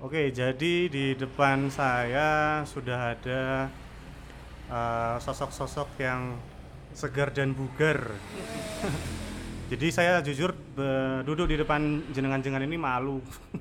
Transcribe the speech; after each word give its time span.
Oke, 0.00 0.32
jadi 0.32 0.88
di 0.88 1.12
depan 1.12 1.68
saya 1.68 2.64
sudah 2.64 3.12
ada 3.12 3.68
uh, 4.72 5.20
sosok-sosok 5.20 5.92
yang 6.00 6.40
segar 6.96 7.28
dan 7.36 7.52
bugar. 7.52 8.16
jadi 9.70 9.86
saya 9.92 10.12
jujur 10.24 10.56
be- 10.56 11.20
duduk 11.28 11.52
di 11.52 11.60
depan 11.60 12.00
jenengan-jenengan 12.16 12.64
ini 12.64 12.76
malu. 12.80 13.20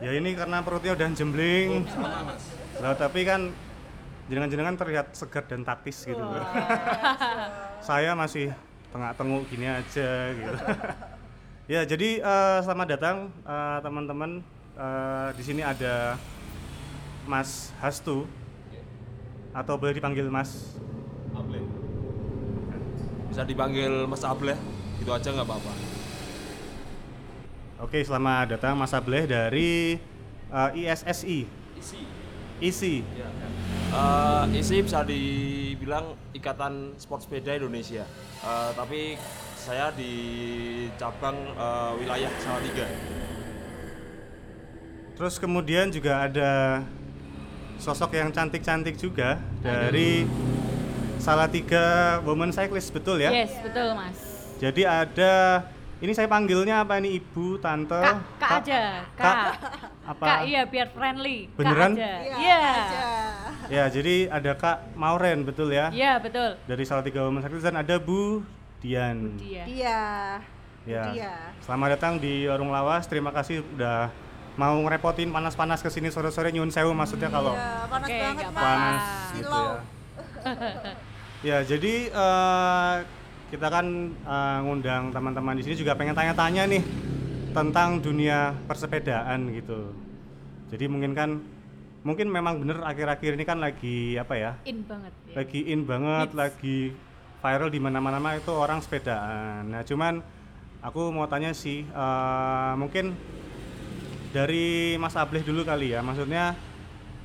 Ya 0.00 0.16
ini 0.16 0.32
karena 0.32 0.64
perutnya 0.64 0.96
udah 0.96 1.12
jembling. 1.12 1.84
Lah 2.82 2.94
tapi 2.96 3.26
kan 3.26 3.52
jenengan-jenengan 4.30 4.78
terlihat 4.78 5.12
segar 5.12 5.44
dan 5.50 5.66
taktis 5.66 6.08
gitu. 6.08 6.22
saya 7.84 8.16
masih 8.16 8.54
tengah-tenguk 8.94 9.44
gini 9.52 9.68
aja 9.68 10.32
gitu. 10.32 10.56
ya, 11.68 11.84
jadi 11.84 12.24
eh, 12.24 12.58
selamat 12.64 12.86
datang 12.96 13.16
eh, 13.44 13.78
teman-teman. 13.84 14.59
Eh, 14.78 15.28
di 15.34 15.42
sini 15.42 15.62
ada 15.66 16.14
Mas 17.26 17.74
Hastu 17.82 18.26
atau 19.50 19.74
boleh 19.74 19.94
dipanggil 19.94 20.30
Mas. 20.30 20.78
Able. 21.34 21.62
Bisa 23.30 23.42
dipanggil 23.42 24.06
Mas 24.06 24.22
Able, 24.22 24.54
itu 25.02 25.10
aja 25.10 25.28
nggak 25.34 25.46
apa-apa. 25.46 25.72
Oke, 27.80 28.04
selamat 28.04 28.60
datang 28.60 28.76
Mas 28.76 28.92
Ableh 28.92 29.24
dari 29.24 29.96
eh, 30.52 30.70
ISSI. 30.76 31.48
Isi. 31.80 32.00
ISI. 32.60 32.94
Ya. 33.16 33.28
Eh, 33.90 34.60
isi 34.60 34.84
bisa 34.84 35.02
dibilang 35.02 36.14
Ikatan 36.30 36.94
Sport 37.00 37.26
Sepeda 37.26 37.56
Indonesia. 37.56 38.06
Eh, 38.44 38.70
tapi 38.76 39.16
saya 39.56 39.90
di 39.96 40.12
cabang 40.94 41.40
eh, 41.56 41.92
wilayah 41.98 42.30
Salatiga. 42.38 42.86
Terus 45.20 45.36
kemudian 45.36 45.92
juga 45.92 46.24
ada 46.24 46.80
sosok 47.76 48.16
yang 48.16 48.32
cantik-cantik 48.32 48.96
juga 48.96 49.36
dari 49.60 50.24
Salatiga 51.20 52.16
Women 52.24 52.48
Cyclist, 52.56 52.88
betul 52.88 53.20
ya? 53.20 53.28
Yes, 53.28 53.52
betul 53.60 53.92
Mas. 53.92 54.16
Jadi 54.64 54.88
ada 54.88 55.60
ini 56.00 56.16
saya 56.16 56.24
panggilnya 56.24 56.80
apa 56.80 56.96
ini 57.04 57.20
Ibu, 57.20 57.60
Tante? 57.60 58.00
Kak, 58.00 58.40
kak 58.40 58.50
aja, 58.64 59.04
Kak, 59.12 59.20
kak. 59.20 59.52
apa? 60.08 60.24
Kak, 60.24 60.40
iya 60.48 60.64
biar 60.64 60.88
friendly. 60.88 61.52
Beneran? 61.52 61.92
Kak 61.92 62.00
aja. 62.00 62.12
Iya. 62.24 62.36
Iya. 62.40 62.60
aja. 62.64 63.02
Ya, 63.68 63.84
jadi 63.92 64.14
ada 64.32 64.56
Kak 64.56 64.96
Mauren, 64.96 65.44
betul 65.44 65.68
ya? 65.68 65.92
Iya, 65.92 66.16
betul. 66.16 66.56
Dari 66.64 66.84
Salatiga 66.88 67.28
Women 67.28 67.44
Cyclist 67.44 67.68
dan 67.68 67.76
ada 67.76 68.00
Bu 68.00 68.40
Dian. 68.80 69.36
Dia. 69.36 69.68
Dia. 69.68 70.00
Ya. 70.88 71.04
Dia. 71.12 71.34
Selamat 71.60 72.00
datang 72.00 72.16
di 72.16 72.48
Warung 72.48 72.72
Lawas. 72.72 73.04
Terima 73.04 73.28
kasih 73.36 73.60
udah 73.76 74.08
mau 74.60 74.76
ngerepotin 74.84 75.32
panas-panas 75.32 75.80
ke 75.80 75.88
sini 75.88 76.12
sore-sore 76.12 76.52
nyun 76.52 76.68
sewu 76.68 76.92
maksudnya 76.92 77.32
kalau 77.32 77.56
Iya, 77.56 77.88
panas 77.88 78.08
Oke, 78.08 78.18
banget 78.20 78.44
mas. 78.44 78.60
panas 78.60 79.02
gitu 79.32 79.48
ya. 79.56 79.72
ya 81.48 81.58
jadi 81.64 81.94
eh, 82.12 82.94
kita 83.48 83.66
kan 83.66 83.86
eh, 84.12 84.58
ngundang 84.60 85.02
teman-teman 85.10 85.56
di 85.56 85.64
sini 85.64 85.80
juga 85.80 85.96
pengen 85.96 86.12
tanya-tanya 86.12 86.68
nih 86.68 86.82
tentang 87.50 87.98
dunia 87.98 88.52
persepedaan 88.68 89.48
gitu. 89.56 89.96
Jadi 90.70 90.84
mungkin 90.86 91.16
kan 91.16 91.30
mungkin 92.06 92.30
memang 92.30 92.62
bener 92.62 92.78
akhir-akhir 92.80 93.34
ini 93.34 93.44
kan 93.44 93.58
lagi 93.58 94.14
apa 94.14 94.34
ya? 94.36 94.52
In 94.68 94.84
banget. 94.84 95.12
ya. 95.26 95.34
Lagi 95.40 95.60
in 95.66 95.80
banget, 95.82 96.28
Hits. 96.30 96.36
lagi 96.38 96.78
viral 97.40 97.68
di 97.72 97.80
mana-mana 97.80 98.36
itu 98.36 98.52
orang 98.52 98.78
sepedaan. 98.78 99.66
Nah, 99.66 99.82
cuman 99.82 100.20
aku 100.78 101.10
mau 101.10 101.26
tanya 101.26 101.50
sih 101.50 101.82
eh, 101.82 102.72
mungkin 102.78 103.16
dari 104.30 104.94
Mas 104.96 105.18
Ableh 105.18 105.42
dulu 105.42 105.66
kali 105.66 105.94
ya. 105.94 106.00
Maksudnya 106.02 106.54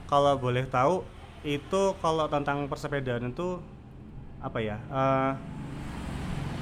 kalau 0.09 0.38
boleh 0.38 0.66
tahu 0.70 1.06
itu 1.45 1.94
kalau 2.02 2.25
tentang 2.25 2.66
persepedaan 2.66 3.30
itu 3.30 3.62
apa 4.41 4.59
ya? 4.62 4.78
eh, 4.78 5.31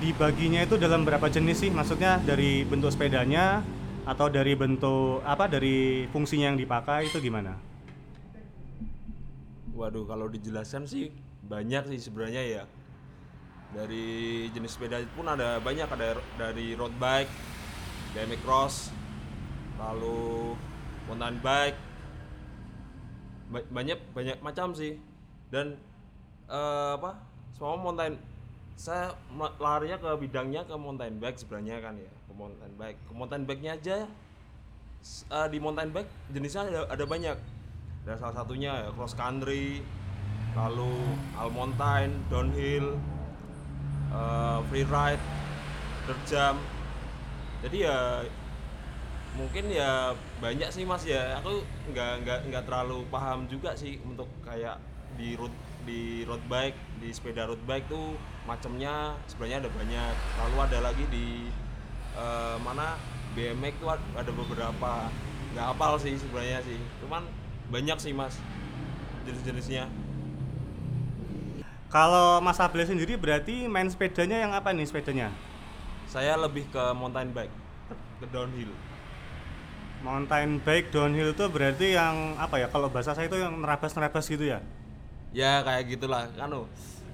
dibaginya 0.04 0.64
itu 0.64 0.76
dalam 0.76 1.08
berapa 1.08 1.32
jenis 1.32 1.64
sih? 1.64 1.72
Maksudnya 1.72 2.20
dari 2.24 2.68
bentuk 2.68 2.92
sepedanya 2.92 3.64
atau 4.04 4.28
dari 4.28 4.52
bentuk 4.52 5.24
apa 5.24 5.48
dari 5.48 6.08
fungsinya 6.12 6.52
yang 6.52 6.60
dipakai 6.60 7.08
itu 7.08 7.24
gimana? 7.24 7.56
Waduh, 9.74 10.06
kalau 10.06 10.28
dijelaskan 10.28 10.86
sih 10.86 11.10
banyak 11.48 11.88
sih 11.96 12.00
sebenarnya 12.12 12.44
ya. 12.44 12.64
Dari 13.74 14.46
jenis 14.54 14.78
sepeda 14.78 15.02
pun 15.18 15.26
ada 15.26 15.58
banyak, 15.58 15.90
ada 15.90 16.20
dari 16.38 16.78
road 16.78 16.94
bike, 17.02 17.32
BMX 18.14 18.40
cross, 18.46 18.76
lalu 19.84 20.56
mountain 21.10 21.38
bike, 21.44 21.80
Ba- 23.52 23.70
banyak 23.70 24.00
banyak 24.16 24.38
macam 24.40 24.72
sih. 24.72 24.96
Dan 25.52 25.76
eh, 26.48 26.92
apa? 26.96 27.20
Semua 27.54 27.76
mountain 27.78 28.16
saya 28.74 29.14
larinya 29.62 30.02
ke 30.02 30.10
bidangnya 30.18 30.66
ke 30.66 30.74
mountain 30.74 31.22
bike 31.22 31.38
sebenarnya 31.38 31.78
kan 31.84 31.94
ya, 32.00 32.10
ke 32.10 32.32
mountain 32.34 32.72
bike. 32.80 33.00
Ke 33.06 33.12
mountain 33.14 33.44
bike-nya 33.46 33.74
aja 33.78 33.98
s- 35.04 35.28
eh, 35.28 35.48
di 35.52 35.60
mountain 35.60 35.92
bike 35.92 36.10
jenisnya 36.32 36.64
ada, 36.66 36.82
ada 36.88 37.06
banyak 37.06 37.38
dan 38.04 38.16
salah 38.20 38.36
satunya 38.44 38.72
ya 38.84 38.90
cross 38.96 39.16
country 39.16 39.80
lalu 40.56 40.92
all 41.40 41.48
mountain 41.52 42.12
downhill 42.28 42.96
eh, 44.12 44.60
free 44.68 44.88
ride 44.88 45.24
jump 46.28 46.60
jadi 47.64 47.78
ya 47.88 47.98
mungkin 49.34 49.66
ya 49.74 50.14
banyak 50.44 50.70
sih 50.76 50.84
mas 50.86 51.04
ya. 51.06 51.40
Aku 51.42 51.66
nggak 51.92 52.12
nggak 52.26 52.40
nggak 52.50 52.64
terlalu 52.68 53.06
paham 53.14 53.40
juga 53.50 53.74
sih 53.74 53.98
untuk 54.06 54.30
kayak 54.46 54.78
di 55.18 55.34
road 55.40 55.54
di 55.84 56.24
road 56.26 56.42
bike 56.48 56.78
di 57.02 57.10
sepeda 57.12 57.44
road 57.50 57.60
bike 57.70 57.86
tuh 57.92 58.16
macamnya 58.50 59.18
sebenarnya 59.30 59.58
ada 59.66 59.72
banyak. 59.74 60.14
Lalu 60.42 60.58
ada 60.70 60.78
lagi 60.88 61.06
di 61.10 61.28
eh, 62.18 62.58
mana 62.62 62.98
BMX 63.36 63.74
tuh 63.82 63.90
ad- 63.94 64.12
ada 64.18 64.32
beberapa. 64.34 64.94
Nggak 65.54 65.66
hafal 65.76 65.94
sih 66.02 66.16
sebenarnya 66.18 66.60
sih. 66.66 66.80
Cuman 67.02 67.24
banyak 67.74 67.98
sih 68.02 68.14
mas 68.14 68.38
jenis-jenisnya. 69.26 69.88
Kalau 71.94 72.42
Mas 72.42 72.58
Ableh 72.58 72.90
sendiri 72.90 73.14
berarti 73.16 73.70
main 73.70 73.86
sepedanya 73.86 74.38
yang 74.42 74.52
apa 74.58 74.74
nih 74.74 74.88
sepedanya? 74.90 75.30
saya 76.08 76.38
lebih 76.38 76.70
ke 76.70 76.84
mountain 76.94 77.34
bike 77.34 77.54
ke 78.22 78.26
downhill 78.30 78.72
Mountain 80.04 80.60
bike 80.62 80.92
downhill 80.92 81.32
itu 81.32 81.46
berarti 81.48 81.96
yang 81.96 82.36
apa 82.36 82.60
ya? 82.60 82.68
Kalau 82.68 82.92
bahasa 82.92 83.16
saya 83.16 83.32
itu 83.32 83.40
yang 83.40 83.56
nerabas-nerabas 83.64 84.28
gitu 84.28 84.52
ya? 84.52 84.60
ya 85.34 85.66
kayak 85.66 85.90
gitulah 85.90 86.30
kan 86.38 86.50
oh. 86.54 86.70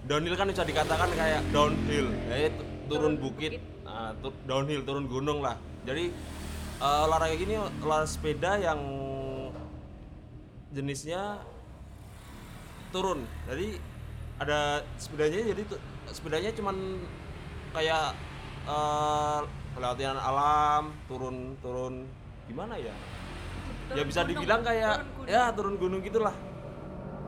downhill 0.06 0.36
kan 0.36 0.52
bisa 0.52 0.68
dikatakan 0.68 1.08
kayak 1.16 1.42
downhill 1.56 2.12
ya 2.28 2.52
turun 2.92 3.16
bukit 3.16 3.64
nah, 3.88 4.12
tu- 4.20 4.36
downhill 4.44 4.84
turun 4.84 5.08
gunung 5.08 5.40
lah 5.40 5.56
jadi 5.88 6.12
eh, 6.84 7.06
olahraga 7.08 7.36
gini 7.40 7.56
olahraga 7.80 8.12
sepeda 8.12 8.60
yang 8.60 8.80
jenisnya 10.76 11.40
turun 12.92 13.24
jadi 13.48 13.80
ada 14.40 14.84
sepedanya 15.00 15.56
jadi 15.56 15.64
sepedanya 16.12 16.52
cuman 16.54 16.76
kayak 17.72 18.14
eh 18.70 19.42
pelatihan 19.74 20.20
alam 20.20 20.92
turun 21.08 21.56
turun 21.64 22.04
gimana 22.50 22.74
ya 22.82 22.94
ya 23.94 24.04
bisa 24.04 24.26
dibilang 24.26 24.62
kayak 24.66 25.06
ya 25.30 25.54
turun 25.54 25.78
gunung 25.78 26.02
gitulah 26.02 26.34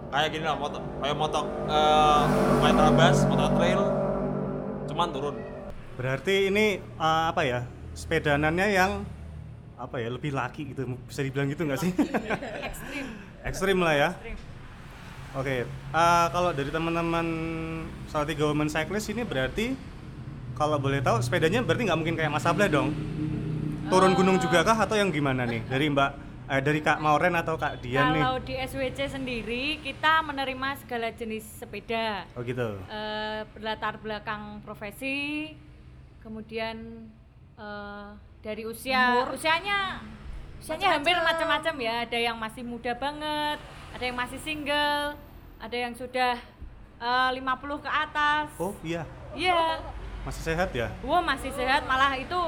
kayak 0.09 0.30
gini 0.34 0.44
lah 0.44 0.58
motor 0.58 0.82
kayak 1.00 1.18
motor 1.18 1.46
eh 1.70 2.24
kayak 2.59 2.76
terabas 2.76 3.18
motor 3.30 3.50
trail 3.56 3.82
cuman 4.90 5.09
turun 5.14 5.36
Berarti 6.02 6.50
ini 6.50 6.80
eh, 6.82 7.24
apa 7.30 7.46
ya? 7.46 7.62
Sepedanannya 7.94 8.68
yang 8.74 9.06
apa 9.78 10.02
ya? 10.02 10.09
Lebih 10.09 10.32
laki 10.34 10.73
gitu. 10.73 10.97
Bisa 11.06 11.22
dibilang 11.22 11.46
gitu 11.52 11.62
nggak 11.68 11.78
sih? 11.78 11.91
Ekstrim. 12.73 13.06
Ekstrim 13.46 13.78
lah 13.85 13.94
ya. 13.94 14.09
Oke. 15.38 15.64
eh, 15.70 16.26
kalau 16.34 16.50
dari 16.58 16.73
teman-teman 16.73 17.28
Salatiga 18.09 18.50
Women 18.50 18.68
Cyclist 18.68 19.14
ini 19.14 19.22
berarti 19.22 19.78
kalau 20.58 20.82
boleh 20.82 21.06
tahu 21.06 21.22
sepedanya 21.23 21.62
berarti 21.62 21.88
nggak 21.88 22.00
mungkin 22.02 22.16
kayak 22.18 22.32
Mas 22.34 22.50
Ableh 22.50 22.66
dong. 22.66 22.91
Turun 23.91 24.16
gunung 24.16 24.40
juga 24.40 24.64
kah 24.64 24.88
atau 24.88 24.96
yang 24.96 25.11
gimana 25.11 25.43
nih? 25.43 25.67
Dari 25.67 25.91
Mbak 25.91 26.11
eh, 26.47 26.61
dari 26.64 26.79
Kak 26.79 27.03
Mauren 27.03 27.35
atau 27.35 27.59
Kak 27.59 27.84
Dian 27.84 28.16
nih? 28.16 28.23
Kalau 28.23 28.40
di 28.40 28.55
SWC 28.55 29.20
sendiri 29.20 29.84
kita 29.84 30.23
menerima 30.23 30.79
segala 30.79 31.11
jenis 31.11 31.43
sepeda. 31.59 32.23
Oh 32.32 32.40
gitu. 32.40 32.79
Eh, 32.88 33.43
berlatar 33.52 33.99
belakang 33.99 34.64
profesi, 34.64 35.52
kemudian 36.23 37.03
eh, 37.59 38.08
dari 38.40 38.64
usia, 38.64 39.28
usianya 39.28 39.99
usianya 40.64 40.96
hampir 40.96 41.20
macam-macam 41.20 41.76
ya. 41.84 42.08
Ada 42.08 42.16
yang 42.32 42.40
masih 42.40 42.64
muda 42.64 42.96
banget, 42.96 43.59
ada 43.91 44.03
yang 44.08 44.16
masih 44.16 44.40
single, 44.40 45.20
ada 45.59 45.76
yang 45.76 45.91
sudah 45.91 46.40
eh, 46.96 47.29
50 47.35 47.44
ke 47.84 47.90
atas. 47.91 48.47
Oh 48.55 48.72
iya. 48.87 49.03
Iya. 49.35 49.84
Masih 50.23 50.47
sehat 50.47 50.72
ya? 50.72 50.87
Wah 51.03 51.20
masih 51.20 51.52
sehat, 51.52 51.84
malah 51.84 52.16
itu 52.16 52.40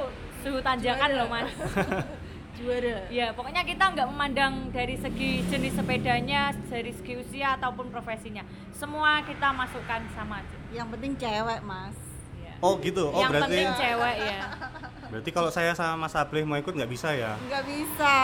suhu 0.44 0.60
tanjakan 0.60 1.10
loh 1.16 1.28
mas. 1.31 1.50
juara 2.60 3.10
Ya, 3.10 3.34
pokoknya 3.34 3.66
kita 3.66 3.98
nggak 3.98 4.07
memandang 4.13 4.69
dari 4.69 4.94
segi 4.94 5.42
jenis 5.50 5.74
sepedanya, 5.74 6.54
dari 6.69 6.94
segi 6.94 7.18
usia 7.18 7.57
ataupun 7.57 7.90
profesinya. 7.90 8.45
Semua 8.69 9.25
kita 9.25 9.50
masukkan 9.50 10.04
sama 10.13 10.44
aja. 10.44 10.57
yang 10.74 10.90
penting 10.90 11.13
cewek 11.18 11.62
mas 11.62 11.94
Ya. 12.38 12.54
Oh 12.60 12.75
gitu. 12.81 13.10
Oh 13.13 13.22
Yang 13.22 13.30
berarti 13.31 13.45
penting 13.50 13.69
cewek 13.78 14.16
ya. 14.19 14.40
berarti 15.13 15.30
kalau 15.30 15.50
saya 15.54 15.72
sama 15.78 16.10
Mas 16.10 16.18
Ableh 16.18 16.42
mau 16.42 16.57
ikut 16.57 16.74
nggak 16.74 16.89
bisa 16.89 17.13
ya? 17.13 17.38
nggak 17.46 17.63
bisa 17.69 18.16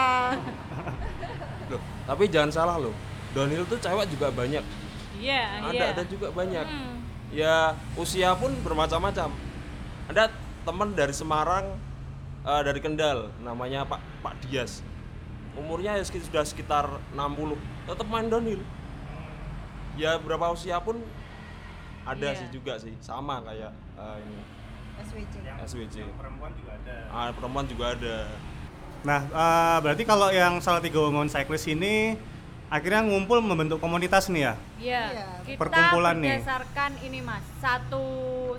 Loh, 1.70 1.78
tapi 2.02 2.26
jangan 2.26 2.50
salah 2.50 2.76
loh. 2.82 2.90
Downhill 3.30 3.62
tuh 3.70 3.78
cewek 3.78 4.10
juga 4.10 4.34
banyak. 4.34 4.64
Iya, 5.22 5.62
Ada 5.62 5.70
iya. 5.70 5.86
ada 5.94 6.02
juga 6.02 6.34
banyak. 6.34 6.66
Hmm. 6.66 6.96
Ya 7.30 7.56
usia 7.94 8.34
pun 8.34 8.50
bermacam-macam. 8.66 9.30
Ada 10.10 10.34
teman 10.66 10.90
dari 10.98 11.14
Semarang, 11.14 11.78
eh, 12.42 12.62
dari 12.62 12.80
Kendal, 12.80 13.28
namanya 13.38 13.84
Pak 13.84 14.00
Pak 14.20 14.34
Dias. 14.42 14.80
Umurnya 15.52 15.94
ya 15.94 16.04
sudah 16.04 16.42
sekitar 16.42 16.86
60, 17.12 17.58
tetap 17.84 18.06
main 18.06 18.26
downhill. 18.26 18.62
Ya 19.94 20.16
berapa 20.16 20.48
usia 20.48 20.78
pun 20.78 21.02
ada 22.02 22.26
Iya. 22.26 22.38
sih 22.38 22.48
juga 22.50 22.78
sih, 22.78 22.94
sama 22.98 23.42
kayak 23.42 23.72
eh, 23.96 24.16
ini 24.20 24.40
SWC 25.00 25.34
SWC. 25.60 25.96
Perempuan 26.14 26.52
juga 26.54 26.70
ada. 26.74 26.96
Ah, 27.10 27.28
perempuan 27.30 27.64
juga 27.64 27.84
ada. 27.92 28.16
Nah, 29.00 29.20
eh, 29.24 29.78
berarti 29.80 30.02
kalau 30.04 30.28
yang 30.30 30.60
Salatiga 30.60 31.00
Women 31.00 31.26
Cyclist 31.26 31.66
ini 31.66 32.16
akhirnya 32.70 33.02
ngumpul 33.02 33.40
membentuk 33.40 33.80
komunitas 33.80 34.30
nih 34.30 34.42
ya? 34.42 34.54
Iya, 34.78 35.02
Iya. 35.10 35.28
kita 35.42 35.58
Perkumpulan 35.58 36.16
nih. 36.20 36.38
berdasarkan 36.38 36.90
ini 37.02 37.18
mas, 37.20 37.42
satu 37.58 38.04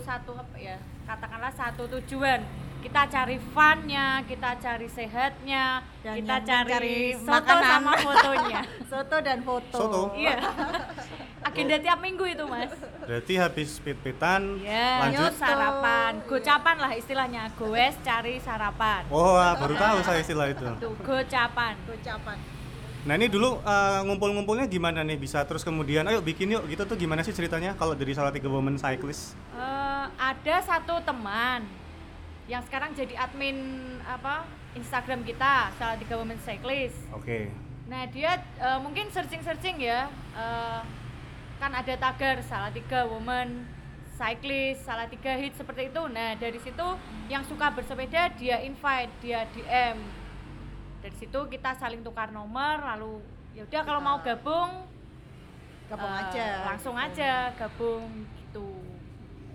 satu 0.01 0.35
apa 0.35 0.57
ya, 0.57 0.75
katakanlah 1.05 1.53
satu 1.55 1.87
tujuan. 1.97 2.41
Kita 2.81 3.05
cari 3.05 3.37
funnya, 3.53 4.25
kita 4.25 4.57
cari 4.57 4.89
sehatnya, 4.89 5.85
Dan 6.01 6.17
kita 6.17 6.37
cari, 6.41 6.71
cari 6.73 6.95
soto 7.13 7.29
makanan. 7.29 7.69
sama 7.69 7.93
fotonya. 7.95 8.61
soto 8.91 9.17
dan 9.21 9.39
foto 9.45 9.77
Soto? 9.77 10.01
Iya. 10.17 10.41
Agenda 11.47 11.77
tiap 11.77 12.01
minggu 12.01 12.25
itu 12.25 12.41
mas. 12.49 12.73
Berarti 13.05 13.33
habis 13.37 13.77
pit-pitan 13.77 14.57
Iya. 14.61 15.07
lanjut. 15.07 15.21
Yuk 15.21 15.33
sarapan, 15.37 16.11
gocapan 16.25 16.75
lah 16.77 16.91
istilahnya. 16.91 17.43
Goes 17.53 17.95
cari 18.01 18.41
sarapan. 18.41 19.05
Oh, 19.13 19.37
wah, 19.37 19.53
baru 19.53 19.77
tahu 19.77 19.97
saya 20.01 20.19
istilah 20.19 20.49
itu. 20.49 20.65
Tuh 20.81 20.93
gocapan. 20.99 21.77
ucapan 21.85 22.37
Nah, 23.01 23.17
ini 23.17 23.25
dulu 23.25 23.57
eh, 23.57 23.99
ngumpul-ngumpulnya 24.05 24.69
gimana 24.69 25.01
nih 25.01 25.17
bisa 25.17 25.41
terus 25.41 25.65
kemudian 25.65 26.05
ayo 26.05 26.21
bikin 26.21 26.53
yuk 26.53 26.69
gitu 26.69 26.85
tuh 26.85 26.93
gimana 26.93 27.25
sih 27.25 27.33
ceritanya 27.33 27.73
kalau 27.73 27.97
dari 27.97 28.13
Salatiga 28.13 28.45
Women 28.45 28.77
Cyclist? 28.77 29.33
Eh, 29.53 30.05
ada 30.13 30.55
satu 30.61 31.01
teman 31.01 31.65
yang 32.49 32.61
sekarang 32.65 32.93
jadi 32.97 33.13
admin 33.17 33.57
apa 34.05 34.47
Instagram 34.73 35.21
kita 35.27 35.69
salah 35.75 35.97
tiga 35.99 36.15
women 36.17 36.39
cyclist 36.41 36.97
Oke. 37.13 37.51
nah 37.85 38.07
dia 38.09 38.39
eh, 38.39 38.79
mungkin 38.81 39.11
searching 39.13 39.43
searching 39.43 39.77
ya 39.77 40.09
eh, 40.33 40.81
kan 41.61 41.71
ada 41.75 41.93
tagar 41.93 42.41
salah 42.41 42.73
tiga 42.73 43.05
women 43.05 43.67
cyclist 44.17 44.85
salah 44.85 45.05
tiga 45.05 45.37
hit 45.37 45.53
seperti 45.53 45.93
itu 45.93 46.01
nah 46.09 46.33
dari 46.37 46.57
situ 46.57 46.87
yang 47.29 47.45
suka 47.45 47.69
bersepeda 47.69 48.33
dia 48.37 48.61
invite 48.65 49.11
dia 49.21 49.45
DM 49.53 49.97
dari 51.01 51.15
situ 51.17 51.39
kita 51.49 51.77
saling 51.77 52.01
tukar 52.01 52.33
nomor 52.33 52.81
lalu 52.81 53.21
ya 53.53 53.65
udah 53.67 53.81
kalau 53.85 54.01
mau 54.01 54.17
gabung 54.21 54.85
gabung 55.91 56.13
eh, 56.13 56.21
aja 56.25 56.47
langsung 56.65 56.95
aja 56.97 57.53
gabung 57.57 58.09
gitu 58.39 58.91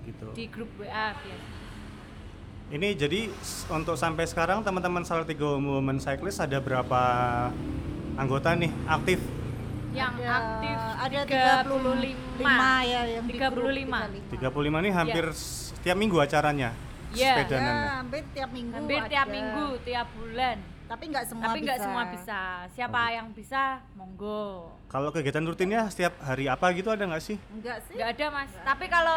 Gitu. 0.06 0.26
di 0.38 0.44
grup 0.46 0.70
WA 0.78 1.10
biasa. 1.18 1.55
Ini 2.66 2.98
jadi 2.98 3.30
untuk 3.70 3.94
sampai 3.94 4.26
sekarang 4.26 4.58
teman-teman 4.60 5.06
Salatiga 5.06 5.54
Women 5.54 6.02
Cyclist 6.02 6.42
ada 6.42 6.58
berapa 6.58 7.00
anggota 8.16 8.52
nih 8.52 8.72
aktif? 8.84 9.20
yang 9.94 10.12
ada, 10.12 10.28
aktif 10.28 10.76
ada 10.98 11.18
35 11.64 12.36
35 12.36 12.44
ya 12.84 13.00
yang 13.08 13.24
di 13.24 13.32
35. 13.32 13.48
grup 13.48 14.52
35 14.52 14.82
ini 14.84 14.90
hampir 14.92 15.24
s- 15.32 15.72
tiap 15.80 15.96
minggu 15.96 16.20
acaranya. 16.20 16.70
Iya. 17.08 17.32
Sepedanan. 17.32 17.72
ya 17.72 17.92
hampir 17.96 18.22
tiap 18.28 18.50
minggu 18.52 18.74
hampir 18.76 19.00
tiap 19.08 19.24
ada. 19.24 19.32
minggu 19.32 19.66
tiap 19.80 20.08
bulan 20.12 20.56
tapi 20.84 21.04
nggak 21.08 21.24
semua 21.24 21.44
tapi 21.48 21.58
nggak 21.64 21.78
bisa. 21.78 21.84
semua 21.86 22.02
bisa 22.12 22.40
siapa 22.68 23.00
yang 23.08 23.26
bisa 23.32 23.62
monggo 23.94 24.68
Kalau 24.86 25.08
kegiatan 25.08 25.42
rutinnya 25.42 25.88
setiap 25.88 26.12
hari 26.20 26.44
apa 26.44 26.66
gitu 26.72 26.92
ada 26.92 27.02
nggak 27.02 27.24
sih? 27.24 27.40
enggak 27.48 27.78
sih 27.88 27.96
nggak 27.96 28.10
ada 28.12 28.26
mas 28.28 28.50
tapi 28.60 28.84
kalau 28.86 29.16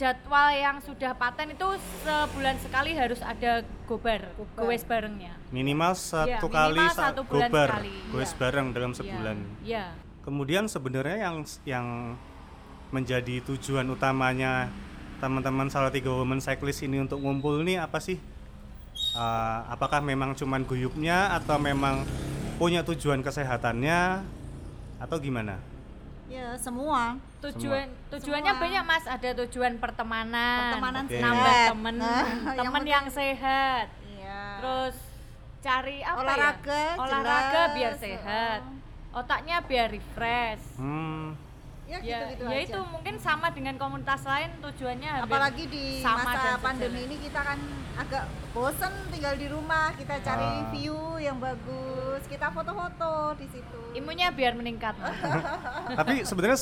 jadwal 0.00 0.48
yang 0.48 0.80
sudah 0.80 1.12
paten 1.12 1.52
itu 1.52 1.68
sebulan 2.00 2.56
sekali 2.56 2.96
harus 2.96 3.20
ada 3.20 3.60
gobar 3.84 4.32
Gobar. 4.32 4.64
goes 4.64 4.80
barengnya 4.80 5.36
Minimal 5.52 5.92
satu 5.92 6.48
Iya, 6.48 6.56
kali 6.56 6.80
minimal 6.80 6.96
satu 6.96 7.20
bulan 7.28 7.50
gobar, 7.52 7.68
sekali. 7.68 7.92
goes 8.08 8.24
Iya. 8.26 8.38
bareng 8.40 8.66
dalam 8.72 8.90
Iya, 8.90 8.98
sebulan. 8.98 9.36
iya 9.60 9.84
Kemudian 10.20 10.64
sebenarnya 10.66 11.16
yang 11.20 11.36
yang 11.64 11.86
menjadi 12.88 13.44
tujuan 13.44 13.84
utamanya 13.86 14.72
teman-teman 15.20 15.68
Salatiga 15.68 16.08
Women 16.10 16.40
Cyclist 16.40 16.80
ini 16.80 16.96
untuk 16.98 17.20
ngumpul 17.20 17.60
nih 17.60 17.76
apa 17.78 18.00
sih? 18.00 18.16
Uh, 19.12 19.60
apakah 19.68 20.00
memang 20.00 20.32
cuman 20.32 20.64
guyupnya 20.64 21.34
atau 21.34 21.56
memang 21.56 22.04
punya 22.56 22.84
tujuan 22.84 23.20
kesehatannya 23.20 24.24
atau 24.98 25.16
gimana? 25.18 25.56
Ya 26.30 26.54
semua 26.54 27.18
tujuan 27.40 27.90
tujuannya 28.08 28.52
Semua. 28.52 28.62
banyak 28.62 28.82
mas 28.84 29.04
ada 29.04 29.30
tujuan 29.42 29.74
pertemanan 29.76 30.58
pertemanan 30.70 31.04
Oke. 31.04 31.18
nambah 31.18 31.54
temen 31.66 31.94
Nah, 31.98 32.24
temen 32.58 32.82
yang 32.82 32.86
yang 32.86 33.06
sehat 33.08 33.86
Iya. 34.08 34.40
terus 34.56 34.96
cari 35.60 35.98
apa 36.00 36.22
Olahraga, 36.22 36.70
ya? 36.70 36.90
olahraga 36.96 37.50
jelas. 37.60 37.74
biar 37.74 37.92
sehat 37.98 38.60
otaknya 39.10 39.56
biar 39.60 39.86
refresh 39.90 40.64
Hmm, 40.78 41.29
ya 41.90 41.98
ya 41.98 42.18
gitu-gitu 42.22 42.44
ya 42.46 42.54
aja. 42.54 42.66
itu 42.70 42.80
mungkin 42.86 43.14
sama 43.18 43.50
dengan 43.50 43.74
komunitas 43.74 44.22
lain 44.22 44.50
tujuannya 44.62 45.10
apalagi 45.26 45.64
di 45.66 45.84
sama 45.98 46.22
masa 46.22 46.54
pandemi 46.62 47.00
ini 47.10 47.16
kita 47.18 47.40
kan 47.42 47.58
agak 47.98 48.24
bosen 48.54 48.94
tinggal 49.10 49.34
di 49.34 49.46
rumah 49.50 49.90
kita 49.98 50.22
cari 50.22 50.46
Ah. 50.46 50.70
view 50.70 51.18
yang 51.18 51.42
bagus 51.42 52.22
kita 52.30 52.46
foto-foto 52.54 53.34
di 53.34 53.46
situ 53.50 53.80
imunnya 53.98 54.30
biar 54.30 54.54
meningkat 54.54 54.94
tapi 55.98 56.22
sebenarnya 56.22 56.58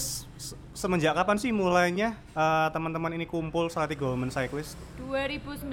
semenjak 0.72 1.12
kapan 1.12 1.36
sih 1.36 1.52
mulainya 1.52 2.16
uh, 2.32 2.72
teman-teman 2.72 3.12
ini 3.12 3.28
kumpul 3.28 3.68
Salatiga 3.68 4.08
Women 4.08 4.32
Cyclist? 4.32 4.80
2019 4.96 5.68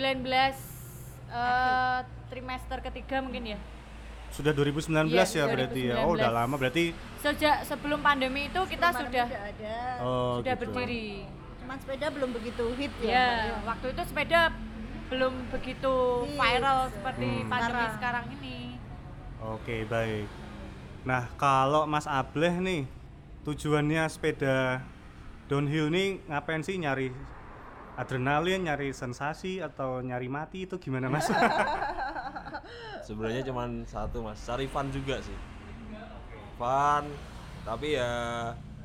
eh, 1.31 1.99
trimester 2.27 2.79
ketiga 2.83 3.23
mungkin 3.23 3.55
ya 3.55 3.59
Sudah 4.35 4.51
2019 4.51 5.07
Iya, 5.07 5.23
ya 5.23 5.45
berarti 5.47 5.81
ya. 5.85 5.95
Oh, 5.97 6.11
udah 6.11 6.27
2019. 6.27 6.37
lama 6.37 6.55
berarti. 6.57 6.85
sejak 7.17 7.57
sebelum 7.63 7.99
pandemi 7.99 8.45
itu 8.45 8.61
kita 8.67 8.87
Sebelum 8.87 9.09
sudah 9.09 9.25
ada 9.25 9.77
Oh, 9.97 10.37
sudah 10.37 10.53
gitu. 10.53 10.61
berdiri 10.67 11.07
cuman 11.57 11.77
sepeda 11.79 12.07
belum 12.11 12.29
begitu 12.31 12.63
hit 12.75 12.93
ya, 12.99 13.09
Ya, 13.09 13.25
ya. 13.47 13.55
waktu 13.65 13.85
itu 13.89 14.01
sepeda 14.05 14.41
belum 15.07 15.33
begitu 15.49 15.93
Hits. 16.21 16.35
viral 16.35 16.79
seperti 16.91 17.25
Hmm. 17.31 17.47
pandemi 17.47 17.73
Sekarang. 17.73 17.95
sekarang 17.97 18.25
ini. 18.35 18.57
Oke, 19.41 19.77
baik. 19.85 20.27
Nah, 21.03 21.29
kalau 21.35 21.85
Mas 21.85 22.05
Ableh 22.05 22.53
nih 22.55 22.83
tujuannya 23.41 24.03
sepeda 24.05 24.81
downhill 25.45 25.87
nih 25.87 26.21
ngapain 26.27 26.61
sih 26.61 26.75
nyari 26.75 27.09
adrenalin, 27.95 28.67
nyari 28.67 28.91
sensasi 28.91 29.63
atau 29.63 30.03
nyari 30.03 30.27
mati 30.27 30.67
itu 30.67 30.75
gimana 30.79 31.07
Mas? 31.07 31.31
Sebenarnya 33.07 33.45
cuma 33.45 33.69
satu 33.85 34.25
mas, 34.25 34.41
cari 34.41 34.65
fun 34.65 34.89
juga 34.89 35.21
sih. 35.21 35.37
Fun, 36.57 37.05
tapi 37.61 37.93
ya 37.93 38.09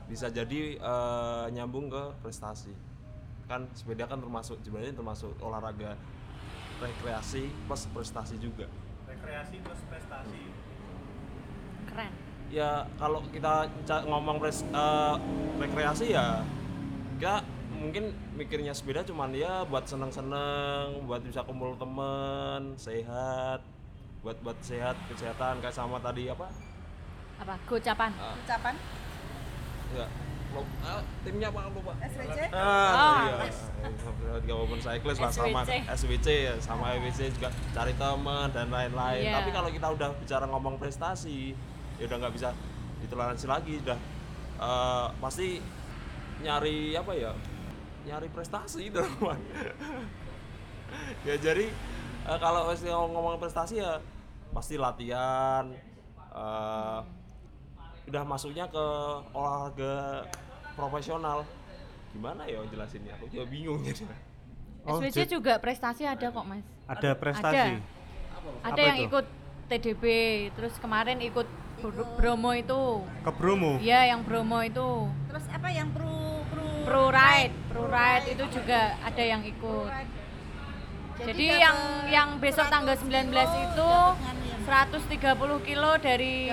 bisa 0.04 0.28
jadi 0.28 0.76
eh, 0.76 1.44
nyambung 1.56 1.88
ke 1.88 2.02
prestasi. 2.20 2.76
Kan 3.48 3.66
sepeda 3.72 4.04
kan 4.04 4.20
termasuk 4.20 4.60
sebenarnya 4.60 4.92
termasuk 4.92 5.32
olahraga 5.40 5.96
rekreasi 6.84 7.48
plus 7.64 7.88
prestasi 7.88 8.36
juga. 8.36 8.68
Rekreasi 9.08 9.56
plus 9.64 9.80
prestasi. 9.88 10.42
Keren. 11.88 12.12
Ya 12.52 12.84
kalau 13.00 13.24
kita 13.32 13.72
ngomong 14.04 14.36
pres, 14.36 14.60
eh, 14.68 15.14
rekreasi 15.56 16.12
ya 16.12 16.44
kita 17.16 17.44
mungkin 17.80 18.12
mikirnya 18.36 18.76
sepeda 18.76 19.00
cuman 19.00 19.32
ya 19.32 19.64
buat 19.64 19.88
seneng-seneng, 19.88 21.08
buat 21.08 21.24
bisa 21.24 21.40
kumpul 21.48 21.72
temen, 21.80 22.76
sehat, 22.76 23.64
buat 24.20 24.36
buat 24.44 24.60
sehat 24.60 24.94
kesehatan 25.08 25.64
kayak 25.64 25.72
sama 25.72 25.96
tadi 25.96 26.28
apa? 26.28 26.52
Apa? 27.40 27.56
Gocapan. 27.64 28.12
Ah, 28.20 28.36
ucapan 28.36 28.76
enggak. 29.90 30.10
Lo 30.50 30.66
ah, 30.82 30.98
timnya 31.22 31.46
apa? 31.46 31.70
Lupa 31.70 31.94
SWC 32.02 32.40
Oh. 32.50 32.58
ah 32.58 33.22
iya. 33.30 33.36
Tiga 34.42 34.54
maupun 34.58 34.78
cyclist 34.82 35.20
lah 35.22 35.30
sama 35.30 35.62
SWC. 35.62 35.72
SWC 35.94 36.26
ya 36.50 36.54
sama 36.58 36.84
EWC 36.98 37.20
juga 37.38 37.48
cari 37.70 37.94
teman 37.94 38.48
dan 38.50 38.66
lain-lain. 38.68 39.22
Iya. 39.24 39.34
tapi 39.40 39.50
kalau 39.54 39.70
kita 39.70 39.86
udah 39.94 40.08
bicara 40.18 40.44
ngomong 40.50 40.74
prestasi 40.76 41.54
ya 42.02 42.04
udah 42.10 42.16
nggak 42.26 42.34
bisa 42.34 42.50
ditoleransi 43.00 43.46
lagi 43.46 43.74
udah 43.80 43.98
eh, 44.58 45.06
pasti 45.22 45.62
nyari 46.40 46.96
apa 46.96 47.12
ya 47.14 47.32
nyari 48.06 48.28
prestasi 48.32 48.88
teman 48.88 49.38
ya 51.28 51.34
jadi 51.36 51.66
eh, 52.26 52.38
kalau 52.40 52.66
mesti 52.68 52.88
ngomong 52.88 53.36
prestasi 53.36 53.80
ya 53.80 54.00
pasti 54.50 54.74
latihan 54.80 55.70
eh, 56.34 57.00
udah 58.10 58.24
masuknya 58.26 58.66
ke 58.66 58.84
olahraga 59.30 60.26
profesional. 60.74 61.46
Gimana 62.10 62.42
ya 62.50 62.58
jelasinnya? 62.66 63.14
Aku 63.22 63.30
juga 63.30 63.46
bingung 63.46 63.86
jadi. 63.86 64.02
Oh, 64.82 64.98
juga 65.04 65.60
prestasi 65.62 66.02
ada 66.08 66.26
kok 66.32 66.42
mas. 66.42 66.66
Ada 66.90 67.14
prestasi. 67.14 67.78
ada 68.66 68.74
Apa 68.74 68.80
yang 68.82 68.98
itu? 68.98 69.06
ikut 69.06 69.26
TDB 69.70 70.04
terus 70.58 70.74
kemarin 70.82 71.22
ikut 71.22 71.46
Bro- 71.80 72.12
Bromo 72.18 72.50
itu. 72.50 73.06
Ke 73.22 73.30
Bromo. 73.30 73.78
iya 73.78 74.10
yang 74.10 74.26
Bromo 74.26 74.58
itu. 74.66 75.06
Terus 75.30 75.44
apa 75.54 75.68
yang 75.70 75.88
pro 75.94 76.09
pro 76.90 77.06
Ride 77.08 77.54
Pro 77.70 77.86
Ride 77.86 78.26
itu 78.34 78.44
juga 78.50 78.98
ada 78.98 79.22
yang 79.22 79.46
ikut 79.46 79.90
jadi 81.20 81.46
yang 81.62 81.76
yang 82.10 82.28
besok 82.42 82.66
tanggal 82.66 82.96
19 82.98 83.30
itu 83.30 83.90
130 84.64 85.68
kilo 85.68 85.90
dari. 86.00 86.48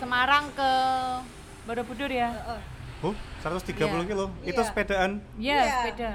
Semarang 0.00 0.48
ke 0.56 0.70
Borobudur 1.68 2.08
ya 2.08 2.32
Oh, 3.02 3.12
130 3.42 3.76
Iya. 4.00 4.08
kilo. 4.08 4.26
Itu 4.42 4.62
Iya. 4.62 4.66
sepedaan. 4.66 5.10
iya 5.36 5.58
Iya. 5.60 5.74
sepeda 5.76 6.12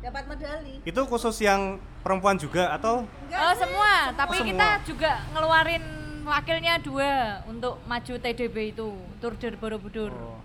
dapat 0.00 0.24
medali. 0.32 0.74
Itu 0.80 1.00
khusus 1.04 1.36
yang 1.44 1.76
perempuan 2.00 2.40
juga 2.40 2.72
atau 2.72 3.04
Oh 3.28 3.54
semua, 3.54 4.16
tapi 4.16 4.40
Oh, 4.40 4.46
kita 4.46 4.68
semua. 4.80 4.86
juga 4.88 5.12
ngeluarin 5.36 5.84
wakilnya 6.24 6.80
dua 6.80 7.44
untuk 7.44 7.82
maju 7.84 8.14
TDB 8.16 8.72
itu 8.72 8.88
Tour 9.20 9.34
de 9.36 9.52
Borobudur. 9.60 10.08
Oh. 10.08 10.40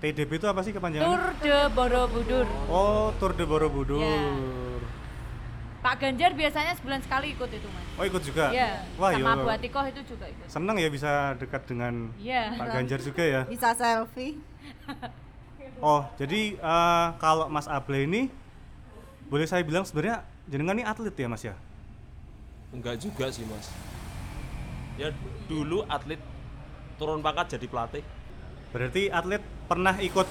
TDB 0.00 0.40
itu 0.40 0.46
apa 0.48 0.60
sih 0.64 0.72
kepanjangannya? 0.72 1.12
Tour 1.12 1.24
de 1.44 1.56
Borobudur. 1.76 2.46
Oh, 2.72 3.12
Tour 3.20 3.32
de 3.36 3.44
Borobudur. 3.44 4.00
Iya. 4.00 4.32
Pak 5.80 5.96
Ganjar 5.96 6.36
biasanya 6.36 6.76
sebulan 6.76 7.00
sekali 7.00 7.32
ikut 7.32 7.48
itu 7.52 7.68
mas. 7.72 7.84
Oh, 7.96 8.04
ikut 8.04 8.22
juga. 8.24 8.52
Iya. 8.52 8.84
Wah, 9.00 9.12
sama 9.16 9.32
yo. 9.32 9.44
Bu 9.44 9.48
Atikoh 9.48 9.84
itu 9.88 10.00
juga 10.16 10.24
ikut. 10.28 10.44
Seneng 10.48 10.76
ya 10.76 10.88
bisa 10.92 11.36
dekat 11.40 11.64
dengan 11.68 12.12
Iya. 12.20 12.56
Pak 12.56 12.66
Ganjar 12.76 13.00
juga 13.00 13.22
ya. 13.24 13.40
Bisa 13.48 13.76
selfie. 13.76 14.36
Oh, 15.80 16.04
jadi 16.20 16.60
eh, 16.60 17.06
kalau 17.16 17.48
Mas 17.48 17.64
Able 17.64 18.04
ini 18.04 18.28
boleh 19.32 19.48
saya 19.48 19.64
bilang 19.64 19.80
sebenarnya 19.88 20.28
jenengan 20.44 20.76
ini 20.76 20.84
atlet 20.84 21.16
ya, 21.16 21.24
Mas 21.24 21.40
ya? 21.40 21.56
enggak 22.70 23.02
juga 23.02 23.26
sih 23.34 23.42
mas 23.50 23.66
ya 24.94 25.10
dulu 25.50 25.82
atlet 25.90 26.22
turun 27.02 27.18
pangkat 27.18 27.58
jadi 27.58 27.66
pelatih 27.66 28.04
Berarti 28.70 29.10
atlet 29.10 29.42
pernah 29.66 29.98
ikut 29.98 30.26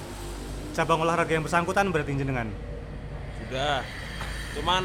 cabang 0.72 1.04
olahraga 1.04 1.32
yang 1.32 1.44
bersangkutan 1.44 1.92
berarti 1.92 2.16
jenengan. 2.16 2.48
sudah. 3.44 3.82
Cuman 4.56 4.82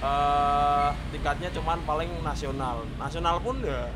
eh 0.00 0.88
tingkatnya 1.12 1.48
cuman 1.54 1.78
paling 1.84 2.10
nasional. 2.24 2.82
Nasional 2.96 3.36
pun 3.38 3.60
ya 3.62 3.86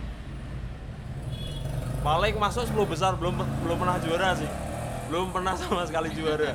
paling 2.04 2.34
masuk 2.36 2.68
10 2.68 2.84
besar. 2.86 3.12
Belum 3.16 3.34
belum 3.64 3.76
pernah 3.80 3.96
juara 3.98 4.36
sih. 4.36 4.50
Belum 5.10 5.32
pernah 5.32 5.56
sama 5.56 5.82
sekali 5.88 6.12
juara. 6.12 6.54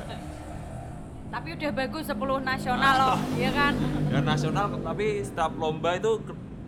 Tapi 1.30 1.48
udah 1.54 1.70
bagus 1.70 2.04
10 2.10 2.42
nasional 2.42 2.94
loh, 2.98 3.18
ya 3.44 3.50
kan? 3.54 3.74
ya 4.10 4.18
nasional 4.18 4.66
tapi 4.82 5.22
setiap 5.22 5.54
lomba 5.54 5.94
itu 5.94 6.18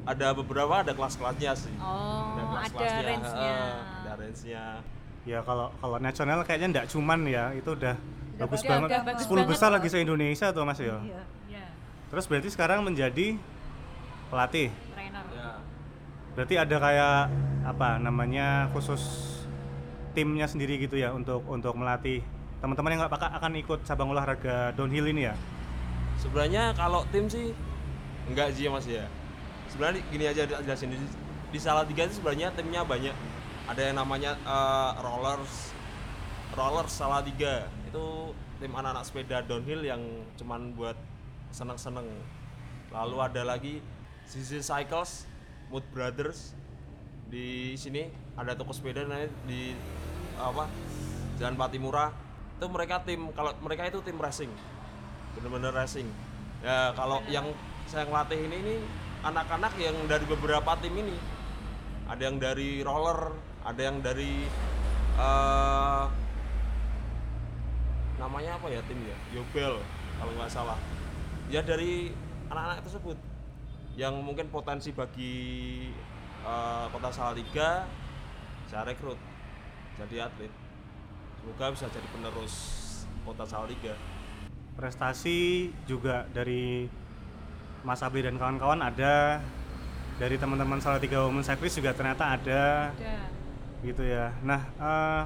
ada 0.06 0.30
beberapa 0.30 0.86
ada 0.86 0.94
kelas-kelasnya 0.94 1.50
sih. 1.58 1.74
Oh, 1.82 2.38
ada 2.38 2.70
kelas-kelasnya, 2.70 3.02
range-nya. 3.02 3.50
eh, 3.50 3.74
ada 4.06 4.12
range-nya 4.22 4.64
Ya 5.22 5.38
kalau 5.40 5.70
kalau 5.76 5.96
nasional 5.96 6.42
kayaknya 6.42 6.68
enggak 6.72 6.86
cuman 6.88 7.22
ya, 7.24 7.54
itu 7.54 7.70
udah 7.72 7.94
bagus 8.36 8.58
bagus- 8.58 8.66
banget. 8.66 8.88
udah 8.90 9.02
bagus 9.04 9.22
10 9.22 9.46
besar 9.46 9.68
banget. 9.68 9.74
lagi 9.78 9.88
se-Indonesia 9.88 10.46
tuh 10.50 10.62
Mas 10.62 10.78
ya. 10.78 10.98
Iya. 10.98 11.22
Iya, 11.48 11.66
Terus 12.08 12.24
berarti 12.26 12.48
sekarang 12.48 12.82
menjadi 12.82 13.38
pelatih. 14.28 14.68
trainer. 14.90 15.24
ya 15.30 15.50
Berarti 16.32 16.54
ada 16.56 16.76
kayak 16.76 17.16
apa 17.62 17.88
namanya 17.98 18.46
khusus 18.70 19.02
timnya 20.12 20.44
sendiri 20.44 20.76
gitu 20.76 20.96
ya 20.96 21.08
untuk 21.10 21.44
untuk 21.46 21.72
melatih 21.72 22.20
teman-teman 22.58 22.90
yang 22.90 23.00
nggak 23.00 23.14
akan 23.14 23.52
ikut 23.56 23.80
cabang 23.82 24.10
olahraga 24.10 24.70
downhill 24.72 25.06
ini 25.06 25.24
ya. 25.24 25.34
sebenarnya 26.16 26.70
kalau 26.72 27.02
tim 27.08 27.26
sih 27.26 27.50
enggak 28.24 28.52
sih 28.52 28.64
ya 28.64 28.70
mas 28.70 28.86
ya 28.86 29.04
sebenarnya 29.66 29.98
gini 30.06 30.24
aja 30.24 30.42
jelasin 30.46 30.90
di, 30.90 30.98
di 31.48 31.58
Salatiga 31.58 32.06
itu 32.06 32.14
sebenarnya 32.14 32.52
timnya 32.52 32.82
banyak 32.82 33.10
ada 33.72 33.88
yang 33.88 33.96
namanya 34.04 34.36
eh, 34.36 34.90
rollers 35.00 35.72
rollers 36.52 36.92
Salatiga. 36.92 37.72
Itu 37.88 38.36
tim 38.60 38.72
anak-anak 38.76 39.04
sepeda 39.08 39.40
downhill 39.48 39.80
yang 39.80 40.00
cuman 40.36 40.76
buat 40.76 40.94
seneng-seneng. 41.48 42.04
Lalu 42.92 43.16
ada 43.24 43.42
lagi 43.48 43.74
Zizi 44.28 44.60
Cycles 44.60 45.24
Mood 45.72 45.88
Brothers. 45.88 46.52
Di 47.32 47.72
sini 47.80 48.12
ada 48.36 48.52
toko 48.52 48.76
sepeda 48.76 49.08
namanya 49.08 49.32
di 49.48 49.72
apa 50.36 50.68
Jalan 51.40 51.56
Patimura. 51.56 52.12
Itu 52.60 52.68
mereka 52.68 53.00
tim 53.08 53.32
kalau 53.32 53.56
mereka 53.64 53.88
itu 53.88 54.04
tim 54.04 54.20
racing. 54.20 54.52
Bener-bener 55.40 55.72
racing. 55.72 56.04
Ya 56.60 56.92
kalau 56.92 57.24
yang 57.32 57.48
saya 57.88 58.04
ngelatih 58.04 58.36
ini 58.36 58.56
ini 58.60 58.74
anak-anak 59.24 59.72
yang 59.80 59.96
dari 60.04 60.28
beberapa 60.28 60.76
tim 60.76 60.92
ini. 60.92 61.16
Ada 62.12 62.28
yang 62.28 62.36
dari 62.36 62.84
roller 62.84 63.32
ada 63.62 63.80
yang 63.80 64.02
dari 64.02 64.46
eh 65.12 66.04
namanya 68.18 68.58
apa 68.58 68.66
ya 68.70 68.80
tim 68.86 68.98
ya? 69.02 69.16
Yobel 69.34 69.82
kalau 70.18 70.32
nggak 70.38 70.50
salah. 70.50 70.78
Ya 71.50 71.60
dari 71.60 72.14
anak-anak 72.48 72.86
tersebut 72.86 73.18
yang 73.98 74.14
mungkin 74.24 74.48
potensi 74.48 74.90
bagi 74.94 75.34
eh, 76.42 76.86
kota 76.90 77.10
Salatiga 77.12 77.84
saya 78.70 78.88
rekrut 78.88 79.18
jadi 80.00 80.26
atlet. 80.30 80.52
Semoga 81.42 81.74
bisa 81.74 81.86
jadi 81.90 82.08
penerus 82.08 82.54
kota 83.26 83.44
Salatiga. 83.44 83.94
Prestasi 84.78 85.68
juga 85.84 86.24
dari 86.32 86.88
Mas 87.84 88.00
Abli 88.00 88.24
dan 88.24 88.38
kawan-kawan 88.40 88.80
ada. 88.80 89.42
Dari 90.16 90.38
teman-teman 90.38 90.78
Salatiga 90.78 91.26
Women 91.26 91.42
Cyclist 91.42 91.82
juga 91.82 91.92
ternyata 91.92 92.38
ada. 92.38 92.94
Ada. 92.94 93.41
Gitu 93.82 94.02
ya. 94.02 94.34
Nah, 94.42 94.60
eh 94.78 95.22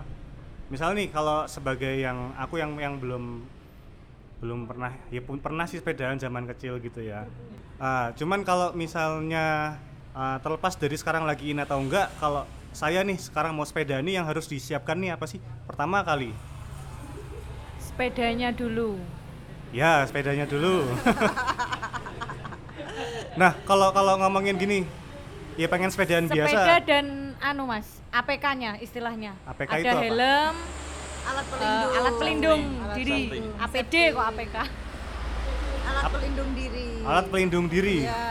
misal 0.67 0.93
nih 0.93 1.09
kalau 1.09 1.47
sebagai 1.47 1.95
yang 1.95 2.35
aku 2.35 2.59
yang 2.59 2.75
yang 2.77 2.95
belum 2.99 3.47
belum 4.37 4.69
pernah 4.69 4.93
ya 5.09 5.23
pun 5.23 5.41
pernah 5.41 5.65
sih 5.65 5.79
sepedaan 5.79 6.17
zaman 6.17 6.45
kecil 6.47 6.77
gitu 6.79 7.01
ya. 7.01 7.25
Ah, 7.77 8.13
cuman 8.13 8.41
kalau 8.43 8.73
misalnya 8.73 9.77
ah, 10.13 10.37
terlepas 10.41 10.75
dari 10.75 10.97
sekarang 10.97 11.25
lagi 11.25 11.53
in 11.53 11.61
atau 11.61 11.81
enggak, 11.81 12.09
kalau 12.17 12.45
saya 12.73 13.01
nih 13.01 13.17
sekarang 13.17 13.57
mau 13.57 13.65
sepeda 13.65 14.01
nih 14.01 14.21
yang 14.21 14.27
harus 14.29 14.45
disiapkan 14.45 14.97
nih 14.97 15.13
apa 15.13 15.25
sih? 15.25 15.41
Pertama 15.65 16.05
kali, 16.05 16.33
Sepedanya 17.81 18.53
dulu. 18.53 19.01
ya 19.73 20.05
sepedanya 20.05 20.45
dulu. 20.45 20.85
nah, 23.41 23.57
kalau 23.65 23.93
kalau 23.93 24.21
ngomongin 24.21 24.57
gini, 24.57 24.85
ya 25.57 25.69
pengen 25.69 25.89
sepedaan 25.89 26.29
Sepeda 26.29 26.45
biasa. 26.45 26.61
dan 26.85 27.25
anu 27.38 27.64
Mas, 27.64 27.87
APK-nya 28.11 28.78
istilahnya. 28.78 29.37
APK 29.45 29.71
ada 29.71 29.78
itu 29.78 29.88
apa? 29.90 30.02
helm, 30.02 30.55
Alat 31.26 31.43
eh, 31.43 31.50
pelindung. 31.50 31.90
alat 31.93 32.14
pelindung 32.16 32.62
Alat 32.78 32.97
diri. 32.97 33.21
APD 33.59 33.95
kok 34.11 34.25
APK. 34.31 34.57
Alat 35.87 36.05
pelindung 36.11 36.50
diri. 36.52 36.87
Alat 37.02 37.26
pelindung 37.26 37.66
diri. 37.66 37.99
Ya. 38.02 38.23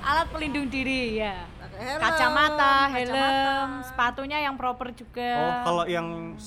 Alat 0.00 0.28
pelindung 0.28 0.66
diri 0.68 1.00
ya. 1.16 1.34
Helm, 1.74 1.98
Kacamata, 1.98 2.86
helm, 2.86 3.10
kacamata. 3.10 3.82
sepatunya 3.82 4.38
yang 4.38 4.54
proper 4.54 4.94
juga. 4.94 5.30
Oh, 5.34 5.52
kalau 5.66 5.84
yang 5.90 6.38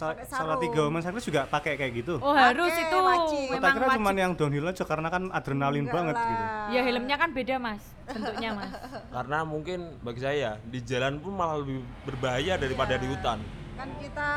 salah 0.00 0.24
sarung. 0.24 0.60
tiga 0.62 0.80
women 0.82 1.00
cyclist 1.00 1.26
juga 1.26 1.42
pakai 1.44 1.72
kayak 1.74 1.92
gitu. 1.94 2.14
Oh, 2.18 2.32
harus 2.32 2.72
itu 2.72 2.96
wajib. 2.96 3.46
Tak 3.46 3.58
memang 3.58 3.72
kira 3.72 3.84
wajib. 3.86 3.96
cuma 3.96 4.10
yang 4.14 4.32
downhill 4.32 4.66
aja 4.66 4.84
karena 4.84 5.08
kan 5.08 5.22
adrenalin 5.30 5.82
Enggak 5.82 5.94
banget 5.94 6.14
lah. 6.14 6.26
gitu. 6.26 6.44
Ya 6.70 6.80
helmnya 6.82 7.16
kan 7.16 7.30
beda 7.30 7.54
mas, 7.56 7.82
bentuknya 8.06 8.50
mas. 8.52 8.70
karena 9.14 9.38
mungkin 9.42 9.78
bagi 10.00 10.20
saya 10.20 10.50
di 10.64 10.78
jalan 10.80 11.18
pun 11.18 11.32
malah 11.32 11.56
lebih 11.58 11.78
berbahaya 12.02 12.56
daripada 12.56 12.94
di 12.94 13.06
hutan 13.06 13.38
Kan 13.74 13.88
kita 13.96 14.30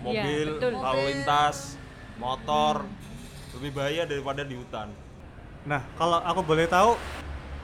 mobil 0.00 0.46
Iya, 0.46 0.56
betul. 0.56 0.72
lalu 0.74 1.02
lintas 1.06 1.56
motor 2.16 2.74
lebih 3.52 3.70
bahaya 3.72 4.02
daripada 4.04 4.40
di 4.40 4.54
hutan 4.54 4.88
Nah, 5.60 5.84
kalau 5.94 6.16
aku 6.18 6.40
boleh 6.42 6.64
tahu 6.64 6.96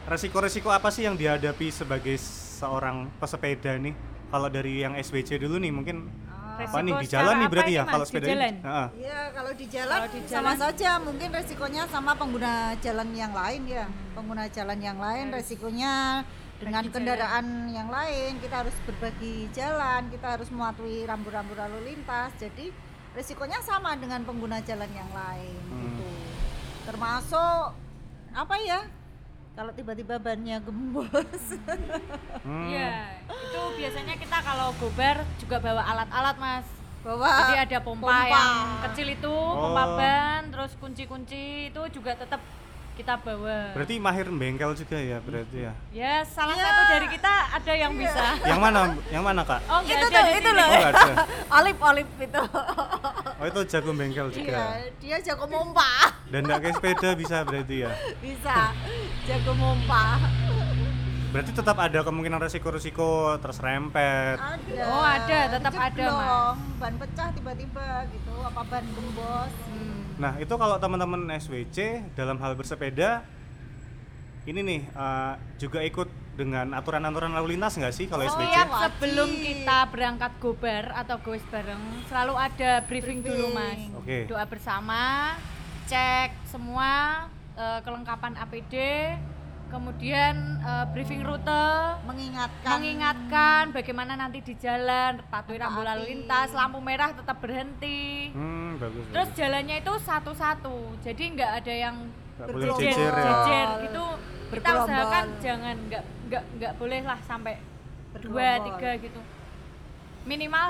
resiko-resiko 0.04 0.68
apa 0.68 0.88
sih 0.88 1.02
yang 1.02 1.14
dihadapi 1.14 1.68
sebagai 1.68 2.14
seorang 2.52 3.08
pesepeda 3.16 3.74
nih? 3.74 3.96
Kalau 4.26 4.48
dari 4.48 4.80
yang 4.80 4.92
SWC 4.94 5.38
dulu 5.38 5.56
nih 5.56 5.72
mungkin 5.72 6.10
apa 6.58 6.78
nih 6.80 6.94
di 6.96 7.06
jalan 7.06 7.34
nih 7.36 7.48
berarti 7.48 7.72
ya 7.72 7.82
Mas? 7.82 7.90
kalau 7.90 8.00
Di 8.00 8.08
sepeda 8.08 8.26
jalan? 8.26 8.54
Heeh. 8.58 8.86
Iya, 8.96 9.20
kalau 9.30 9.52
di 9.52 9.66
jalan, 9.66 9.98
Kalau 9.98 10.08
di 10.08 10.18
sama 10.22 10.32
jalan- 10.32 10.58
saja 10.58 10.90
mungkin 10.98 11.28
resikonya 11.30 11.82
sama 11.86 12.12
pengguna 12.12 12.52
jalan 12.76 13.08
yang 13.12 13.32
lain 13.32 13.62
ya. 13.66 13.84
Pengguna 14.12 14.44
jalan 14.48 14.78
yang 14.78 14.96
lain 14.96 15.26
resikonya 15.30 15.92
dengan 16.56 16.80
bagi 16.80 16.90
kendaraan 16.90 17.46
yang 17.68 17.88
lain 17.88 18.40
kita 18.40 18.64
harus 18.64 18.76
berbagi 18.82 19.52
jalan, 19.52 20.08
kita 20.08 20.26
harus 20.32 20.48
mematuhi 20.48 21.04
rambu-rambu 21.04 21.52
lalu 21.52 21.92
lintas. 21.92 22.32
Jadi 22.36 22.72
resikonya 23.12 23.60
sama 23.60 23.92
dengan 23.94 24.22
pengguna 24.22 24.60
jalan 24.60 24.88
yang 24.90 25.08
lain 25.08 25.60
Hmm. 25.66 25.80
gitu. 25.82 26.08
Termasuk 26.86 27.64
apa 28.32 28.56
ya? 28.58 28.80
Kalau 29.56 29.72
tiba-tiba 29.72 30.16
bannya 30.16 30.60
gembos 30.60 31.08
Hmm. 32.46 32.70
Iya, 32.70 33.18
itu 33.26 33.60
biasanya 33.74 34.14
kita 34.14 34.38
kalau 34.38 34.70
gobar 34.76 35.18
juga 35.36 35.58
bawa 35.58 35.82
alat-alat 35.84 36.36
mas. 36.38 36.66
bawa 36.98 37.26
Jadi 37.44 37.54
ada 37.60 37.78
pompa, 37.80 38.02
pompa. 38.02 38.26
yang 38.28 38.54
kecil 38.84 39.06
itu, 39.08 39.30
pompa 39.30 39.82
Oh. 39.84 39.94
ban, 39.96 40.42
terus 40.48 40.74
kunci-kunci 40.76 41.42
itu 41.68 41.82
juga 41.92 42.14
tetap 42.14 42.42
kita 42.92 43.14
bawa. 43.16 43.70
Berarti 43.72 43.94
mahir 43.96 44.26
bengkel 44.28 44.74
juga 44.74 44.96
ya 44.96 45.18
berarti 45.20 45.58
ya. 45.60 45.72
Ya 45.92 46.14
salah 46.24 46.54
Iya. 46.54 46.64
satu 46.64 46.82
dari 46.88 47.06
kita 47.08 47.32
ada 47.52 47.72
yang 47.74 47.92
bisa. 47.94 48.24
Yang 48.42 48.58
mana? 48.60 48.80
Yang 49.06 49.22
mana 49.24 49.42
kak? 49.44 49.60
Oh 49.64 49.78
nggak 49.80 49.90
itu 49.92 50.06
ada 50.06 50.06
tuh 50.08 50.22
di 50.24 50.32
itu 50.32 50.42
sini. 50.44 50.56
loh 50.56 50.66
Oh 50.68 50.82
ada. 50.84 51.12
olip 51.58 51.76
olip 51.84 52.08
itu 52.16 52.42
Oh 53.36 53.44
itu 53.44 53.60
jago 53.68 53.90
bengkel 53.92 54.26
iya 54.26 54.34
juga. 54.34 54.60
dia 54.96 55.16
jago 55.20 55.44
mompa 55.46 55.90
Dan 56.26 56.40
nggak 56.42 56.58
kayak 56.60 56.74
sepeda 56.74 57.08
bisa 57.12 57.36
berarti 57.42 57.76
ya. 57.80 57.90
bisa 58.18 58.56
jago 59.26 59.52
mompa 59.52 60.22
Berarti 61.26 61.52
tetap 61.52 61.76
ada 61.76 62.00
kemungkinan 62.00 62.40
resiko-resiko 62.40 63.36
terus 63.36 63.58
rempet. 63.58 64.38
ada 64.38 64.72
Oh, 64.88 65.04
ada, 65.04 65.38
tetap 65.52 65.74
ada, 65.74 65.92
Jeblong, 65.92 66.56
ban 66.78 66.94
pecah 66.96 67.28
tiba-tiba 67.30 67.86
gitu 68.08 68.32
apa 68.40 68.62
ban 68.64 68.84
gembos 68.86 69.52
Hmm. 69.66 70.00
Nah 70.16 70.32
itu 70.40 70.48
kalau 70.48 70.78
teman-teman 70.78 71.28
SWC 71.36 71.76
dalam 72.14 72.40
hal 72.40 72.56
bersepeda 72.56 73.20
ini 74.44 74.60
nih 74.60 74.80
eh, 74.86 75.32
juga 75.58 75.82
ikut 75.82 76.08
dengan 76.32 76.72
aturan-aturan 76.72 77.34
lalu 77.34 77.52
lintas 77.52 77.76
nggak 77.76 77.92
sih 77.92 78.06
kalau 78.06 78.24
Oh, 78.24 78.30
SWC? 78.30 78.46
iya, 78.46 78.64
sebelum 78.64 79.28
kita 79.28 79.78
berangkat 79.90 80.32
gobar 80.38 80.84
atau 80.94 81.20
goes 81.20 81.44
bareng 81.46 81.80
selalu 82.06 82.34
ada 82.34 82.80
briefing, 82.82 83.20
dulu 83.20 83.52
mas. 83.52 83.76
Briefing. 83.76 83.92
Oke. 83.98 84.18
Doa 84.24 84.44
bersama, 84.46 85.36
cek 85.84 86.32
semua 86.46 87.26
eh, 87.56 87.80
kelengkapan 87.82 88.32
APD, 88.36 88.74
kemudian 89.72 90.60
eh, 90.62 90.86
briefing 90.92 91.24
rute, 91.26 91.66
mengingatkan 92.06 92.78
mengingatkan 92.78 93.62
bagaimana 93.74 94.14
nanti 94.14 94.44
di 94.44 94.54
jalan, 94.60 95.18
patuhi 95.26 95.58
rambu 95.58 95.82
lalu 95.82 96.14
lintas, 96.14 96.54
lampu 96.54 96.78
merah 96.78 97.10
tetap 97.16 97.40
berhenti. 97.42 98.30
Hmm 98.30 98.76
bagus. 98.78 99.04
Terus 99.10 99.28
bagus. 99.32 99.38
jalannya 99.40 99.76
itu 99.80 99.92
satu-satu, 100.04 100.76
jadi 101.02 101.22
nggak 101.34 101.52
ada 101.64 101.72
yang 101.74 101.96
bergerombol. 102.36 102.80
jejer 102.84 103.12
ya. 103.12 103.24
jejer 103.24 103.68
gitu. 103.88 104.04
Kita 104.46 104.70
usahakan 104.84 105.24
jangan 105.42 105.76
nggak 105.90 106.04
nggak 106.30 106.42
nggak 106.60 106.72
boleh 106.78 107.00
lah 107.02 107.18
sampai 107.26 107.58
dua 108.20 108.60
Bergerombol. 108.60 108.66
tiga 108.70 108.90
gitu. 109.02 109.20
Minimal 110.26 110.68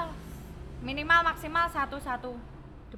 minimal 0.80 1.20
maksimal 1.32 1.66
satu-satu 1.72 2.55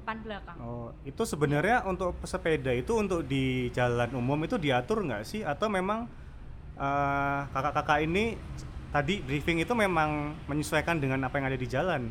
depan 0.09 0.25
belakang. 0.25 0.57
Oh, 0.59 0.89
itu 1.05 1.21
sebenarnya 1.21 1.85
untuk 1.85 2.17
pesepeda 2.17 2.73
itu 2.73 2.97
untuk 2.97 3.21
di 3.23 3.69
jalan 3.69 4.09
umum 4.11 4.41
itu 4.41 4.57
diatur 4.57 5.05
nggak 5.05 5.21
sih 5.21 5.45
atau 5.45 5.69
memang 5.69 6.09
eh, 6.73 7.39
kakak-kakak 7.47 8.01
ini 8.01 8.33
tadi 8.89 9.21
briefing 9.21 9.61
itu 9.61 9.69
memang 9.71 10.33
menyesuaikan 10.49 10.97
dengan 10.97 11.21
apa 11.21 11.37
yang 11.37 11.45
ada 11.45 11.59
di 11.59 11.67
jalan? 11.67 12.09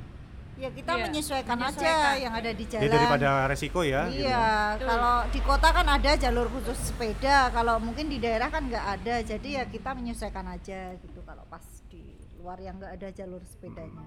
ya 0.55 0.67
kita 0.75 0.90
Iya, 0.90 1.05
menyesuaikan, 1.07 1.55
aja 1.57 1.71
menyesuaikan. 1.71 2.14
yang 2.19 2.35
ada 2.35 2.50
di 2.50 2.64
jalan 2.67 2.83
Ya 2.83 2.90
daripada 2.90 3.28
resiko 3.47 3.81
ya. 3.81 4.11
gitu. 4.11 4.26
iya 4.26 4.47
Betul. 4.75 4.87
kalau 4.90 5.17
di 5.31 5.40
kota 5.40 5.69
kan 5.71 5.87
ada 5.87 6.11
jalur 6.19 6.47
khusus 6.50 6.78
sepeda 6.83 7.47
kalau 7.50 7.78
mungkin 7.78 8.11
di 8.11 8.19
daerah 8.19 8.50
kan 8.50 8.67
nggak 8.67 8.87
ada 8.99 9.23
jadi 9.23 9.49
ya 9.55 9.64
kita 9.71 9.95
menyesuaikan 9.95 10.50
aja 10.50 10.99
gitu 10.99 11.23
kalau 11.23 11.47
pas 11.47 11.62
di 11.87 12.02
luar 12.43 12.59
yang 12.59 12.75
nggak 12.75 12.90
ada 12.90 13.09
jalur 13.14 13.38
sepedanya 13.47 14.02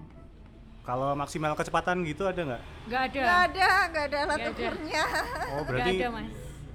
Kalau 0.82 1.14
maksimal 1.14 1.54
kecepatan 1.54 2.02
gitu 2.02 2.26
ada 2.26 2.42
nggak? 2.42 2.62
Nggak 2.84 3.02
ada. 3.04 3.20
nggak 3.22 3.40
ada 3.44 3.66
nggak 3.86 4.04
ada 4.04 4.18
alat 4.20 4.38
ukurnya 4.44 5.04
Oh 5.48 5.62
berarti 5.62 5.94
ada 5.96 6.08
mas. 6.10 6.26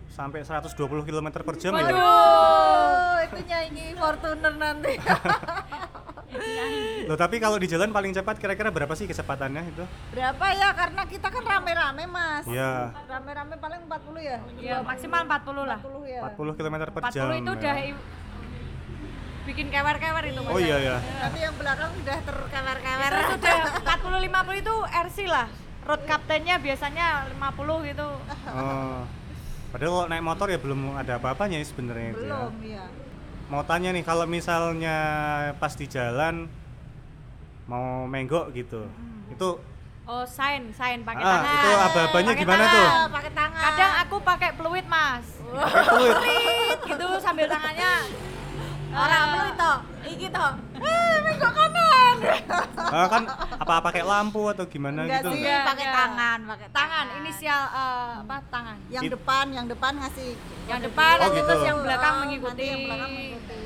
sampai 0.09 0.39
120 0.41 0.73
km 1.03 1.27
per 1.37 1.55
jam 1.57 1.71
ya? 1.71 1.83
Waduh, 1.83 3.15
itu 3.21 3.39
nyanyi 3.45 3.85
Fortuner 3.93 4.53
nanti. 4.55 4.93
Loh 7.03 7.15
tapi 7.15 7.37
kalau 7.37 7.55
di 7.55 7.67
jalan 7.67 7.89
paling 7.89 8.11
cepat 8.11 8.35
kira-kira 8.35 8.67
berapa 8.67 8.91
sih 8.93 9.05
kecepatannya 9.05 9.63
itu? 9.65 9.83
Berapa 10.11 10.45
ya? 10.51 10.69
Karena 10.71 11.03
kita 11.03 11.27
kan 11.27 11.39
rame-rame, 11.41 12.03
Mas. 12.05 12.43
Iya, 12.45 12.91
Rame-rame 13.05 13.55
paling 13.55 13.79
40 13.85 14.19
ya? 14.21 14.37
Ya 14.57 14.75
maksimal 14.81 15.23
40 15.23 15.63
lah. 15.63 15.79
40 15.79 16.03
ya. 16.05 16.19
40 16.25 16.57
km 16.57 16.75
per 16.89 17.01
40 17.01 17.13
jam. 17.13 17.27
itu 17.29 17.43
ya. 17.45 17.55
udah 17.55 17.75
i- 17.81 18.01
bikin 19.47 19.71
kewer-kewer 19.71 20.23
itu 20.27 20.39
mas. 20.43 20.51
Oh 20.51 20.59
iya 20.59 20.77
ya. 20.77 20.95
Nanti 20.99 21.39
yang 21.39 21.55
belakang 21.55 21.91
udah 21.95 22.17
terkewer-kewer. 22.27 23.11
Itu 23.15 23.23
sudah 23.39 23.55
40 23.79 24.27
50 24.27 24.61
itu 24.61 24.75
RC 24.83 25.17
lah. 25.25 25.47
Road 25.87 26.03
kaptennya 26.03 26.55
biasanya 26.59 27.31
50 27.31 27.89
gitu. 27.89 28.07
Oh. 28.51 28.99
Padahal 29.71 29.91
kalau 29.91 30.07
naik 30.11 30.23
motor 30.23 30.47
ya 30.51 30.59
belum 30.59 30.99
ada 30.99 31.15
apa-apanya 31.15 31.59
ya 31.59 31.65
sebenarnya 31.67 32.07
itu 32.11 32.23
ya. 32.23 32.27
Belum 32.27 32.53
ya. 32.61 32.85
Mau 33.47 33.63
tanya 33.63 33.95
nih 33.95 34.03
kalau 34.03 34.27
misalnya 34.27 34.97
pas 35.55 35.71
di 35.71 35.87
jalan 35.87 36.51
mau 37.65 38.03
menggok 38.03 38.51
gitu. 38.51 38.83
Itu 39.31 39.63
Oh, 40.07 40.23
sign, 40.23 40.71
sign 40.71 41.03
pakai 41.03 41.19
ah, 41.19 41.31
tangan. 41.35 41.51
itu 41.51 41.69
aba-abanya 41.83 42.31
gimana 42.31 42.63
tangan. 42.63 42.75
tuh? 42.79 42.87
Pakai 43.11 43.31
tangan. 43.35 43.59
Kadang 43.59 43.93
aku 44.07 44.15
pakai 44.23 44.49
peluit, 44.55 44.85
Mas. 44.87 45.27
Peluit 45.51 46.79
gitu 46.87 47.07
sambil 47.19 47.51
tangannya 47.51 48.07
orang 48.97 49.19
eh, 49.19 49.29
belum 49.29 49.47
itu. 49.47 49.71
Iki 50.07 50.27
toh. 50.29 50.51
Eh, 50.75 51.15
menggok 51.21 51.51
kanan. 51.51 52.15
Ah, 52.87 53.03
kan 53.05 53.23
apa 53.59 53.83
pakai 53.83 53.99
lampu 54.01 54.47
atau 54.47 54.63
gimana 54.63 55.03
Enggak 55.03 55.19
gitu? 55.19 55.29
sih, 55.29 55.43
Enggak, 55.43 55.59
pakai 55.67 55.87
tangan, 55.91 56.39
pakai 56.47 56.67
tangan, 56.71 57.05
inisial 57.19 57.61
eh, 57.67 58.11
apa? 58.23 58.35
Tangan. 58.47 58.77
Yang 58.87 59.03
It- 59.03 59.13
depan, 59.13 59.45
yang 59.51 59.65
depan 59.67 59.93
ngasih. 59.97 60.31
Yang 60.65 60.79
depan, 60.87 61.13
Oh, 61.13 61.27
terus 61.27 61.35
gitu. 61.37 61.53
yang 61.63 61.77
belakang 61.81 62.13
Oh, 62.13 62.21
mengikuti. 62.23 62.55
Nanti 62.57 62.63
yang 62.65 62.81
belakang 62.87 63.11
mengikuti. 63.11 63.57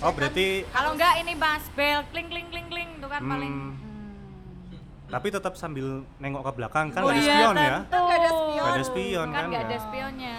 Oh, 0.00 0.10
berarti 0.10 0.46
Kalau 0.66 0.90
enggak 0.92 1.12
ini 1.18 1.32
Mas, 1.34 1.64
bel 1.70 2.00
kling 2.08 2.28
kling 2.28 2.48
kling 2.48 2.68
kling 2.68 2.88
itu 2.94 3.06
kan 3.06 3.20
paling 3.22 3.52
hmm, 3.52 3.72
Hmm. 3.74 5.10
tapi 5.10 5.26
tetap 5.28 5.54
sambil 5.54 5.86
nengok 6.18 6.42
ke 6.42 6.52
belakang 6.54 6.86
kan 6.88 7.00
Oh 7.00 7.06
nggak 7.06 7.14
ada 7.14 7.22
iya, 7.22 7.34
spion 7.36 7.54
ya? 7.54 7.76
tentu. 7.78 7.84
Kan 7.86 8.00
nggak 8.02 8.16
ada 8.16 8.30
spion. 8.30 8.56
Nggak 8.56 8.74
ada 8.74 8.84
spion 8.84 9.26
kan 9.26 9.34
kan 9.34 9.44
nggak 9.46 9.60
ya? 9.60 9.66
ada 9.66 9.78
spionnya. 9.78 10.36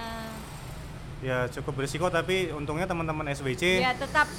Ya 1.26 1.50
cukup 1.50 1.74
berisiko 1.76 2.06
tapi 2.08 2.54
untungnya 2.54 2.86
teman-teman 2.86 3.26
SWC 3.28 3.82
Ya 3.82 3.98
tetap 3.98 4.30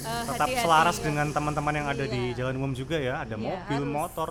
eh, 0.00 0.22
tetap 0.26 0.44
hati-hati. 0.44 0.60
selaras 0.60 0.96
dengan 0.98 1.26
teman-teman 1.28 1.74
yang 1.74 1.88
ada 1.88 2.04
di 2.04 2.20
Iya. 2.30 2.36
jalan 2.38 2.54
umum 2.56 2.72
juga 2.72 2.96
ya. 2.96 3.20
Ada 3.20 3.34
Iya, 3.34 3.40
mobil, 3.42 3.80
harus. 3.80 3.88
motor, 3.90 4.28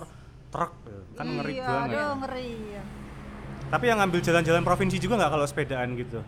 truk, 0.48 0.72
kan 1.12 1.26
ngeri 1.26 1.52
iya, 1.52 1.66
banget. 1.66 1.96
Aduh, 1.96 2.12
ngeri. 2.20 2.50
ya. 2.70 2.82
Tapi 3.68 3.84
yang 3.86 3.98
ngambil 3.98 4.20
jalan-jalan 4.20 4.62
provinsi 4.62 4.96
juga 4.98 5.14
nggak 5.16 5.30
kalau 5.30 5.46
sepedaan 5.46 5.88
gitu? 5.94 6.18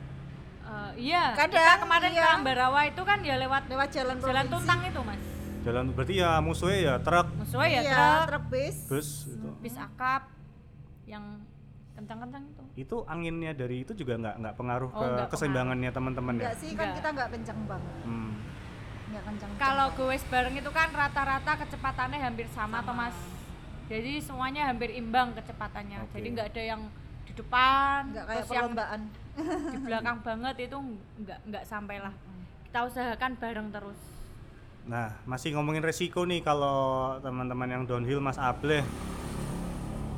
Eh, 0.64 0.90
iya, 1.00 1.30
Kadang, 1.32 1.58
kita 1.58 1.74
kemarin 1.78 2.10
iya. 2.10 2.22
ke 2.24 2.34
Ambarawa 2.34 2.80
itu 2.84 3.02
kan 3.02 3.18
ya 3.20 3.34
lewat 3.36 3.62
Lewat 3.66 3.88
jalan 3.88 4.16
jalan 4.16 4.22
provinsi. 4.40 4.50
tuntang 4.52 4.80
itu 4.84 5.00
mas. 5.00 5.20
Jalan 5.62 5.84
berarti 5.92 6.14
ya 6.16 6.30
musuhnya 6.38 6.78
ya 6.80 6.94
truk, 6.98 7.26
Musuhnya 7.36 7.68
ya 7.68 7.80
iya, 7.80 7.94
truk, 7.94 8.22
truk 8.28 8.44
bis. 8.48 8.76
bus 8.84 9.08
gitu. 9.28 9.48
bis 9.58 9.76
akap 9.76 10.26
yang 11.04 11.22
kencang-kencang 11.92 12.42
itu. 12.44 12.61
Itu 12.72 13.04
anginnya 13.04 13.52
dari 13.52 13.84
itu 13.84 13.92
juga 13.92 14.16
nggak 14.16 14.34
nggak 14.40 14.54
pengaruh 14.56 14.90
Oh, 14.90 15.00
ke 15.00 15.06
nggak 15.12 15.28
keseimbangannya 15.28 15.90
teman-teman 15.92 16.32
ya? 16.36 16.40
Enggak 16.40 16.56
sih, 16.56 16.70
kan 16.72 16.76
Enggak. 16.88 16.96
kita 16.96 17.08
enggak 17.12 17.28
kencang 17.36 17.60
banget. 17.68 17.94
Hmm. 18.08 18.32
Enggak 19.12 19.24
kencang. 19.28 19.50
Kalau 19.60 19.86
goes 19.92 20.24
bareng 20.32 20.54
itu 20.56 20.70
kan 20.72 20.88
rata-rata 20.90 21.52
kecepatannya 21.60 22.18
hampir 22.18 22.46
sama, 22.48 22.80
toh 22.80 22.96
mas. 22.96 23.16
Jadi 23.92 24.12
semuanya 24.24 24.72
hampir 24.72 24.88
imbang 24.88 25.36
kecepatannya. 25.36 25.98
Oke. 26.08 26.16
Jadi 26.16 26.28
nggak 26.32 26.48
ada 26.56 26.62
yang 26.64 26.82
di 27.28 27.32
depan, 27.36 28.00
enggak 28.08 28.24
kayak 28.24 28.44
perlombaan. 28.48 29.00
di 29.72 29.78
belakang 29.80 30.18
banget 30.26 30.54
itu 30.68 30.76
nggak 31.24 31.38
nggak 31.48 31.64
sampai 31.68 31.96
lah. 32.00 32.14
Kita 32.68 32.88
usahakan 32.88 33.32
bareng 33.36 33.68
terus. 33.68 34.00
Nah, 34.82 35.14
masih 35.28 35.54
ngomongin 35.54 35.84
resiko 35.84 36.26
nih 36.26 36.42
kalau 36.42 37.14
teman-teman 37.22 37.68
yang 37.68 37.82
downhill 37.84 38.18
Mas 38.18 38.34
Ableh. 38.34 38.82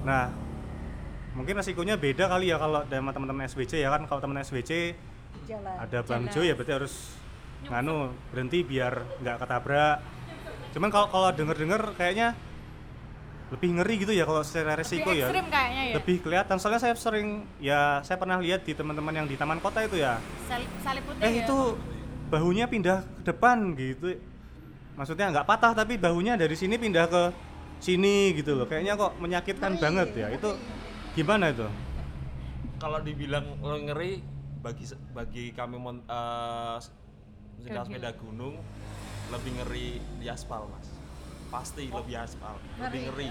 Nah, 0.07 0.33
mungkin 1.35 1.59
resikonya 1.59 1.99
beda 1.99 2.31
kali 2.31 2.49
ya 2.49 2.57
kalau 2.57 2.87
sama 2.87 3.11
teman-teman 3.11 3.45
SWC 3.45 3.83
ya 3.83 3.91
kan 3.91 4.07
kalau 4.07 4.21
teman 4.23 4.39
SWC 4.41 4.95
Jalan. 5.45 5.75
ada 5.77 5.99
Bang. 6.01 6.31
Jo 6.31 6.41
ya 6.41 6.55
berarti 6.55 6.73
harus 6.73 6.95
nganu 7.67 8.15
berhenti 8.31 8.63
biar 8.63 9.03
nggak 9.21 9.37
ketabrak. 9.43 9.99
Cuman 10.73 10.89
kalau 10.89 11.07
kalau 11.11 11.29
denger-denger 11.31 11.83
kayaknya 11.95 12.39
lebih 13.53 13.77
ngeri 13.77 13.95
gitu 14.01 14.13
ya 14.15 14.25
kalau 14.25 14.41
secara 14.41 14.75
resiko 14.75 15.11
Lebih 15.11 15.21
ya. 15.21 15.27
kayaknya 15.47 15.83
ya. 15.85 15.95
Lebih 16.01 16.17
kelihatan 16.23 16.57
soalnya 16.57 16.81
saya 16.81 16.95
sering 16.97 17.45
ya 17.59 18.01
saya 18.01 18.17
pernah 18.17 18.39
lihat 18.41 18.63
di 18.63 18.73
teman-teman 18.73 19.13
yang 19.15 19.27
di 19.27 19.35
taman 19.35 19.59
kota 19.59 19.83
itu 19.83 20.01
ya. 20.01 20.23
Salip 20.47 21.03
putih 21.05 21.23
Eh 21.23 21.33
ya. 21.35 21.45
itu 21.45 21.59
bahunya 22.31 22.65
pindah 22.67 23.05
ke 23.21 23.23
depan 23.27 23.75
gitu. 23.75 24.17
Maksudnya 24.95 25.35
nggak 25.35 25.47
patah 25.47 25.75
tapi 25.75 25.99
bahunya 25.99 26.39
dari 26.39 26.55
sini 26.55 26.79
pindah 26.79 27.07
ke 27.11 27.23
sini 27.83 28.33
gitu 28.33 28.55
loh. 28.55 28.65
Kayaknya 28.65 28.95
kok 28.97 29.13
menyakitkan 29.19 29.77
Ngeri, 29.77 29.83
banget 29.83 30.09
ya. 30.15 30.27
Itu 30.31 30.55
gimana 31.15 31.51
itu? 31.51 31.69
kalau 32.75 33.01
dibilang 33.01 33.47
ngeri 33.63 34.21
bagi 34.61 34.85
bagi 35.15 35.45
kami 35.55 35.77
mon, 35.79 36.03
eh, 36.05 36.77
pecinta 37.57 37.81
Downhill. 37.81 37.97
sepeda 37.97 38.11
gunung 38.19 38.55
lebih 39.31 39.51
ngeri 39.63 39.89
di 40.21 40.27
aspal 40.29 40.69
mas 40.69 40.91
pasti 41.49 41.87
lebih 41.89 42.19
aspal 42.19 42.59
lebih 42.83 43.09
ngeri 43.09 43.31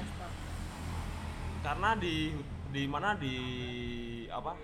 karena 1.62 1.90
di 2.00 2.34
di 2.74 2.84
mana 2.90 3.14
di 3.20 3.36
apa 4.32 4.58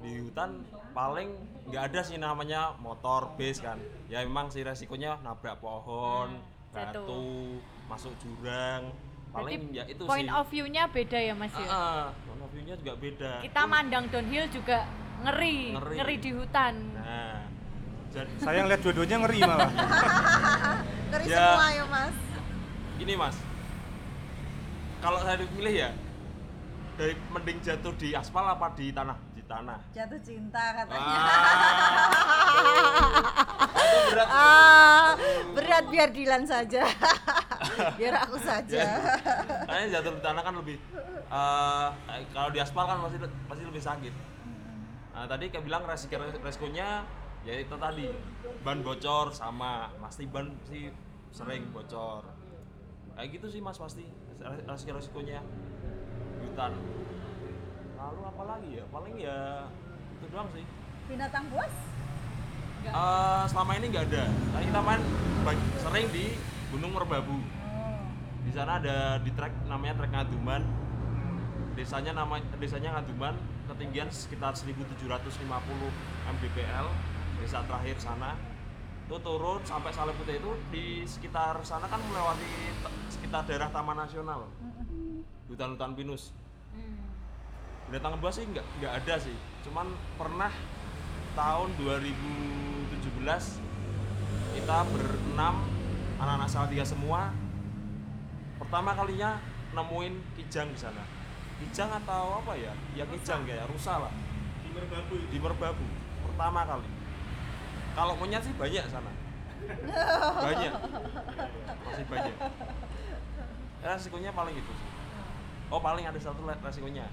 di 0.00 0.16
hutan 0.24 0.64
paling 0.96 1.28
nggak 1.68 1.82
ada 1.92 2.00
sih 2.00 2.16
namanya 2.16 2.72
motor 2.80 3.36
base 3.36 3.60
kan 3.60 3.76
ya 4.08 4.24
memang 4.24 4.48
sih 4.48 4.64
resikonya 4.64 5.20
nabrak 5.20 5.60
pohon 5.60 6.40
Nah, 6.70 6.86
jatuh. 6.86 7.02
batu 7.02 7.26
masuk 7.90 8.14
jurang 8.22 8.94
paling 9.30 9.60
Berarti 9.62 9.76
ya 9.76 9.84
itu 9.86 10.02
point 10.04 10.26
sih 10.26 10.34
of 10.34 10.46
view-nya 10.46 10.82
beda 10.86 11.18
ya 11.18 11.34
Mas 11.34 11.52
ya. 11.52 11.66
Ah, 11.66 12.06
point 12.20 12.40
of 12.40 12.50
view-nya 12.50 12.74
juga 12.76 12.92
beda 12.94 13.30
Kita 13.40 13.62
mandang 13.64 14.04
downhill 14.06 14.46
juga 14.48 14.78
ngeri, 15.20 15.58
Ngeri. 15.72 15.96
ngeri, 15.96 16.14
di 16.18 16.30
hutan. 16.32 16.74
nah 16.92 17.38
jadi 18.10 18.30
Saya 18.36 18.58
ngeliat 18.60 18.80
dua-duanya 18.80 19.16
ngeri 19.20 19.38
malah. 19.40 19.70
Dari 21.12 21.24
Ya. 21.26 21.38
semua 21.40 21.66
ya 21.68 21.84
mas. 21.86 22.16
ini 22.98 23.14
mas 23.14 23.36
kalau 25.00 25.18
saya 25.20 25.38
dipilih 25.38 25.74
ya 25.78 25.90
dari 26.94 27.16
mending 27.28 27.58
jatuh 27.60 27.96
di 27.96 28.12
aspal 28.12 28.44
apa 28.44 28.68
di 28.74 28.90
tanah 28.90 29.16
tanah 29.50 29.78
Jatuh 29.90 30.20
cinta 30.22 30.62
katanya. 30.78 31.10
Ah. 31.10 32.06
berat 34.10 34.28
Ah, 34.30 35.10
berat 35.54 35.84
biar 35.90 36.08
Dilan 36.14 36.46
saja. 36.46 36.86
biar 37.98 38.14
aku 38.22 38.38
saja. 38.38 38.78
Ya. 38.78 38.94
Kayaknya 39.66 39.86
jatuh 39.98 40.12
di 40.14 40.22
tanah 40.22 40.42
kan 40.46 40.54
lebih 40.54 40.76
kayak 41.30 42.26
kalau 42.34 42.50
di 42.54 42.58
aspal 42.62 42.84
kan 42.86 43.02
pasti 43.02 43.18
pasti 43.50 43.62
lebih 43.66 43.82
sakit. 43.82 44.14
Nah, 45.10 45.26
tadi 45.26 45.44
kayak 45.50 45.64
bilang 45.66 45.82
resiko 45.86 46.16
resikonya 46.42 47.02
ya 47.42 47.54
itu 47.56 47.74
tadi 47.74 48.06
ban 48.62 48.84
bocor 48.84 49.32
sama 49.34 49.90
pasti 49.98 50.30
ban 50.30 50.54
sih 50.70 50.90
sering 51.34 51.70
bocor. 51.74 52.22
Kayak 53.18 53.28
gitu 53.38 53.46
sih 53.58 53.60
Mas 53.62 53.78
pasti 53.78 54.06
resiko 54.66 54.90
resikonya 54.94 55.42
hutan. 56.42 56.72
Lalu 58.00 58.20
apa 58.24 58.42
lagi 58.46 58.68
ya? 58.72 58.84
Paling 58.88 59.14
ya 59.16 59.38
itu 60.10 60.26
doang 60.28 60.48
sih. 60.50 60.64
Binatang 61.06 61.44
buas? 61.48 61.74
Eh, 62.80 63.44
selama 63.46 63.72
ini 63.76 63.86
nggak 63.88 64.04
ada. 64.08 64.24
Nah, 64.24 64.60
kita 64.62 64.80
main 64.80 65.02
bag- 65.42 65.68
sering 65.78 66.06
di 66.08 66.24
Gunung 66.70 66.92
Merbabu. 66.92 67.36
Oh. 67.36 67.40
di 68.40 68.52
sana 68.52 68.80
ada 68.80 68.96
di 69.20 69.30
trek 69.30 69.52
namanya 69.66 70.00
trek 70.00 70.10
Ngaduman 70.10 70.64
desanya 71.72 72.16
nama 72.16 72.40
desanya 72.56 72.96
Ngaduman 72.96 73.36
ketinggian 73.68 74.08
sekitar 74.08 74.56
1750 74.56 74.96
mdpl 76.26 76.86
desa 77.36 77.60
terakhir 77.62 78.00
sana 78.00 78.34
itu 79.04 79.16
turun 79.20 79.60
sampai 79.62 79.92
Saleh 79.92 80.16
Putih 80.16 80.40
itu 80.40 80.50
di 80.68 80.84
sekitar 81.04 81.60
sana 81.62 81.84
kan 81.84 82.00
melewati 82.00 82.48
sekitar 83.08 83.44
daerah 83.44 83.68
Taman 83.68 83.98
Nasional 83.98 84.48
hutan-hutan 85.46 85.92
pinus 85.94 86.32
Hmm. 86.70 87.09
Binatang 87.90 88.22
buas 88.22 88.38
sih 88.38 88.46
nggak 88.46 88.62
nggak 88.78 88.92
ada 89.02 89.14
sih. 89.18 89.34
Cuman 89.66 89.90
pernah 90.14 90.54
tahun 91.34 91.74
2017 91.74 93.02
kita 94.54 94.76
berenam 94.94 95.66
anak-anak 96.22 96.48
Salatiga 96.48 96.86
semua. 96.86 97.34
Pertama 98.62 98.94
kalinya 98.94 99.42
nemuin 99.74 100.14
kijang 100.38 100.70
di 100.70 100.78
sana. 100.78 101.02
Kijang 101.58 101.90
atau 101.90 102.38
apa 102.38 102.54
ya? 102.54 102.70
Ya 102.94 103.02
kijang 103.10 103.42
kayak 103.42 103.66
rusa 103.66 104.06
lah. 104.06 104.14
Di 104.62 104.70
Merbabu. 104.70 105.16
di 105.26 105.38
Merbabu 105.42 105.86
pertama 106.30 106.62
kali. 106.62 106.86
Kalau 107.98 108.14
monyet 108.14 108.46
sih 108.46 108.54
banyak 108.54 108.86
sana. 108.86 109.10
Banyak. 110.46 110.72
Masih 111.84 112.06
banyak. 112.08 112.32
Ya, 113.84 113.92
resikonya 113.92 114.32
paling 114.32 114.56
itu 114.56 114.72
sih. 114.72 114.90
Oh 115.68 115.84
paling 115.84 116.08
ada 116.08 116.16
satu 116.16 116.48
resikonya 116.48 117.04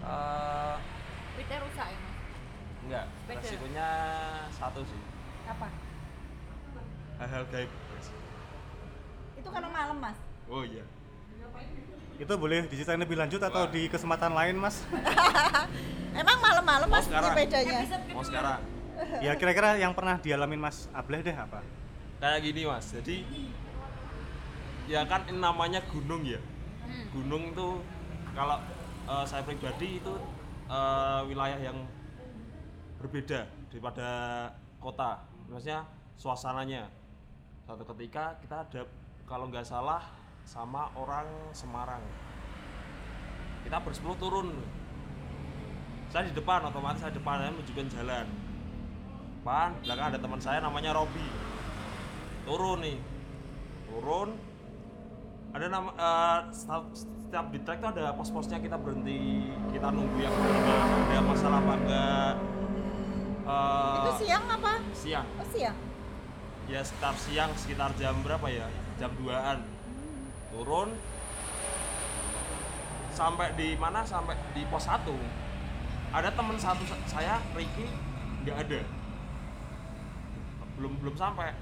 Kita 0.00 1.54
rusak 1.58 1.86
ya 1.86 1.98
Mas. 1.98 2.16
enggak 2.80 3.04
resikonya 3.30 3.88
satu 4.50 4.80
sih 4.82 5.00
Apa? 5.46 5.68
hal-hal 7.18 7.44
gaib 7.46 7.70
Itu 9.36 9.48
karena 9.48 9.68
malam 9.68 9.96
mas. 9.98 10.16
oh 10.46 10.62
iya 10.62 10.84
Itu 12.16 12.32
boleh 12.34 12.64
diceritain 12.64 12.96
lebih 12.98 13.16
lanjut 13.16 13.40
atau 13.40 13.64
Wah. 13.64 13.72
di 13.72 13.88
kesempatan 13.88 14.28
lain, 14.30 14.52
Mas? 14.54 14.84
Emang 16.20 16.36
malam-malam 16.38 16.84
mas 16.84 17.04
sekarang? 17.06 17.32
sepedanya? 17.32 17.80
mau 18.12 18.20
sekarang 18.20 18.60
ya 19.24 19.32
kira-kira 19.32 19.80
yang 19.80 19.96
pernah 19.96 20.16
dialamin 20.16 20.60
Mas 20.60 20.84
Ableh 20.92 21.20
deh 21.20 21.32
apa? 21.32 21.64
kayak 22.20 22.40
gini 22.42 22.68
mas 22.68 22.84
jadi 22.90 23.24
ya 24.84 25.00
kan 25.04 25.24
ini 25.24 25.38
namanya 25.38 25.80
gunung 25.86 26.20
ya 26.22 26.40
Hmm. 26.80 27.06
gunung 27.14 27.42
itu 27.48 27.68
kalau 28.32 28.58
eh, 29.10 29.24
saya 29.26 29.42
pribadi 29.42 29.98
itu 29.98 30.14
eh, 30.70 31.20
wilayah 31.26 31.58
yang 31.58 31.78
berbeda 33.02 33.48
daripada 33.72 34.08
kota. 34.78 35.24
Maksudnya 35.50 35.82
suasananya. 36.14 36.86
Satu 37.66 37.82
ketika 37.94 38.38
kita 38.42 38.66
ada 38.66 38.82
kalau 39.26 39.46
nggak 39.50 39.66
salah 39.66 40.02
sama 40.46 40.90
orang 40.98 41.26
Semarang. 41.54 42.02
Kita 43.62 43.78
bersepuluh 43.82 44.18
turun. 44.18 44.48
Saya 46.10 46.26
di 46.26 46.34
depan 46.34 46.66
otomatis 46.66 46.98
saya 46.98 47.14
depan 47.14 47.38
saya 47.38 47.54
menunjukkan 47.54 47.86
jalan. 47.94 48.26
Depan 49.40 49.68
belakang 49.86 50.06
ada 50.10 50.18
teman 50.18 50.40
saya 50.42 50.58
namanya 50.58 50.90
Robi. 50.92 51.28
Turun 52.44 52.78
nih. 52.82 52.98
Turun. 53.88 54.30
Ada 55.54 55.66
nama 55.70 55.90
eh, 55.94 56.40
setiap, 57.30 57.46
di 57.54 57.62
trek 57.62 57.78
tuh 57.78 57.94
ada 57.94 58.10
pos-posnya 58.10 58.58
kita 58.58 58.74
berhenti 58.74 59.46
kita 59.70 59.86
nunggu 59.86 60.18
yang 60.18 60.34
mana 60.34 60.74
ada 61.06 61.20
masalah 61.22 61.58
apa 61.62 61.74
enggak. 61.78 62.34
Eh, 63.46 63.94
Itu 63.94 64.10
siang 64.18 64.44
apa? 64.50 64.72
siang. 64.90 65.26
Oh 65.38 65.46
siang. 65.46 65.76
ya 66.66 66.82
sekitar 66.82 67.14
siang 67.14 67.50
sekitar 67.54 67.94
jam 67.94 68.18
berapa 68.26 68.42
ya? 68.50 68.66
Jam 68.98 69.14
2an 69.14 69.62
turun 70.50 70.90
sampai 73.14 73.54
di 73.54 73.78
mana? 73.78 74.02
Sampai 74.02 74.34
di 74.50 74.66
pos 74.66 74.90
1 74.90 75.14
ada 76.10 76.34
teman 76.34 76.58
satu 76.58 76.82
sa- 76.82 76.98
saya 77.06 77.38
Ricky 77.54 77.86
nggak 78.42 78.58
ada. 78.66 78.82
Belum 80.74 80.98
belum 80.98 81.14
sampai. 81.14 81.54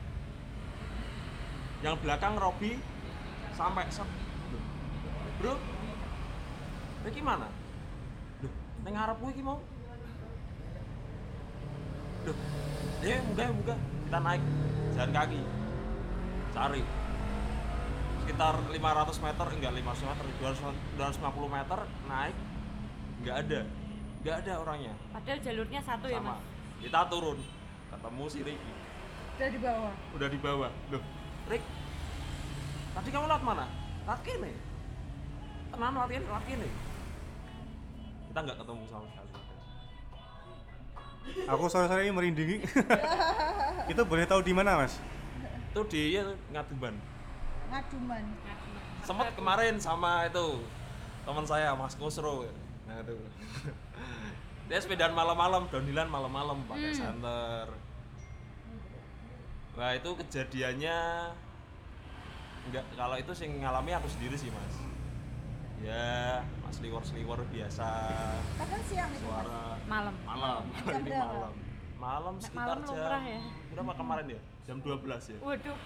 Yang 1.85 2.01
belakang 2.01 2.41
Robi 2.41 2.81
sampai 3.53 3.85
bro 5.39 5.55
Ricky 7.07 7.23
mana? 7.23 7.47
Duh, 8.43 8.53
neng 8.83 8.93
ngarep 8.99 9.17
gue 9.23 9.31
iki 9.33 9.43
mau. 9.47 9.63
Duh, 12.27 12.37
ya 13.07 13.23
muga 13.23 13.45
muga 13.55 13.77
kita 13.79 14.19
naik 14.19 14.43
jalan 14.99 15.11
kaki. 15.15 15.41
Cari. 16.53 16.83
Sekitar 18.27 18.55
500 18.67 19.25
meter 19.25 19.47
enggak 19.57 19.73
500 19.79 20.11
meter 20.11 20.25
200, 20.43 20.75
250 21.23 21.57
meter 21.57 21.79
naik. 22.11 22.37
Nggak 23.23 23.37
ada. 23.47 23.61
Nggak 24.27 24.37
ada 24.45 24.53
orangnya. 24.59 24.95
Padahal 25.15 25.39
jalurnya 25.39 25.81
satu 25.87 26.07
ya 26.11 26.19
sama. 26.19 26.35
Mas. 26.35 26.43
kita 26.83 27.01
turun. 27.09 27.39
Ketemu 27.89 28.25
si 28.29 28.39
Ricky 28.45 28.73
Udah 29.39 29.49
di 29.49 29.59
bawah. 29.63 29.93
udah 30.19 30.29
di 30.29 30.39
bawah. 30.43 30.71
Loh 30.91 31.03
Rick 31.47 31.63
tadi 32.93 33.09
kamu 33.15 33.25
lewat 33.31 33.43
mana? 33.47 33.67
Lewat 34.05 34.21
kene 34.27 34.53
tenan 35.73 35.91
lewat 35.95 36.09
kene 36.11 36.25
lewat 36.27 36.45
kene 36.49 36.69
kita 38.29 38.39
nggak 38.45 38.59
ketemu 38.61 38.85
sama 38.93 39.07
sekali. 39.09 39.31
Aku 41.49 41.65
sore-sore 41.69 42.05
ini 42.05 42.13
merinding. 42.13 42.61
itu 43.93 44.03
boleh 44.05 44.25
tahu 44.29 44.41
di 44.45 44.53
mana, 44.53 44.81
Mas? 44.81 45.01
itu 45.79 45.81
di 45.93 46.03
ya, 46.19 46.25
Ngaduban 46.51 46.95
Ngaduman. 47.69 48.25
sempet 49.07 49.29
kemarin 49.37 49.77
sama 49.79 50.27
itu 50.27 50.65
teman 51.23 51.45
saya 51.47 51.77
Mas 51.77 51.95
Kusro 51.95 52.49
nah 52.89 52.99
itu 53.05 53.15
dia 54.69 54.79
sepedaan 54.81 55.15
malam-malam 55.15 55.69
downhillan 55.71 56.09
malam-malam 56.09 56.65
pakai 56.67 56.93
senter 56.97 57.69
nah 59.79 59.95
itu 59.95 60.11
kejadiannya 60.19 60.99
enggak 62.69 62.85
kalau 62.99 63.17
itu 63.21 63.33
sih 63.37 63.47
ngalami 63.47 63.95
aku 63.95 64.09
sendiri 64.11 64.35
sih 64.35 64.51
mas 64.51 64.75
ya 65.79 66.43
mas 66.61 66.77
liwar 66.83 67.03
seliwar 67.03 67.39
biasa 67.49 67.87
Kadang 68.59 68.83
siang 68.85 69.11
itu. 69.11 69.23
Suara 69.23 69.79
Malam. 69.87 70.15
malam 70.23 70.63
Jam 70.85 71.01
ini 71.01 71.11
malam 71.15 71.53
malam 71.99 72.35
sekitar 72.39 72.79
malam 72.79 72.83
jam 72.85 73.23
ya? 73.25 73.41
berapa 73.73 73.93
kemarin 73.95 74.27
ya 74.31 74.41
jam 74.63 74.77
12 74.79 75.33
ya, 75.33 75.39
Waduh, 75.41 75.77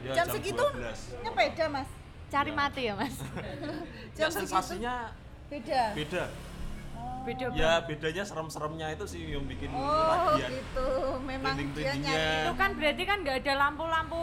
ya 0.00 0.12
Jam 0.14 0.26
segitu 0.30 0.64
12 0.64 1.24
nyepeda 1.24 1.64
mas. 1.68 1.88
cari 2.30 2.50
mati 2.50 2.82
ya 2.84 2.94
Mas. 2.94 3.14
ya 4.16 4.16
Jam 4.16 4.28
segitu 4.28 4.50
sensasinya 4.50 4.94
beda. 5.46 5.82
beda 5.94 6.24
Beda 7.24 7.46
ya 7.56 7.80
bedanya 7.80 8.20
serem-seremnya 8.20 8.92
itu 8.92 9.04
sih 9.08 9.32
yang 9.32 9.48
bikin 9.48 9.72
Oh 9.72 10.36
lagian 10.36 10.60
gitu. 10.60 10.88
Memang 11.24 11.56
dia 11.72 11.92
nyari. 11.96 12.36
Itu 12.44 12.52
kan 12.52 12.70
berarti 12.76 13.02
kan 13.08 13.16
nggak 13.24 13.36
ada 13.40 13.52
lampu-lampu. 13.56 14.22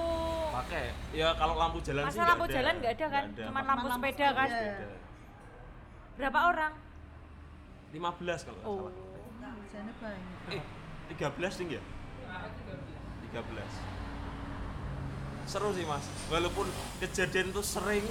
pakai 0.52 0.92
ya 1.10 1.34
kalau 1.34 1.56
lampu 1.58 1.82
jalan 1.82 2.06
sih 2.06 2.20
Masa 2.20 2.30
lampu 2.30 2.46
nggak 2.46 2.54
jalan 2.54 2.74
nggak 2.78 2.94
ada 2.94 3.06
kan? 3.10 3.24
Ada. 3.26 3.44
Cuman 3.50 3.54
Pakai 3.58 3.70
lampu 3.74 3.88
lampu 3.90 4.06
sepeda 4.06 4.28
kan. 4.32 4.48
sepeda. 4.54 4.88
Berapa 6.12 6.40
orang? 6.46 6.74
15 7.92 8.40
kalau 8.46 8.62
Oh. 8.64 8.88
salah 9.72 9.96
banyak. 9.98 10.54
Eh, 10.54 10.62
13 11.10 11.54
tinggi 11.58 11.76
ya? 11.76 11.84
13. 13.34 13.72
Seru 15.48 15.74
sih 15.74 15.84
mas, 15.84 16.06
walaupun 16.30 16.68
kejadian 17.00 17.50
itu 17.50 17.60
sering, 17.60 18.06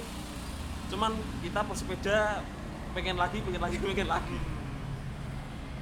cuman 0.91 1.13
kita 1.39 1.63
bersepeda 1.63 2.43
pengen 2.91 3.15
lagi, 3.15 3.39
pengen 3.39 3.61
lagi, 3.61 3.77
pengen 3.79 4.09
lagi. 4.09 4.37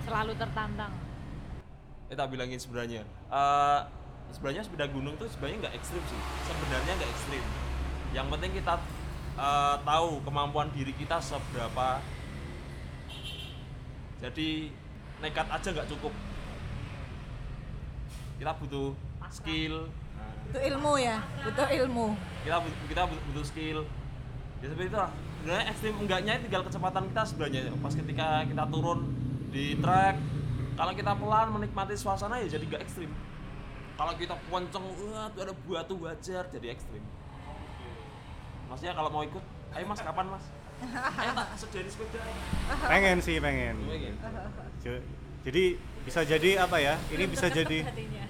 Selalu 0.09 0.33
tertantang. 0.35 0.89
Eh 2.09 2.17
tak 2.17 2.33
bilangin 2.33 2.57
sebenarnya, 2.57 3.05
Eh, 3.29 3.79
sebenarnya 4.33 4.65
sepeda 4.65 4.89
gunung 4.89 5.13
tuh 5.15 5.29
sebenarnya 5.29 5.69
nggak 5.69 5.75
ekstrim 5.77 6.01
sih, 6.01 6.17
sebenarnya 6.43 6.97
nggak 6.97 7.11
ekstrim. 7.13 7.43
Yang 8.09 8.27
penting 8.27 8.51
kita 8.57 8.73
eh, 9.37 9.75
tahu 9.79 10.09
kemampuan 10.25 10.73
diri 10.73 10.97
kita 10.97 11.21
seberapa. 11.21 12.01
Jadi 14.19 14.73
nekat 15.21 15.47
aja 15.47 15.67
nggak 15.69 15.87
cukup. 15.87 16.11
Kita 18.35 18.51
butuh 18.57 18.97
skill, 19.29 19.85
Itu 20.49 20.57
ilmu 20.57 20.97
ya, 20.97 21.21
itu 21.39 21.63
ilmu. 21.85 22.17
kita 22.41 22.57
but- 22.57 22.79
kita 22.89 23.01
but- 23.05 23.23
butuh 23.29 23.45
skill 23.45 23.79
ya 24.59 24.67
seperti 24.67 24.89
itu 24.89 24.97
lah 24.97 25.11
sebenarnya 25.37 25.65
ekstrim 25.69 25.93
enggaknya 25.95 26.33
tinggal 26.41 26.61
kecepatan 26.65 27.03
kita 27.07 27.23
sebenarnya 27.23 27.61
pas 27.77 27.93
ketika 27.93 28.27
kita 28.43 28.63
turun 28.67 28.99
di 29.49 29.73
trek 29.77 30.15
kalau 30.79 30.93
kita 30.95 31.11
pelan 31.11 31.47
menikmati 31.51 31.93
suasana 31.97 32.39
ya 32.39 32.47
jadi 32.47 32.63
nggak 32.63 32.81
ekstrim. 32.87 33.11
Kalau 33.99 34.15
kita 34.15 34.31
kenceng 34.47 34.85
wah 35.11 35.27
tuh 35.35 35.41
ada 35.43 35.53
batu 35.53 35.95
wajar 35.99 36.43
jadi 36.47 36.71
ekstrim. 36.71 37.03
Maksudnya 38.71 38.93
kalau 38.95 39.09
mau 39.11 39.23
ikut 39.25 39.43
ayo 39.75 39.83
mas 39.83 39.99
kapan 39.99 40.27
mas? 40.31 40.45
Ayo 41.19 41.35
tak 41.35 41.51
sediain 41.59 41.91
sepeda. 41.91 42.23
Pengen 42.87 43.19
sih 43.19 43.35
pengen. 43.43 43.75
Pengen. 43.83 44.15
Jo- 44.79 45.03
jadi 45.43 45.75
bisa 46.07 46.23
jadi 46.23 46.63
apa 46.63 46.79
ya? 46.79 46.95
Ini 47.11 47.27
bisa 47.27 47.51
jadi 47.51 47.83
Hatinya. 47.83 48.23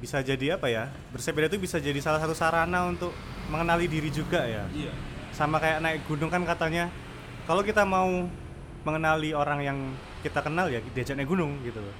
bisa 0.00 0.18
jadi 0.24 0.56
apa 0.56 0.72
ya? 0.72 0.88
Bersepeda 1.12 1.52
itu 1.52 1.60
bisa 1.60 1.76
jadi 1.76 2.00
salah 2.00 2.16
satu 2.16 2.32
sarana 2.32 2.88
untuk 2.88 3.12
mengenali 3.52 3.84
diri 3.92 4.08
juga 4.08 4.48
ya. 4.48 4.64
Iya. 4.72 4.96
Sama 5.36 5.60
kayak 5.60 5.84
naik 5.84 6.00
gunung 6.08 6.32
kan 6.32 6.40
katanya 6.48 6.88
kalau 7.44 7.60
kita 7.60 7.84
mau 7.84 8.24
mengenali 8.86 9.34
orang 9.34 9.58
yang 9.60 9.78
kita 10.22 10.38
kenal 10.38 10.66
ya 10.66 10.78
diajak 10.86 11.14
naik 11.14 11.26
gunung 11.26 11.58
gitu 11.60 11.76
loh 11.76 11.96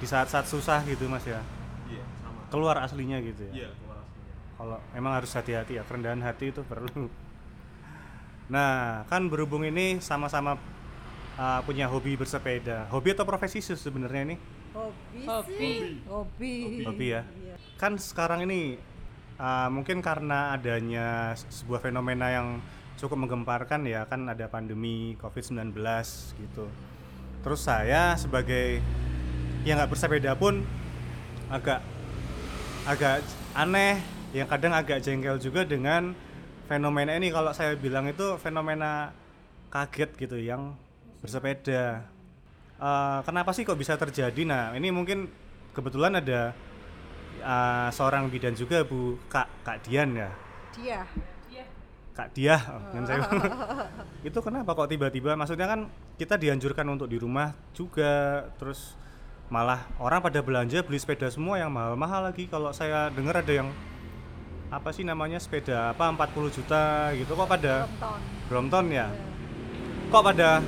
di 0.00 0.06
saat-saat 0.06 0.44
susah 0.44 0.80
gitu 0.82 1.04
mas 1.06 1.22
ya 1.22 1.44
iya 1.86 2.00
sama 2.18 2.40
keluar 2.48 2.80
aslinya 2.80 3.20
gitu 3.20 3.44
ya 3.46 3.52
iya 3.54 3.70
keluar 3.70 4.00
aslinya. 4.00 4.34
kalau 4.56 4.76
memang 4.90 5.12
harus 5.14 5.30
hati-hati 5.30 5.76
ya 5.76 5.84
kerendahan 5.84 6.20
hati 6.20 6.48
itu 6.48 6.64
perlu 6.64 7.04
nah 8.54 9.04
kan 9.06 9.28
berhubung 9.28 9.62
ini 9.62 10.00
sama-sama 10.00 10.56
uh, 11.36 11.60
punya 11.62 11.86
hobi 11.86 12.16
bersepeda 12.16 12.88
hobi 12.88 13.12
atau 13.12 13.22
profesi 13.22 13.60
sih 13.60 13.76
sebenarnya 13.76 14.24
ini 14.26 14.36
Hobi, 14.70 15.26
Hobi. 15.26 15.58
sih. 15.58 15.78
Hobi. 16.06 16.54
hobi 16.86 17.06
ya 17.10 17.22
Iya. 17.26 17.54
kan 17.76 17.98
sekarang 17.98 18.46
ini 18.46 18.78
uh, 19.36 19.66
mungkin 19.66 19.98
karena 19.98 20.54
adanya 20.54 21.34
se- 21.34 21.50
sebuah 21.52 21.82
fenomena 21.82 22.30
yang 22.30 22.62
cukup 23.00 23.16
menggemparkan 23.24 23.88
ya 23.88 24.04
kan 24.04 24.28
ada 24.28 24.44
pandemi 24.52 25.16
COVID-19 25.16 25.72
gitu. 26.36 26.68
Terus 27.40 27.60
saya 27.64 28.12
sebagai 28.20 28.84
yang 29.64 29.80
nggak 29.80 29.88
bersepeda 29.88 30.36
pun 30.36 30.60
agak 31.48 31.80
agak 32.84 33.24
aneh 33.56 34.04
yang 34.36 34.44
kadang 34.44 34.76
agak 34.76 35.00
jengkel 35.00 35.40
juga 35.40 35.64
dengan 35.64 36.12
fenomena 36.68 37.16
ini. 37.16 37.32
Kalau 37.32 37.56
saya 37.56 37.72
bilang 37.80 38.04
itu 38.04 38.36
fenomena 38.36 39.16
kaget 39.72 40.10
gitu 40.20 40.36
yang 40.36 40.76
bersepeda. 41.24 42.04
Eh, 42.76 43.18
kenapa 43.24 43.56
sih 43.56 43.64
kok 43.64 43.80
bisa 43.80 43.96
terjadi? 43.96 44.44
Nah 44.44 44.76
ini 44.76 44.92
mungkin 44.92 45.24
kebetulan 45.72 46.20
ada 46.20 46.52
eh, 47.40 47.88
seorang 47.96 48.28
bidan 48.28 48.52
juga 48.52 48.84
Bu 48.84 49.16
Kak 49.32 49.64
Kak 49.64 49.88
Dian 49.88 50.12
ya. 50.12 50.30
Dia. 50.76 51.02
Kak 52.20 52.36
Dia 52.36 52.60
oh, 52.60 52.92
yang 52.92 53.08
saya 53.08 53.24
itu 54.28 54.38
kenapa 54.44 54.76
kok 54.76 54.92
tiba-tiba? 54.92 55.32
Maksudnya 55.40 55.64
kan 55.64 55.88
kita 56.20 56.36
dianjurkan 56.36 56.84
untuk 56.92 57.08
di 57.08 57.16
rumah 57.16 57.56
juga 57.72 58.44
terus 58.60 58.92
malah 59.48 59.88
orang 59.96 60.20
pada 60.20 60.44
belanja 60.44 60.84
beli 60.84 61.00
sepeda 61.00 61.32
semua 61.32 61.56
yang 61.56 61.72
mahal-mahal 61.72 62.28
lagi. 62.28 62.44
Kalau 62.44 62.76
saya 62.76 63.08
dengar 63.08 63.40
ada 63.40 63.64
yang 63.64 63.72
apa 64.68 64.92
sih 64.92 65.00
namanya 65.00 65.40
sepeda 65.40 65.96
apa 65.96 66.12
40 66.12 66.56
juta 66.60 67.08
gitu 67.16 67.32
kok 67.32 67.48
pada 67.48 67.88
Brompton. 67.88 68.20
Brompton 68.52 68.86
ya? 68.92 69.08
Kok 70.12 70.24
pada 70.28 70.60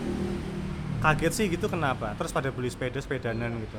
kaget 1.05 1.33
sih 1.37 1.47
gitu 1.53 1.69
kenapa? 1.69 2.17
Terus 2.17 2.33
pada 2.33 2.49
beli 2.49 2.73
sepeda 2.73 2.97
sepedanan 2.97 3.61
gitu. 3.61 3.77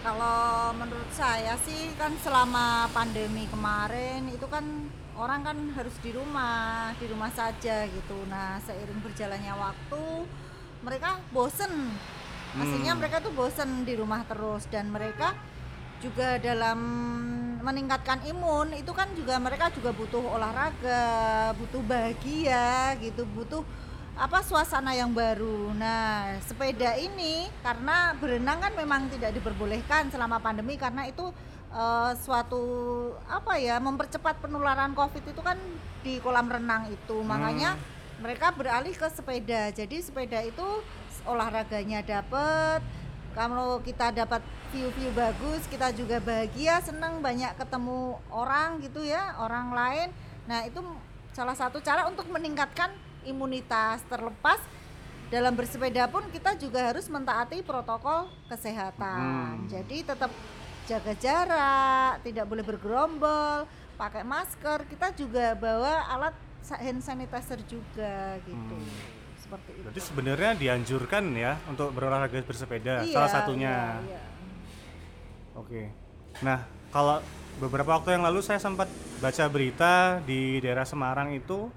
Kalau 0.00 0.72
menurut 0.80 1.12
saya 1.12 1.60
sih 1.60 1.92
kan 2.00 2.16
selama 2.24 2.88
pandemi 2.90 3.44
kemarin 3.52 4.32
itu 4.32 4.48
kan 4.48 4.64
orang 5.16 5.40
kan 5.44 5.58
harus 5.76 5.96
di 6.00 6.10
rumah, 6.12 6.92
di 6.96 7.06
rumah 7.08 7.28
saja 7.32 7.84
gitu. 7.84 8.18
Nah, 8.28 8.60
seiring 8.64 9.00
berjalannya 9.04 9.54
waktu 9.56 10.04
mereka 10.82 11.20
bosen. 11.30 11.72
Aslinya 12.52 12.92
Hmm. 12.92 13.00
mereka 13.00 13.24
tuh 13.24 13.32
bosen 13.32 13.88
di 13.88 13.96
rumah 13.96 14.24
terus 14.28 14.68
dan 14.68 14.92
mereka 14.92 15.32
juga 16.04 16.36
dalam 16.36 16.78
meningkatkan 17.62 18.26
imun 18.26 18.74
itu 18.74 18.90
kan 18.90 19.06
juga 19.14 19.38
mereka 19.38 19.70
juga 19.70 19.94
butuh 19.94 20.20
olahraga, 20.36 21.54
butuh 21.56 21.80
bahagia 21.86 22.98
gitu, 22.98 23.22
butuh 23.24 23.62
apa 24.18 24.44
suasana 24.44 24.92
yang 24.92 25.14
baru. 25.14 25.72
Nah, 25.72 26.36
sepeda 26.44 26.98
ini 26.98 27.48
karena 27.64 28.12
berenang 28.18 28.60
kan 28.60 28.72
memang 28.76 29.08
tidak 29.08 29.32
diperbolehkan 29.32 30.12
selama 30.12 30.42
pandemi 30.42 30.76
karena 30.76 31.08
itu 31.08 31.32
eh, 31.72 32.12
suatu 32.20 32.62
apa 33.26 33.56
ya 33.58 33.80
mempercepat 33.80 34.38
penularan 34.38 34.92
Covid 34.92 35.24
itu 35.24 35.42
kan 35.42 35.58
di 36.04 36.20
kolam 36.20 36.46
renang 36.46 36.92
itu. 36.92 37.16
Makanya 37.24 37.74
mereka 38.22 38.54
beralih 38.54 38.94
ke 38.94 39.08
sepeda. 39.10 39.74
Jadi 39.74 39.98
sepeda 40.04 40.38
itu 40.44 40.64
olahraganya 41.26 42.04
dapat 42.04 42.84
kalau 43.32 43.80
kita 43.80 44.12
dapat 44.12 44.44
view-view 44.76 45.08
bagus, 45.16 45.64
kita 45.72 45.88
juga 45.96 46.20
bahagia, 46.20 46.84
senang 46.84 47.24
banyak 47.24 47.56
ketemu 47.56 48.20
orang 48.28 48.80
gitu 48.84 49.00
ya, 49.00 49.40
orang 49.40 49.72
lain. 49.72 50.08
Nah, 50.44 50.68
itu 50.68 50.84
salah 51.32 51.56
satu 51.56 51.80
cara 51.80 52.04
untuk 52.12 52.28
meningkatkan 52.28 52.92
imunitas 53.24 54.04
terlepas 54.04 54.60
dalam 55.32 55.56
bersepeda 55.56 56.12
pun 56.12 56.28
kita 56.28 56.60
juga 56.60 56.92
harus 56.92 57.08
mentaati 57.08 57.64
protokol 57.64 58.28
kesehatan. 58.52 59.64
Hmm. 59.64 59.68
Jadi 59.72 60.04
tetap 60.04 60.28
jaga 60.84 61.12
jarak, 61.14 62.12
tidak 62.22 62.44
boleh 62.44 62.64
bergerombol, 62.64 63.64
pakai 63.94 64.22
masker. 64.22 64.84
Kita 64.86 65.14
juga 65.14 65.54
bawa 65.54 66.08
alat 66.08 66.34
hand 66.78 67.02
sanitizer 67.02 67.60
juga 67.66 68.38
gitu. 68.42 68.76
Hmm. 68.78 69.20
Seperti 69.42 69.70
itu. 69.74 69.82
berarti 69.84 70.00
sebenarnya 70.00 70.50
dianjurkan 70.56 71.24
ya 71.36 71.58
untuk 71.68 71.92
berolahraga 71.92 72.40
bersepeda 72.40 73.04
Iya, 73.04 73.12
salah 73.12 73.30
satunya 73.30 73.74
iya, 74.00 74.16
iya. 74.16 74.22
Oke. 75.52 75.92
Nah, 76.40 76.64
kalau 76.88 77.20
beberapa 77.60 78.00
waktu 78.00 78.16
yang 78.16 78.24
lalu 78.24 78.40
saya 78.40 78.56
sempat 78.56 78.88
baca 79.20 79.44
berita 79.52 80.24
di 80.24 80.56
daerah 80.64 80.88
Semarang 80.88 81.36
itu 81.36 81.68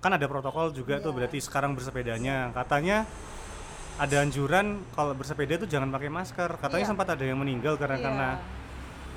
kan 0.00 0.12
ada 0.12 0.28
protokol 0.28 0.76
juga 0.76 1.00
tuh 1.00 1.12
Iya. 1.12 1.16
berarti 1.24 1.38
sekarang 1.40 1.72
bersepedanya. 1.72 2.52
Katanya 2.52 3.08
ada 4.00 4.16
anjuran 4.24 4.80
kalau 4.96 5.12
bersepeda 5.12 5.60
itu 5.60 5.68
jangan 5.68 5.92
pakai 5.92 6.08
masker. 6.08 6.56
Katanya 6.56 6.84
Iya. 6.88 6.90
sempat 6.96 7.06
ada 7.12 7.20
yang 7.20 7.36
meninggal 7.36 7.76
karena 7.76 8.00
Iya. 8.00 8.04
karena 8.08 8.28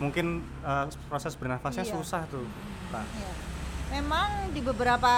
mungkin 0.03 0.43
uh, 0.67 0.91
proses 1.07 1.39
bernafasnya 1.39 1.87
Iya. 1.87 1.93
susah 1.95 2.27
tuh. 2.27 2.43
Pak. 2.91 3.05
Iya. 3.15 3.31
Memang 3.93 4.49
di 4.49 4.57
beberapa 4.65 5.13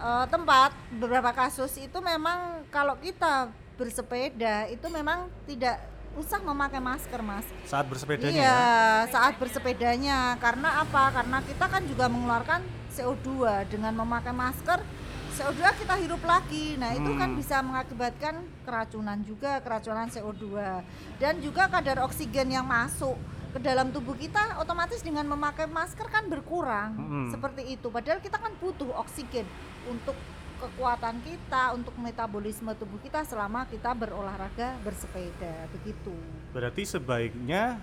eh, 0.00 0.26
tempat, 0.32 0.72
beberapa 0.96 1.36
kasus 1.36 1.68
itu 1.76 2.00
memang 2.00 2.64
kalau 2.72 2.96
kita 2.96 3.52
bersepeda 3.76 4.72
itu 4.72 4.88
memang 4.88 5.28
tidak 5.44 5.76
usah 6.16 6.40
memakai 6.40 6.80
masker, 6.80 7.20
Mas. 7.20 7.44
Saat 7.68 7.92
bersepedanya 7.92 8.40
iya, 8.40 8.56
ya. 9.04 9.12
saat 9.12 9.36
bersepedanya. 9.36 10.32
Karena 10.40 10.80
apa? 10.80 11.12
Karena 11.12 11.44
kita 11.44 11.68
kan 11.68 11.84
juga 11.84 12.08
mengeluarkan 12.08 12.64
CO2 12.88 13.68
dengan 13.68 13.92
memakai 13.92 14.32
masker. 14.32 14.80
CO2 15.40 15.62
kita 15.80 15.94
hirup 15.96 16.20
lagi. 16.20 16.76
Nah, 16.76 16.92
itu 16.92 17.10
kan 17.16 17.32
Hmm. 17.32 17.40
bisa 17.40 17.56
mengakibatkan 17.64 18.44
keracunan 18.60 19.18
juga, 19.24 19.56
keracunan 19.64 20.12
CO2 20.12 20.84
dan 21.16 21.40
juga 21.40 21.64
kadar 21.72 22.04
oksigen 22.04 22.52
yang 22.52 22.68
masuk 22.68 23.16
ke 23.50 23.58
dalam 23.64 23.88
tubuh 23.88 24.12
kita 24.14 24.60
otomatis 24.60 25.00
dengan 25.00 25.24
memakai 25.24 25.64
masker 25.64 26.06
kan 26.12 26.28
berkurang. 26.28 26.92
Hmm. 26.92 27.30
Seperti 27.32 27.72
itu. 27.72 27.88
Padahal 27.88 28.20
kita 28.20 28.36
kan 28.36 28.52
butuh 28.60 28.92
oksigen 29.00 29.48
untuk 29.88 30.14
kekuatan 30.60 31.24
kita, 31.24 31.72
untuk 31.72 31.96
metabolisme 31.96 32.76
tubuh 32.76 33.00
kita 33.00 33.24
selama 33.24 33.64
kita 33.64 33.96
berolahraga 33.96 34.76
bersepeda. 34.84 35.72
Begitu. 35.72 36.12
Berarti 36.52 36.84
sebaiknya 36.84 37.80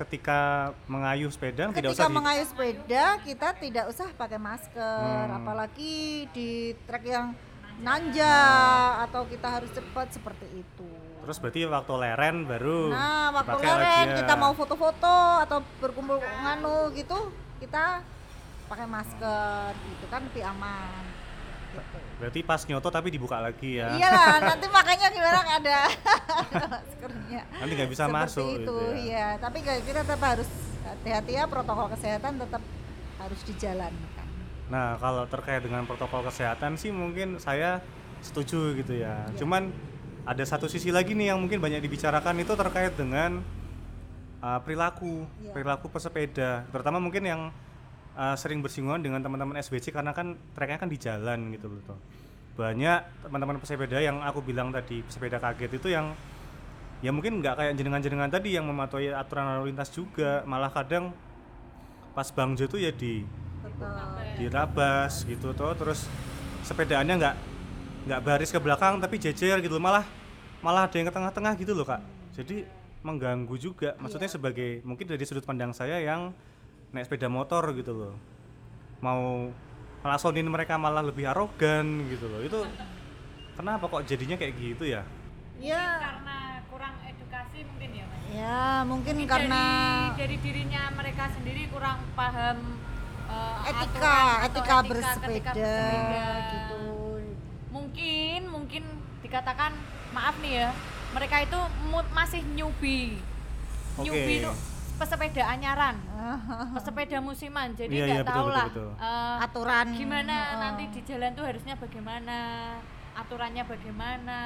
ketika 0.00 0.40
mengayuh 0.86 1.28
sepeda 1.28 1.68
tidak 1.68 1.76
Ketika 1.76 1.94
usah 1.94 2.06
di- 2.06 2.16
mengayuh 2.16 2.46
sepeda 2.46 3.04
kita 3.20 3.48
tidak 3.54 3.84
usah 3.86 4.08
pakai 4.12 4.38
masker, 4.38 5.04
Hmm. 5.26 5.36
apalagi 5.36 5.94
di 6.30 6.50
trek 6.82 7.04
yang 7.04 7.36
nanjak 7.80 8.92
atau 9.04 9.24
kita 9.24 9.48
harus 9.50 9.70
cepat 9.70 10.08
seperti 10.10 10.46
itu. 10.54 10.88
Terus 11.20 11.36
berarti 11.36 11.60
waktu 11.66 11.92
leren 11.96 12.36
baru 12.44 12.88
Nah, 12.88 13.28
waktu 13.30 13.50
dipakai 13.50 13.68
lagi 13.68 13.80
leren 13.82 14.06
ya. 14.06 14.16
kita 14.18 14.34
mau 14.34 14.52
foto-foto 14.52 15.16
atau 15.40 15.58
berkumpul 15.78 16.16
nganu 16.16 16.92
gitu, 16.92 17.18
kita 17.58 18.00
pakai 18.66 18.86
masker 18.86 19.68
gitu 19.74 20.06
kan 20.06 20.24
lebih 20.24 20.44
aman. 20.46 21.02
Berarti 22.20 22.40
pas 22.44 22.60
nyoto 22.62 22.88
tapi 22.88 23.08
dibuka 23.08 23.40
lagi 23.40 23.80
ya. 23.80 23.96
Iyalah, 23.96 24.36
nanti 24.44 24.66
makanya 24.68 25.08
gimana 25.08 25.38
nggak 25.40 25.58
ada 25.64 25.78
maskernya. 26.76 27.42
Nanti 27.48 27.72
nggak 27.74 27.90
bisa 27.90 28.04
Seperti 28.04 28.18
masuk 28.20 28.46
itu, 28.46 28.58
gitu 28.60 28.74
ya. 28.76 28.92
iya. 29.00 29.26
Tapi 29.40 29.58
kita 29.64 30.00
tetap 30.04 30.20
harus 30.20 30.48
hati-hati 30.80 31.32
ya 31.32 31.44
protokol 31.48 31.86
kesehatan 31.88 32.32
tetap 32.36 32.62
harus 33.16 33.40
dijalankan. 33.44 34.26
Nah, 34.70 34.94
kalau 34.96 35.24
terkait 35.26 35.60
dengan 35.60 35.82
protokol 35.82 36.22
kesehatan 36.22 36.76
sih 36.76 36.92
mungkin 36.92 37.40
saya 37.40 37.80
setuju 38.20 38.76
gitu 38.76 39.00
ya. 39.00 39.24
Cuman 39.34 39.72
ada 40.22 40.44
satu 40.44 40.68
sisi 40.68 40.92
lagi 40.92 41.16
nih 41.16 41.32
yang 41.32 41.40
mungkin 41.40 41.58
banyak 41.58 41.80
dibicarakan 41.80 42.36
itu 42.38 42.52
terkait 42.52 42.92
dengan 42.94 43.40
uh, 44.38 44.60
perilaku, 44.60 45.24
Iya. 45.40 45.52
perilaku 45.52 45.88
pesepeda. 45.88 46.68
Terutama 46.68 47.00
mungkin 47.00 47.24
yang 47.24 47.42
uh, 48.16 48.36
sering 48.38 48.64
bersinggungan 48.64 49.02
dengan 49.02 49.20
teman-teman 49.22 49.58
SBC 49.60 49.94
karena 49.94 50.14
kan 50.14 50.38
treknya 50.56 50.78
kan 50.80 50.88
di 50.90 50.98
jalan 50.98 51.52
gitu 51.54 51.66
loh. 51.70 51.82
toh. 51.84 51.98
Banyak 52.58 53.26
teman-teman 53.26 53.56
pesepeda 53.62 53.98
yang 54.02 54.20
aku 54.24 54.42
bilang 54.42 54.74
tadi 54.74 55.00
pesepeda 55.04 55.38
kaget 55.38 55.70
itu 55.76 55.88
yang 55.92 56.12
ya 57.00 57.10
mungkin 57.14 57.40
nggak 57.40 57.54
kayak 57.56 57.72
jenengan-jenengan 57.80 58.28
tadi 58.28 58.56
yang 58.58 58.68
mematuhi 58.68 59.08
aturan 59.14 59.46
lalu 59.56 59.72
lintas 59.72 59.88
juga, 59.92 60.44
malah 60.44 60.68
kadang 60.68 61.14
pas 62.12 62.26
bangjo 62.28 62.66
itu 62.66 62.76
ya 62.76 62.92
di 62.92 63.24
dirabas 64.36 65.24
gitu 65.24 65.52
toh. 65.56 65.72
Terus 65.76 66.04
sepedaannya 66.66 67.14
nggak 67.16 67.36
nggak 68.00 68.20
baris 68.24 68.48
ke 68.48 68.60
belakang 68.60 68.96
tapi 68.96 69.20
jejer 69.20 69.60
gitu 69.60 69.76
malah 69.76 70.04
malah 70.64 70.88
ada 70.88 70.96
yang 70.96 71.08
ke 71.08 71.14
tengah-tengah 71.14 71.52
gitu 71.56 71.72
loh 71.72 71.88
kak. 71.88 72.02
Jadi 72.36 72.64
mengganggu 73.00 73.56
juga. 73.56 73.96
Maksudnya 73.96 74.28
sebagai 74.28 74.84
mungkin 74.84 75.08
dari 75.08 75.24
sudut 75.24 75.44
pandang 75.44 75.72
saya 75.72 76.00
yang 76.00 76.36
naik 76.90 77.06
sepeda 77.06 77.28
motor 77.28 77.62
gitu 77.72 77.92
loh 77.92 78.14
mau 78.98 79.48
ngelasonin 80.00 80.44
mereka 80.44 80.74
malah 80.74 81.00
lebih 81.00 81.24
arogan 81.24 81.86
gitu 82.08 82.26
loh 82.26 82.40
itu 82.40 82.60
kenapa 83.56 83.84
kok 83.86 84.02
jadinya 84.04 84.34
kayak 84.34 84.54
gitu 84.56 84.86
ya 84.86 85.02
Ya, 85.60 86.00
karena 86.00 86.36
kurang 86.72 86.96
edukasi 87.04 87.68
mungkin 87.68 87.90
ya 87.92 88.04
Mas? 88.08 88.20
ya 88.32 88.62
mungkin 88.88 89.12
Mungkin 89.12 89.28
karena 89.28 89.60
dari, 89.60 90.08
dari 90.16 90.36
dirinya 90.40 90.82
mereka 90.90 91.28
sendiri 91.30 91.68
kurang 91.68 92.00
paham 92.16 92.80
eh, 93.28 93.68
etika, 93.68 93.84
etika, 93.84 94.16
ketika 94.48 94.76
bersepeda, 94.88 95.52
bersepeda. 95.52 96.24
gitu. 96.48 96.80
mungkin 97.68 98.40
mungkin 98.48 98.82
dikatakan 99.20 99.76
maaf 100.10 100.32
nih 100.40 100.52
ya 100.58 100.68
mereka 101.12 101.36
itu 101.44 101.60
masih 102.10 102.40
newbie 102.50 103.20
Oke. 103.94 104.08
newbie 104.08 104.40
itu 104.40 104.52
pesepeda 105.00 105.42
anyaran 105.48 105.96
pesepeda 106.76 107.18
musiman 107.18 107.72
jadi 107.72 107.88
Iya, 107.90 108.04
nggak 108.04 108.20
iya, 108.20 108.28
tahu 108.28 108.44
betul, 108.44 108.52
lah 108.54 108.66
betul. 108.68 108.90
eh, 109.00 109.36
Aturan. 109.40 109.86
gimana 109.96 110.36
Heeh. 110.36 110.58
nanti 110.60 110.84
di 110.92 111.00
jalan 111.02 111.30
tuh 111.32 111.44
harusnya 111.48 111.74
bagaimana 111.74 112.36
aturannya 113.16 113.64
bagaimana 113.64 114.38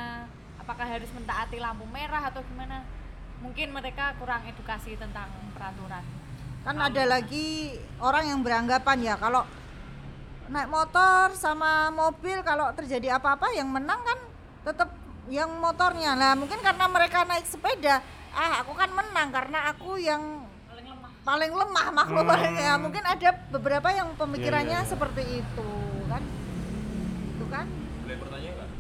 apakah 0.57 0.87
harus 0.87 1.11
mentaati 1.11 1.59
lampu 1.59 1.85
merah 1.91 2.23
atau 2.25 2.41
gimana 2.47 2.87
mungkin 3.43 3.75
mereka 3.75 4.15
kurang 4.17 4.47
edukasi 4.47 4.95
tentang 4.95 5.29
peraturan 5.53 6.01
Kan 6.65 6.81
ada 6.81 7.05
lagi 7.05 7.77
orang 8.01 8.25
yang 8.25 8.41
beranggapan 8.41 8.97
ya 9.03 9.15
kalau 9.21 9.45
naik 10.45 10.69
motor 10.69 11.37
sama 11.37 11.93
mobil 11.93 12.41
kalau 12.41 12.73
terjadi 12.73 13.21
apa-apa 13.21 13.53
yang 13.53 13.69
menang 13.69 14.01
kan 14.01 14.17
tetap 14.65 14.89
yang 15.29 15.49
motornya. 15.57 16.13
Nah, 16.13 16.33
mungkin 16.33 16.61
karena 16.61 16.85
mereka 16.85 17.25
naik 17.25 17.45
sepeda, 17.45 18.01
ah 18.33 18.61
aku 18.61 18.73
kan 18.73 18.93
menang 18.93 19.29
karena 19.29 19.73
aku 19.73 19.97
yang 19.97 20.44
paling 21.25 21.51
lemah 21.51 21.87
paling 21.87 21.97
makhluk 21.97 22.25
Hmm. 22.29 22.55
ya 22.55 22.73
mungkin 22.77 23.01
ada 23.03 23.31
beberapa 23.49 23.89
yang 23.89 24.13
pemikirannya 24.15 24.69
Iya, 24.71 24.79
iya, 24.79 24.85
iya. 24.85 24.91
seperti 24.91 25.23
itu 25.39 25.69
kan? 26.07 26.23
Itu 27.31 27.45
kan? 27.49 27.67
Boleh 28.05 28.17
bertanya 28.19 28.49
nggak? 28.55 28.71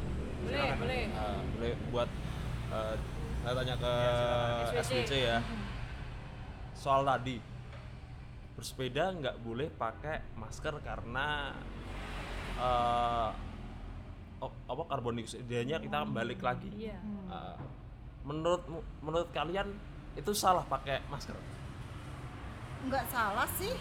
Boleh 0.45 0.61
boleh. 0.77 1.03
Ah, 1.15 1.41
boleh 1.51 1.73
buat 1.89 2.11
eh, 2.71 2.95
saya 3.41 3.55
tanya 3.55 3.75
ke 3.77 3.93
SWC. 4.67 4.77
SWC 4.83 5.13
ya. 5.25 5.39
Soal 6.75 7.03
tadi 7.03 7.37
bersepeda 8.55 9.05
nggak 9.11 9.37
boleh 9.41 9.69
pakai 9.71 10.23
masker 10.35 10.75
karena 10.81 11.51
eh, 12.55 13.29
o- 14.39 14.59
apa 14.69 14.83
karbon 14.87 15.17
dioksidanya 15.17 15.81
kita 15.81 16.05
balik 16.07 16.39
lagi. 16.39 16.69
Iya. 16.71 17.01
Eh, 17.27 17.57
menurut 18.23 18.63
menurut 19.01 19.29
kalian 19.31 19.73
itu 20.15 20.31
salah 20.31 20.63
pakai 20.63 21.01
masker 21.09 21.35
nggak 22.89 23.07
salah 23.09 23.49
sih 23.57 23.73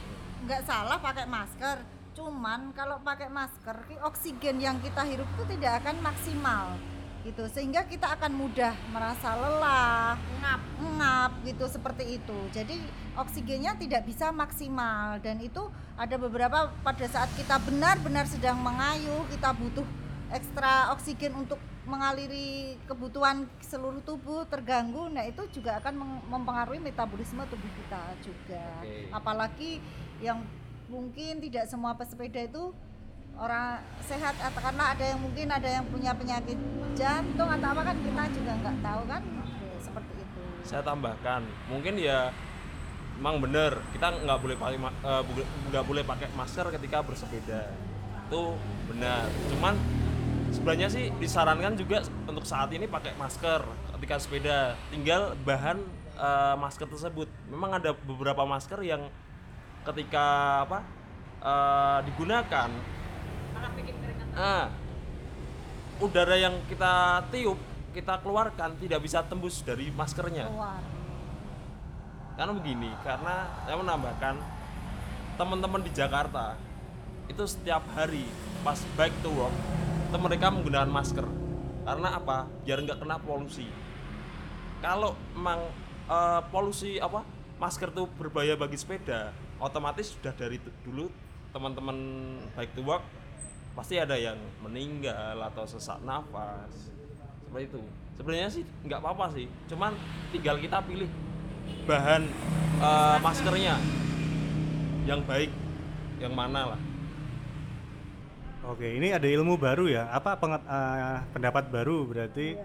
nggak 0.43 0.63
salah 0.67 0.97
pakai 0.99 1.25
masker. 1.27 1.77
Cuman 2.13 2.75
kalau 2.77 3.01
pakai 3.01 3.31
masker 3.31 3.89
oksigen 4.05 4.61
yang 4.61 4.77
kita 4.83 5.01
hirup 5.01 5.25
itu 5.39 5.57
tidak 5.57 5.81
akan 5.81 5.97
maksimal 6.03 6.77
gitu. 7.23 7.47
Sehingga 7.47 7.87
kita 7.87 8.11
akan 8.19 8.35
mudah 8.35 8.75
merasa 8.91 9.33
lelah 9.39 10.19
ngap. 10.43 10.61
ngap 10.83 11.31
gitu 11.47 11.65
seperti 11.71 12.19
itu. 12.19 12.37
Jadi 12.51 12.77
oksigennya 13.15 13.79
tidak 13.79 14.03
bisa 14.03 14.29
maksimal. 14.35 15.17
Dan 15.23 15.39
itu 15.39 15.63
ada 15.95 16.15
beberapa 16.19 16.69
pada 16.83 17.07
saat 17.07 17.31
kita 17.39 17.57
benar-benar 17.63 18.27
sedang 18.27 18.59
mengayuh 18.59 19.23
kita 19.31 19.55
butuh 19.55 19.87
ekstra 20.29 20.91
oksigen 20.91 21.33
untuk 21.39 21.57
mengaliri 21.83 22.79
kebutuhan 22.87 23.43
seluruh 23.59 23.99
tubuh 24.07 24.47
terganggu 24.47 25.11
nah 25.11 25.27
itu 25.27 25.43
juga 25.51 25.83
akan 25.83 26.23
mempengaruhi 26.31 26.79
metabolisme 26.79 27.43
tubuh 27.51 27.71
kita 27.83 28.03
juga. 28.23 28.65
Oke. 28.79 29.11
apalagi 29.11 29.71
yang 30.23 30.39
mungkin 30.87 31.43
tidak 31.43 31.67
semua 31.67 31.91
pesepeda 31.97 32.47
itu 32.47 32.71
orang 33.33 33.81
sehat 34.05 34.37
atau 34.37 34.61
karena 34.61 34.93
ada 34.93 35.03
yang 35.03 35.19
mungkin 35.19 35.47
ada 35.49 35.65
yang 35.65 35.85
punya 35.89 36.13
penyakit 36.13 36.59
jantung 36.93 37.49
atau 37.49 37.67
apa 37.73 37.81
kan 37.81 37.97
kita 37.97 38.23
juga 38.29 38.51
nggak 38.61 38.77
tahu 38.85 39.01
kan? 39.09 39.21
Seperti 39.81 40.13
itu. 40.21 40.41
Saya 40.63 40.81
tambahkan 40.85 41.41
mungkin 41.65 41.97
ya 41.97 42.29
memang 43.17 43.41
bener 43.41 43.81
kita 43.93 44.21
nggak 44.21 44.39
boleh 44.41 44.55
pakai 44.57 44.77
eh, 44.79 45.23
nggak 45.73 45.85
boleh 45.85 46.03
pakai 46.05 46.27
masker 46.37 46.65
ketika 46.77 47.01
bersepeda. 47.01 47.73
Itu 48.29 48.53
benar. 48.87 49.25
Cuman 49.49 49.73
sebenarnya 50.53 50.87
sih 50.87 51.09
disarankan 51.17 51.73
juga 51.73 52.05
untuk 52.29 52.45
saat 52.45 52.69
ini 52.69 52.85
pakai 52.85 53.17
masker 53.17 53.65
ketika 53.97 54.15
sepeda. 54.21 54.59
Tinggal 54.93 55.33
bahan 55.41 55.81
eh, 56.15 56.55
masker 56.61 56.85
tersebut. 56.85 57.27
Memang 57.49 57.81
ada 57.81 57.97
beberapa 57.97 58.45
masker 58.45 58.79
yang 58.85 59.09
ketika 59.83 60.25
apa 60.69 60.79
eh, 61.41 61.97
digunakan 62.07 62.69
ah, 64.37 64.69
udara 66.01 66.35
yang 66.37 66.55
kita 66.69 67.25
tiup 67.29 67.59
kita 67.93 68.17
keluarkan 68.25 68.73
tidak 68.81 69.05
bisa 69.05 69.21
tembus 69.21 69.61
dari 69.61 69.93
maskernya. 69.93 70.49
Keluar. 70.49 70.81
Karena 72.33 72.53
begini 72.57 72.89
karena 73.05 73.35
saya 73.61 73.77
menambahkan 73.77 74.35
teman-teman 75.37 75.81
di 75.85 75.91
Jakarta 75.93 76.57
itu 77.29 77.45
setiap 77.45 77.85
hari 77.93 78.25
pas 78.65 78.81
bike 78.97 79.13
to 79.21 79.29
work 79.29 79.53
itu 80.13 80.21
mereka 80.21 80.53
menggunakan 80.53 80.93
masker. 80.93 81.25
Karena 81.89 82.21
apa? 82.21 82.45
Biar 82.61 82.85
nggak 82.85 83.01
kena 83.01 83.17
polusi. 83.17 83.65
Kalau 84.77 85.17
emang 85.33 85.65
eh, 86.05 86.41
polusi 86.53 87.01
apa? 87.01 87.25
Masker 87.57 87.89
itu 87.89 88.05
berbahaya 88.13 88.53
bagi 88.53 88.77
sepeda 88.77 89.33
otomatis 89.57 90.13
sudah 90.13 90.35
dari 90.37 90.61
dulu 90.85 91.09
teman-teman 91.55 91.95
bike 92.53 92.73
to 92.75 92.83
work 92.83 93.01
pasti 93.73 93.95
ada 93.95 94.13
yang 94.13 94.37
meninggal 94.61 95.41
atau 95.49 95.65
sesak 95.65 95.97
nafas. 96.05 96.93
Seperti 97.49 97.73
itu. 97.73 97.81
Sebenarnya 98.13 98.49
sih 98.53 98.63
nggak 98.85 99.01
apa-apa 99.01 99.33
sih. 99.33 99.49
Cuman 99.65 99.97
tinggal 100.29 100.61
kita 100.61 100.77
pilih 100.85 101.09
bahan 101.89 102.21
eh, 102.85 103.17
maskernya. 103.17 103.81
Yang 105.09 105.21
baik 105.25 105.51
yang 106.21 106.37
mana 106.37 106.77
lah 106.77 106.92
Oke, 108.63 108.87
ini 108.89 109.11
ada 109.11 109.27
ilmu 109.27 109.59
baru 109.59 109.85
ya. 109.85 110.07
Apa 110.09 110.39
penget- 110.39 110.63
eh, 110.63 111.19
pendapat 111.29 111.67
baru 111.67 112.07
berarti 112.07 112.55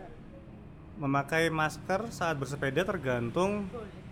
memakai 0.94 1.46
masker 1.48 2.10
saat 2.10 2.38
bersepeda 2.38 2.82
tergantung 2.82 3.66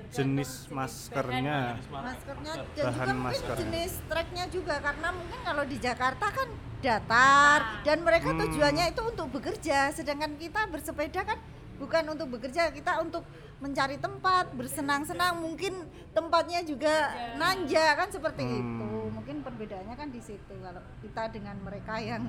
jenis 0.09 0.66
maskernya. 0.68 1.78
maskernya 1.89 2.53
dan 2.72 2.84
Bahan 2.84 2.95
juga 2.97 3.12
mungkin 3.12 3.18
masker. 3.24 3.57
jenis 3.57 3.93
treknya 4.05 4.45
juga 4.49 4.74
karena 4.80 5.09
mungkin 5.11 5.41
kalau 5.41 5.64
di 5.64 5.76
Jakarta 5.76 6.26
kan 6.28 6.49
datar 6.78 7.61
dan 7.82 7.99
mereka 8.01 8.30
Hmm. 8.30 8.41
tujuannya 8.41 8.87
itu 8.89 9.03
untuk 9.05 9.26
bekerja 9.32 9.91
sedangkan 9.91 10.34
kita 10.37 10.66
bersepeda 10.68 11.20
kan 11.24 11.39
bukan 11.76 12.05
untuk 12.09 12.30
bekerja 12.30 12.70
kita 12.70 13.03
untuk 13.03 13.26
mencari 13.57 13.97
tempat 13.97 14.53
bersenang-senang 14.53 15.37
mungkin 15.37 15.73
tempatnya 16.11 16.61
juga 16.61 17.09
nanja 17.35 17.97
kan 17.97 18.09
seperti 18.09 18.43
Hmm. 18.43 18.53
itu 18.55 18.91
mungkin 19.11 19.37
perbedaannya 19.41 19.95
kan 19.95 20.09
di 20.09 20.21
situ 20.21 20.55
kalau 20.55 20.83
kita 21.01 21.23
dengan 21.31 21.57
mereka 21.59 21.97
yang 21.97 22.25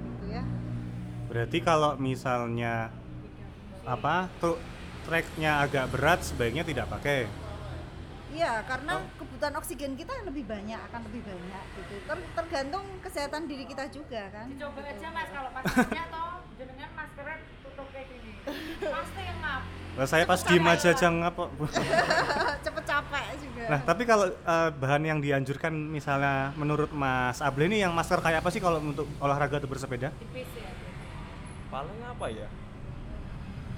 itu 0.00 0.26
ya 0.28 0.42
Berarti 1.26 1.58
kalau 1.60 1.94
misalnya 1.96 2.90
apa 3.84 4.26
tuh 4.36 4.58
treknya 5.02 5.58
agak 5.60 5.86
berat 5.88 6.20
sebaiknya 6.20 6.62
tidak 6.62 6.86
pakai. 6.88 7.30
Iya, 8.30 8.62
karena 8.62 8.98
kebutuhan 9.14 9.54
oksigen 9.56 9.94
kita 9.94 10.10
lebih 10.22 10.42
banyak, 10.44 10.78
akan 10.80 11.00
lebih 11.02 11.22
banyak 11.24 11.64
gitu. 11.76 11.94
Ter- 12.04 12.30
tergantung 12.32 12.82
kesehatan 12.98 13.46
diri 13.46 13.62
kita 13.62 13.90
juga 13.90 14.26
kan. 14.28 14.46
dicoba 14.46 14.82
aja 14.82 15.08
mas 15.08 15.28
kalau 15.28 15.50
pas 15.50 15.62
kerja 15.66 16.02
toh 16.08 16.30
jenengan 16.54 16.90
maskernya 16.94 17.36
tutup 17.60 17.86
kayak 17.90 18.06
gini 18.06 18.32
pasti 18.94 19.20
ngap 19.22 19.39
Lah 20.00 20.08
saya 20.08 20.24
pas 20.24 20.40
diem 20.40 20.64
aja 20.64 20.96
aja 20.96 21.06
ngapa. 21.12 21.44
Cepet 22.64 22.84
capek 22.88 23.24
juga. 23.36 23.62
Nah, 23.68 23.80
tapi 23.84 24.02
kalau 24.08 24.32
eh, 24.32 24.70
bahan 24.80 25.02
yang 25.04 25.20
dianjurkan 25.20 25.76
misalnya 25.76 26.56
menurut 26.56 26.88
Mas 26.96 27.44
Able 27.44 27.68
ini 27.68 27.84
yang 27.84 27.92
masker 27.92 28.16
kayak 28.24 28.40
apa 28.40 28.48
sih 28.48 28.64
kalau 28.64 28.80
untuk 28.80 29.04
olahraga 29.20 29.60
atau 29.60 29.68
bersepeda? 29.68 30.08
tipis 30.16 30.48
ya 30.56 30.70
paling 31.70 32.02
apa 32.02 32.26
ya 32.26 32.48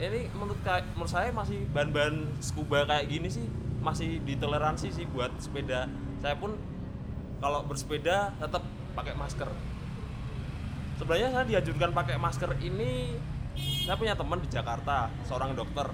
ini 0.00 0.26
menurut 0.32 0.58
menurut 0.96 1.12
saya 1.12 1.28
masih 1.30 1.68
bahan-bahan 1.70 2.24
scuba 2.40 2.88
kayak 2.88 3.04
gini 3.06 3.28
sih 3.28 3.44
masih 3.84 4.18
ditoleransi 4.24 4.88
sih 4.88 5.04
buat 5.12 5.30
sepeda 5.36 5.86
saya 6.24 6.34
pun 6.40 6.56
kalau 7.44 7.60
bersepeda 7.68 8.32
tetap 8.40 8.64
pakai 8.96 9.14
masker 9.14 9.50
sebenarnya 10.96 11.28
saya 11.36 11.44
dianjurkan 11.44 11.90
pakai 11.92 12.16
masker 12.16 12.50
ini 12.64 13.20
saya 13.84 14.00
punya 14.00 14.16
teman 14.16 14.40
di 14.40 14.48
Jakarta 14.48 15.12
seorang 15.28 15.52
dokter 15.52 15.92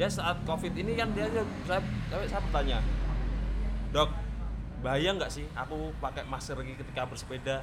dia 0.00 0.08
saat 0.08 0.40
covid 0.48 0.72
ini 0.72 0.96
kan 0.96 1.12
dia 1.12 1.28
saya 1.68 1.84
saya, 2.08 2.40
bertanya 2.48 2.80
dok 3.92 4.08
bahaya 4.80 5.12
nggak 5.12 5.28
sih 5.28 5.44
aku 5.52 5.92
pakai 6.00 6.24
masker 6.24 6.56
lagi 6.56 6.72
ketika 6.80 7.04
bersepeda 7.04 7.60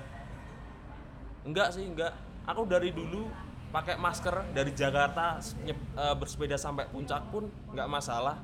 Enggak 1.47 1.71
sih, 1.71 1.87
enggak. 1.87 2.11
Aku 2.43 2.67
dari 2.67 2.91
dulu 2.91 3.31
pakai 3.71 3.95
masker 3.95 4.51
dari 4.51 4.71
Jakarta 4.75 5.39
nyep- 5.63 5.95
eh, 5.95 6.15
bersepeda 6.19 6.59
sampai 6.59 6.91
puncak 6.91 7.23
pun 7.31 7.47
enggak 7.71 7.87
masalah. 7.87 8.35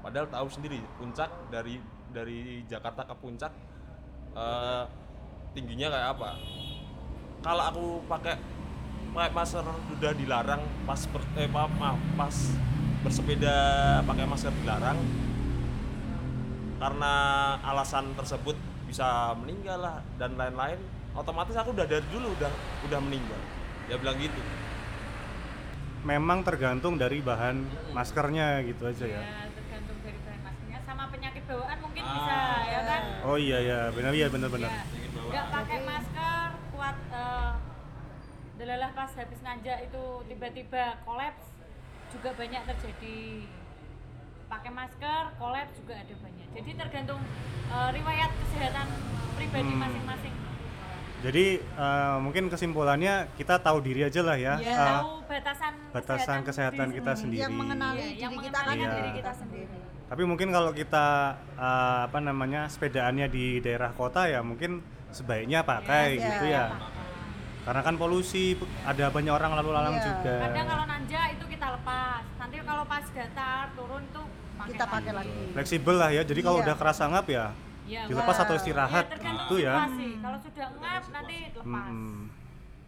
Padahal 0.00 0.28
tahu 0.32 0.48
sendiri 0.48 0.80
puncak 0.96 1.28
dari 1.52 1.76
dari 2.16 2.64
Jakarta 2.64 3.04
ke 3.04 3.14
puncak 3.20 3.52
eh, 4.32 4.84
tingginya 5.52 5.92
kayak 5.92 6.08
apa. 6.16 6.30
Kalau 7.44 7.64
aku 7.68 7.84
pakai 8.08 8.40
pakai 9.12 9.30
masker 9.36 9.64
sudah 9.92 10.12
dilarang 10.16 10.64
pas 10.88 11.00
ber- 11.12 11.32
eh, 11.36 11.48
maaf, 11.48 11.72
maaf, 11.76 12.00
pas 12.16 12.36
bersepeda 13.04 13.56
pakai 14.02 14.24
masker 14.24 14.52
dilarang 14.64 14.96
karena 16.80 17.12
alasan 17.60 18.16
tersebut 18.16 18.56
bisa 18.88 19.36
meninggal 19.38 19.78
lah 19.78 19.98
dan 20.16 20.34
lain-lain 20.34 20.80
otomatis 21.14 21.54
aku 21.54 21.70
udah 21.72 21.86
dari 21.86 22.04
dulu 22.10 22.32
udah 22.34 22.50
udah 22.84 23.00
meninggal. 23.00 23.38
Dia 23.86 23.96
bilang 24.00 24.16
gitu. 24.18 24.40
Memang 26.04 26.44
tergantung 26.44 26.98
dari 26.98 27.20
bahan 27.20 27.64
maskernya 27.96 28.60
gitu 28.66 28.84
aja 28.84 29.06
ya. 29.06 29.20
ya 29.22 29.48
tergantung 29.52 29.96
dari 30.04 30.18
bahan 30.20 30.40
maskernya. 30.42 30.78
Sama 30.82 31.04
penyakit 31.08 31.42
bawaan 31.46 31.78
mungkin 31.80 32.02
Ah. 32.02 32.12
bisa 32.18 32.38
ya 32.66 32.80
kan? 32.84 33.02
Oh 33.24 33.36
iya 33.38 33.58
ya, 33.62 33.78
benar 33.94 34.12
iya 34.12 34.26
benar-benar. 34.28 34.68
ya 34.68 34.82
nggak 35.24 35.46
pakai 35.48 35.78
masker 35.82 36.48
kuat 36.74 36.96
eh, 37.10 37.52
delalah 38.54 38.90
pas 38.92 39.10
habis 39.16 39.40
nanjak 39.40 39.78
itu 39.88 40.04
tiba-tiba 40.28 40.84
kolaps 41.02 41.53
juga 42.14 42.30
banyak 42.32 42.62
terjadi 42.64 43.18
pakai 44.46 44.70
masker 44.70 45.22
kolaps 45.34 45.74
juga 45.76 45.94
ada 45.96 46.14
banyak 46.14 46.46
jadi 46.52 46.70
tergantung 46.78 47.20
eh, 47.66 47.90
riwayat 47.92 48.30
kesehatan 48.30 48.86
pribadi 49.34 49.66
Hmm. 49.66 49.80
masing-masing 49.80 50.34
Jadi 51.24 51.56
eh, 51.56 52.16
mungkin 52.20 52.52
kesimpulannya 52.52 53.32
kita 53.34 53.56
tahu 53.56 53.80
diri 53.80 54.04
aja 54.04 54.20
lah 54.20 54.36
ya. 54.36 54.60
Iya. 54.60 54.76
Eh, 54.76 54.76
tahu 54.76 55.10
batasan 55.24 55.72
batasan 55.88 56.38
kesehatan 56.44 56.86
diri 56.86 56.96
kita 57.00 57.10
Hmm, 57.10 57.20
sendiri. 57.24 57.40
Yang 57.40 57.54
mengenali 57.56 57.96
Iya, 57.96 58.04
diri 58.04 58.20
yang 58.20 58.32
kita 58.36 58.44
kan 58.52 58.66
mengenali 58.68 58.84
Iya. 58.84 58.92
diri 58.94 59.10
kita 59.16 59.32
sendiri 59.32 59.76
Tapi 60.04 60.22
mungkin 60.22 60.48
kalau 60.52 60.70
kita 60.70 61.06
eh, 61.56 61.98
apa 62.04 62.18
namanya 62.20 62.68
sepedaannya 62.68 63.26
di 63.26 63.44
daerah 63.58 63.90
kota 63.90 64.28
ya 64.28 64.44
mungkin 64.44 64.84
sebaiknya 65.10 65.64
pakai 65.64 66.04
Iya, 66.12 66.24
gitu 66.28 66.44
ya. 66.44 66.64
Karena 67.64 67.80
kan 67.80 67.94
polusi 67.96 68.54
ada 68.84 69.08
banyak 69.08 69.32
orang 69.32 69.50
lalu 69.54 69.70
lalang 69.70 69.96
Iya. 69.96 70.04
juga. 70.04 70.34
kadang 70.42 70.66
kalau 70.68 70.84
nanjak 70.84 71.24
itu 71.32 71.44
kita 71.48 71.66
lepas 71.74 72.22
nanti 72.36 72.56
kalau 72.60 72.84
pas 72.84 73.04
datar 73.06 73.64
turun 73.72 74.02
tuh 74.10 74.26
pakai 74.54 74.70
kita 74.70 74.84
pakai 74.86 75.12
lagi. 75.14 75.32
lagi. 75.32 75.52
Fleksibel 75.52 75.96
lah 75.96 76.10
ya. 76.10 76.22
Jadi 76.22 76.40
kalau 76.40 76.58
Iya. 76.58 76.64
udah 76.64 76.74
kerasa 76.76 77.04
ngap 77.06 77.26
ya 77.26 77.46
ya, 77.84 78.02
dilepas 78.04 78.36
atau 78.38 78.54
istirahat 78.54 79.04
ya, 79.06 79.12
tergantung 79.12 79.44
gitu 79.46 79.56
ya. 79.60 79.74
kalau 80.18 80.38
sudah 80.40 80.66
ngap 80.74 81.04
nanti 81.10 81.36
lepas 81.52 81.64
Mm-mm. 81.66 82.16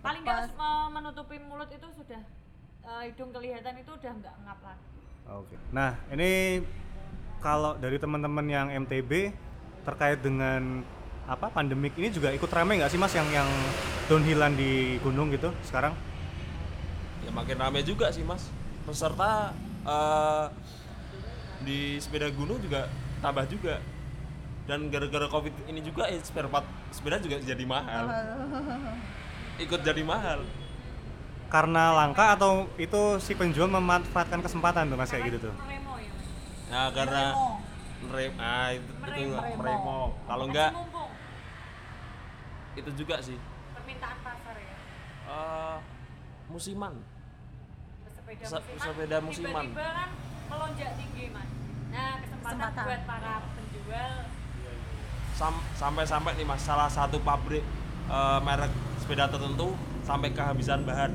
paling 0.01 0.22
nggak 0.22 0.41
me- 0.55 0.91
menutupi 0.91 1.37
mulut 1.39 1.68
itu 1.68 1.89
sudah 1.93 2.22
eh, 2.83 3.03
hidung 3.05 3.29
kelihatan 3.29 3.74
itu 3.77 3.91
udah 3.91 4.12
nggak 4.14 4.35
ngap 4.41 4.59
lagi 4.62 4.85
Oke. 5.27 5.59
Nah, 5.68 5.99
ini 6.09 6.62
kalau 7.41 7.74
dari 7.74 7.99
teman-teman 7.99 8.47
yang 8.47 8.70
MTB 8.70 9.35
terkait 9.83 10.22
dengan 10.22 10.87
apa 11.27 11.51
pandemik 11.51 11.99
ini 11.99 12.09
juga 12.09 12.31
ikut 12.31 12.47
rame 12.49 12.79
nggak 12.79 12.89
sih 12.89 12.97
Mas 12.97 13.11
yang 13.12 13.27
yang 13.29 13.49
downhillan 14.07 14.55
di 14.55 14.97
gunung 15.03 15.29
gitu 15.31 15.51
sekarang? 15.62 15.91
ya 17.20 17.31
makin 17.35 17.59
rame 17.59 17.83
juga 17.83 18.07
sih 18.14 18.22
mas 18.22 18.47
peserta 18.87 19.51
eh, 19.83 20.47
di 21.61 21.99
sepeda 21.99 22.31
gunung 22.31 22.62
juga 22.62 22.87
tambah 23.18 23.43
juga 23.51 23.83
dan 24.64 24.87
gara-gara 24.87 25.27
covid 25.27 25.51
ini 25.66 25.83
juga 25.83 26.07
eh, 26.07 26.22
spare 26.22 26.47
part 26.47 26.62
sepeda 26.95 27.18
juga 27.18 27.43
jadi 27.43 27.64
mahal 27.66 28.07
ikut 29.64 29.81
jadi 29.83 30.03
mahal 30.03 30.47
Karena 31.47 31.95
langka 31.95 32.35
atau 32.35 32.66
itu 32.74 33.22
si 33.22 33.31
penjual 33.33 33.70
memanfaatkan 33.70 34.43
kesempatan 34.43 34.91
tuh 34.91 34.99
Mas 34.99 35.14
kayak 35.14 35.31
gitu 35.31 35.47
tuh? 35.47 35.55
Remo 35.62 35.95
ya 35.97 36.11
nah 36.66 36.87
karena 36.91 37.22
Meremo. 38.03 38.11
rem 38.11 38.33
ah 38.37 38.68
itu, 38.70 38.83
itu 38.83 39.31
Meremo. 39.31 39.62
remo 39.62 39.99
kalau 40.27 40.45
enggak 40.47 40.70
itu 42.77 42.91
juga 42.95 43.16
sih. 43.18 43.37
Permintaan 43.72 44.18
pasar 44.20 44.55
ya? 44.55 44.77
Eh, 45.27 45.77
musiman. 46.47 46.95
Pesepeda 48.05 48.45
Se- 48.45 48.55
musiman? 48.55 48.77
pesepeda 48.79 49.16
musiman. 49.18 49.64
tiba-tiba 49.66 49.87
kan 49.91 50.11
melonjak 50.47 50.91
tinggi 50.95 51.24
mas. 51.31 51.49
Nah 51.89 52.12
kesempatan, 52.18 52.55
Kesempatan. 52.55 52.85
buat 52.85 53.03
para 53.05 53.33
penjual. 53.53 54.12
Sam- 55.33 55.66
sampai-sampai 55.74 56.33
nih 56.35 56.47
mas 56.47 56.61
salah 56.61 56.89
satu 56.89 57.20
pabrik 57.20 57.64
eh, 58.07 58.41
merek 58.41 58.70
sepeda 58.97 59.27
tertentu 59.27 59.74
sampai 60.03 60.31
kehabisan 60.31 60.85
bahan. 60.85 61.12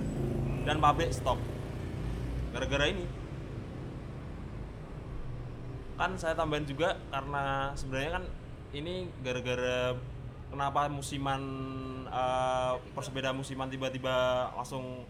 Dan 0.62 0.78
pabrik 0.78 1.09
stop. 1.09 1.39
Gara-gara 2.51 2.86
ini. 2.86 3.07
Kan 5.95 6.18
saya 6.18 6.34
tambahin 6.34 6.66
juga 6.66 6.97
karena 7.07 7.72
sebenarnya 7.74 8.12
kan 8.12 8.24
ini 8.72 8.93
gara-gara 9.22 9.93
kenapa 10.51 10.91
musiman 10.91 11.41
eh, 12.05 12.73
persepeda 12.91 13.31
musiman 13.31 13.71
tiba-tiba 13.71 14.51
langsung 14.53 15.07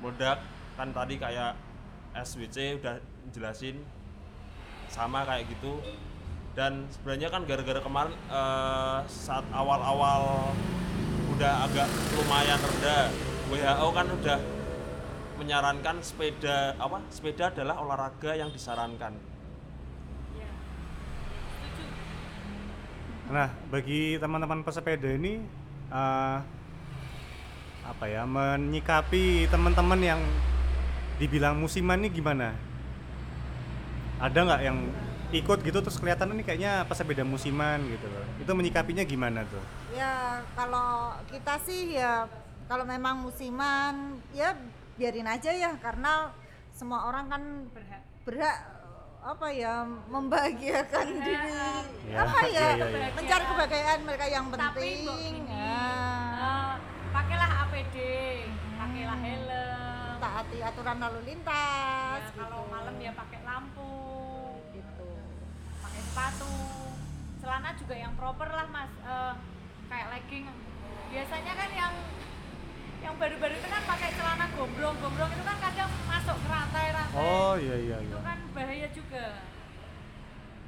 meledak? 0.00 0.40
Kan 0.78 0.94
tadi 0.94 1.18
kayak 1.18 1.58
SWC 2.14 2.80
udah 2.80 2.96
jelasin 3.34 3.82
sama 4.88 5.26
kayak 5.26 5.50
gitu. 5.50 5.82
Dan 6.56 6.88
sebenarnya 6.88 7.28
kan 7.28 7.44
gara-gara 7.44 7.82
kemarin 7.82 8.14
eh, 8.30 8.98
saat 9.10 9.44
awal-awal 9.50 10.54
udah 11.36 11.68
agak 11.68 11.84
lumayan 12.16 12.56
rendah 12.56 13.12
WHO 13.52 13.88
kan 13.92 14.06
udah 14.08 14.38
menyarankan 15.36 16.00
sepeda 16.00 16.72
apa 16.80 17.04
sepeda 17.12 17.52
adalah 17.52 17.76
olahraga 17.84 18.32
yang 18.32 18.48
disarankan 18.48 19.12
ya 20.32 20.48
setuju 21.52 21.84
Nah, 23.26 23.50
bagi 23.74 24.22
teman-teman 24.22 24.62
pesepeda 24.62 25.10
ini 25.10 25.42
eh, 25.90 26.38
apa 27.86 28.04
ya 28.06 28.22
menyikapi 28.22 29.50
teman-teman 29.50 29.98
yang 29.98 30.20
dibilang 31.18 31.58
musiman 31.58 31.98
ini 32.06 32.08
gimana? 32.14 32.54
Ada 34.22 34.38
nggak 34.46 34.62
yang 34.62 34.78
ikut 35.34 35.58
gitu 35.66 35.78
terus 35.82 35.98
kelihatan 35.98 36.38
ini 36.38 36.46
kayaknya 36.46 36.86
pesepeda 36.86 37.26
musiman 37.26 37.82
gitu 37.90 38.06
loh. 38.06 38.22
Itu 38.38 38.54
menyikapinya 38.54 39.02
gimana 39.02 39.42
tuh? 39.50 39.62
Ya 39.90 40.46
kalau 40.54 41.18
kita 41.26 41.58
sih 41.66 41.98
ya 41.98 42.30
kalau 42.70 42.86
memang 42.86 43.26
musiman 43.26 44.22
ya 44.30 44.54
biarin 44.94 45.26
aja 45.26 45.50
ya 45.50 45.74
karena 45.82 46.30
semua 46.70 47.10
orang 47.10 47.26
kan 47.26 47.42
berhak 47.74 48.02
berhak 48.22 48.56
apa 49.26 49.50
ya 49.50 49.82
membahagiakan 50.06 51.06
diri. 51.18 51.50
Ya, 52.06 52.22
apa 52.22 52.40
ya 52.46 52.46
iya, 52.46 52.66
iya, 52.78 52.86
iya. 52.86 53.08
mencari 53.10 53.44
kebahagiaan 53.50 54.00
mereka 54.06 54.26
yang 54.30 54.44
tapi 54.54 54.62
penting. 54.62 55.02
mbok 55.02 55.16
gini 55.18 55.40
Nah, 55.50 56.30
eh, 56.38 56.72
pakailah 57.10 57.50
APD 57.66 57.96
pakailah 58.78 59.18
helm. 59.18 60.14
Taati 60.22 60.58
aturan 60.62 60.98
lalu 61.02 61.20
lintas 61.26 62.22
ya, 62.22 62.38
kalau 62.38 62.62
gitu. 62.62 62.70
malam 62.70 62.96
ya 63.02 63.12
pakai 63.18 63.40
lampu. 63.42 63.94
Gitu. 64.70 65.08
Pakai 65.82 66.00
sepatu. 66.06 66.52
Celana 67.42 67.70
juga 67.74 67.94
yang 67.98 68.14
proper 68.14 68.46
lah 68.46 68.66
mas. 68.70 68.92
Eh, 69.02 69.34
kayak 69.90 70.06
legging. 70.14 70.46
Biasanya 71.10 71.52
kan 71.58 71.70
yang 71.74 71.94
yang 73.04 73.14
baru-baru 73.16 73.54
itu 73.56 73.68
kan 73.68 73.82
pakai 73.84 74.10
celana 74.14 74.46
gombrong-gombrong 74.56 75.30
itu 75.32 75.44
kan 75.44 75.56
kadang 75.60 75.90
masuk 76.08 76.36
ke 76.36 76.48
rantai-rantai. 76.48 77.16
Oh 77.18 77.54
iya 77.56 77.76
iya 77.76 77.96
itu 78.00 78.16
iya. 78.16 78.20
kan 78.24 78.38
bahaya 78.52 78.88
juga. 78.92 79.26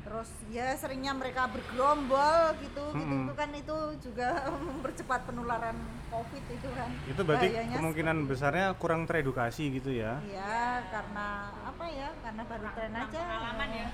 Terus 0.08 0.30
ya 0.48 0.72
seringnya 0.72 1.12
mereka 1.12 1.52
bergerombol 1.52 2.56
gitu 2.64 2.84
gitu 2.96 3.12
Mm-mm. 3.12 3.28
itu 3.28 3.34
kan. 3.36 3.48
Itu 3.52 3.78
juga 4.00 4.28
mempercepat 4.68 5.20
penularan 5.28 5.76
covid 6.08 6.44
itu 6.48 6.68
kan. 6.72 6.90
Itu 7.04 7.20
berarti 7.28 7.46
Bahayanya 7.52 7.76
kemungkinan 7.76 8.16
besarnya 8.24 8.66
kurang 8.80 9.04
teredukasi 9.04 9.68
gitu 9.76 9.92
ya. 9.92 10.16
ya 10.24 10.80
karena 10.88 11.52
apa 11.64 11.84
ya 11.92 12.08
karena 12.24 12.42
baru 12.48 12.66
tren 12.72 12.92
aja. 12.96 13.20
pengalaman 13.20 13.70
ya. 13.72 13.88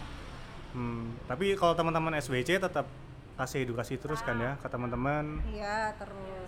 Hmm, 0.74 1.14
tapi 1.30 1.55
kalau 1.55 1.74
teman-teman 1.78 2.18
SWC 2.18 2.59
tetap 2.59 2.87
kasih 3.35 3.66
edukasi 3.66 3.99
terus 3.99 4.22
kan 4.22 4.39
ya 4.39 4.55
ke 4.62 4.66
teman-teman. 4.70 5.43
iya 5.51 5.91
terus 5.99 6.44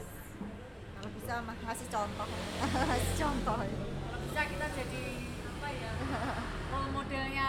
bisa 1.26 1.42
mah 1.42 1.58
ngasih 1.58 1.90
contoh. 1.90 2.28
Ngasih 2.86 3.14
contoh. 3.18 3.58
Ya. 3.58 3.74
kalau 4.06 4.18
bisa 4.22 4.42
kita 4.46 4.66
jadi 4.78 5.04
apa 5.42 5.68
ya 5.74 5.90
role 6.70 6.90
modelnya 6.94 7.48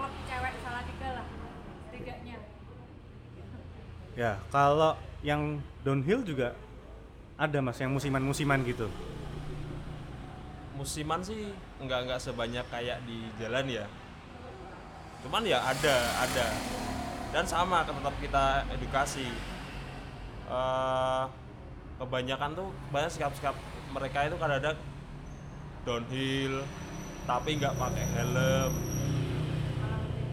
klub 0.00 0.12
cewek 0.24 0.54
salah 0.64 0.82
tiga 0.88 1.08
lah 1.12 1.26
setidaknya. 1.92 2.36
Ya, 4.16 4.32
kalau 4.48 4.96
yang 5.20 5.60
downhill 5.84 6.24
juga 6.24 6.56
ada 7.36 7.60
Mas 7.60 7.76
yang 7.76 7.92
musiman-musiman 7.92 8.64
gitu. 8.64 8.88
musiman 10.72 11.20
sih 11.20 11.52
nggak 11.84 12.08
nggak 12.08 12.20
sebanyak 12.24 12.64
kayak 12.72 13.04
di 13.04 13.28
jalan 13.36 13.68
ya. 13.68 13.84
Cuman 15.20 15.44
ya 15.44 15.60
ada 15.68 15.96
ada. 16.16 16.46
Dan 17.28 17.44
sama 17.44 17.84
tetap 17.84 18.14
kita 18.24 18.64
edukasi. 18.72 19.28
Eh, 20.48 21.24
kebanyakan 21.98 22.50
tuh 22.54 22.68
banyak 22.94 23.10
sikap-sikap 23.10 23.54
mereka 23.90 24.30
itu 24.30 24.36
kadang-kadang 24.38 24.78
downhill 25.82 26.54
tapi 27.26 27.50
nggak 27.58 27.74
pakai 27.74 28.04
helm 28.16 28.72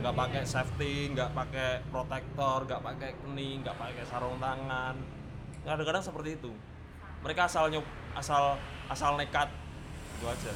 nggak 0.05 0.21
pakai 0.21 0.43
safety 0.45 1.09
nggak 1.17 1.33
pakai 1.33 1.81
protektor 1.89 2.61
nggak 2.69 2.77
pakai 2.77 3.09
keni 3.17 3.65
nggak 3.65 3.73
pakai 3.73 4.05
sarung 4.05 4.37
tangan. 4.37 4.93
Kadang-kadang 5.65 6.05
seperti 6.05 6.37
itu. 6.37 6.53
Mereka 7.25 7.49
asal 7.49 7.73
nyop 7.73 7.81
asal 8.13 8.53
asal 8.85 9.17
nekat. 9.17 9.49
Itu 10.21 10.29
aja. 10.29 10.53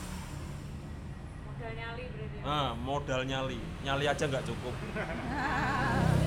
Modal 1.49 1.71
nyali 1.73 2.03
berarti 2.13 2.37
ah 2.45 2.69
modal 2.77 3.21
nyali. 3.25 3.59
Nyali 3.81 4.05
aja 4.05 4.23
nggak 4.29 4.45
cukup 4.45 4.75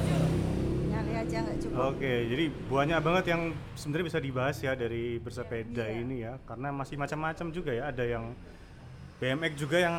aja 1.23 1.37
nggak 1.41 1.57
cukup 1.59 1.77
Oke, 1.89 2.13
jadi 2.27 2.45
banyak 2.69 2.99
banget 3.01 3.25
yang 3.29 3.43
sebenarnya 3.73 4.07
bisa 4.07 4.19
dibahas 4.19 4.57
ya 4.59 4.73
dari 4.75 5.17
bersepeda 5.17 5.85
Iya. 5.85 5.99
ini 5.99 6.17
ya, 6.21 6.33
karena 6.43 6.69
masih 6.71 6.97
macam-macam 6.97 7.47
juga 7.49 7.71
ya. 7.71 7.89
Ada 7.89 8.05
yang 8.09 8.25
BMX 9.17 9.53
juga 9.55 9.79
yang 9.79 9.97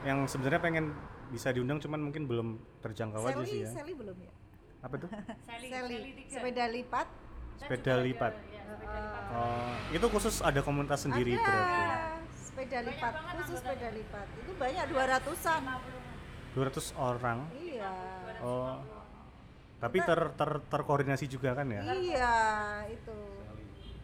yang 0.00 0.18
sebenarnya 0.24 0.58
pengen 0.58 0.84
bisa 1.28 1.48
diundang, 1.48 1.78
cuman 1.78 2.00
mungkin 2.02 2.24
belum 2.24 2.48
terjangkau 2.80 3.22
aja 3.22 3.36
Sally, 3.36 3.46
sih 3.46 3.58
ya. 3.62 3.70
Sally 3.70 3.92
belum 3.94 4.16
ya 4.18 4.32
Apa 4.80 4.94
tuh? 4.96 5.08
Sally, 5.46 5.68
Sally, 5.68 5.96
sepeda 6.26 6.64
lipat 6.66 7.06
sepeda 7.54 7.94
lipat. 8.00 8.32
ya, 8.48 8.62
sepeda 8.66 8.98
lipat. 8.98 9.24
Oh, 9.30 9.72
itu 9.90 10.06
khusus 10.08 10.34
ada 10.40 10.60
komunitas 10.60 11.00
sendiri 11.00 11.32
ada 11.32 11.44
berarti. 11.44 11.80
sepeda 12.34 12.76
Banyak 12.76 12.88
lipat 12.88 13.12
banget 13.14 13.34
khusus 13.38 13.58
sepeda 13.60 13.88
lipat 13.92 14.26
itu 14.36 14.52
banyak 14.54 14.84
200an 14.88 15.62
200 16.50 16.90
orang. 16.98 17.38
iya 17.54 17.92
Oh. 18.40 18.80
Tapi 19.80 19.96
ter, 20.04 20.20
ter 20.36 20.50
terkoordinasi 20.68 21.24
juga 21.24 21.56
kan 21.56 21.64
ya? 21.72 21.80
iya 21.96 22.34
itu 22.92 23.16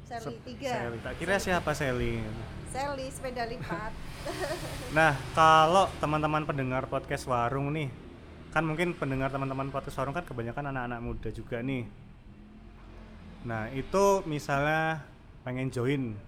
Sally 0.08 0.24
Sep- 0.24 0.42
tiga 0.48 0.72
Sally. 0.72 0.98
Tak 1.04 1.14
kira 1.20 1.36
siapa 1.36 1.70
Sally. 1.76 2.24
Sally 2.72 3.06
sepeda 3.12 3.44
lipat 3.44 3.92
Nah, 4.96 5.14
kalau 5.36 5.86
teman-teman 6.02 6.42
pendengar 6.42 6.88
podcast 6.90 7.28
Warung 7.30 7.70
nih, 7.76 7.92
kan 8.50 8.66
mungkin 8.66 8.96
pendengar 8.96 9.30
teman-teman 9.30 9.70
podcast 9.70 10.00
Warung 10.00 10.16
kan 10.16 10.24
kebanyakan 10.26 10.74
anak-anak 10.74 10.98
muda 11.04 11.28
juga 11.30 11.62
nih. 11.62 11.86
Nah, 13.46 13.70
itu 13.70 14.26
misalnya 14.26 15.06
pengen 15.46 15.70
join, 15.70 16.18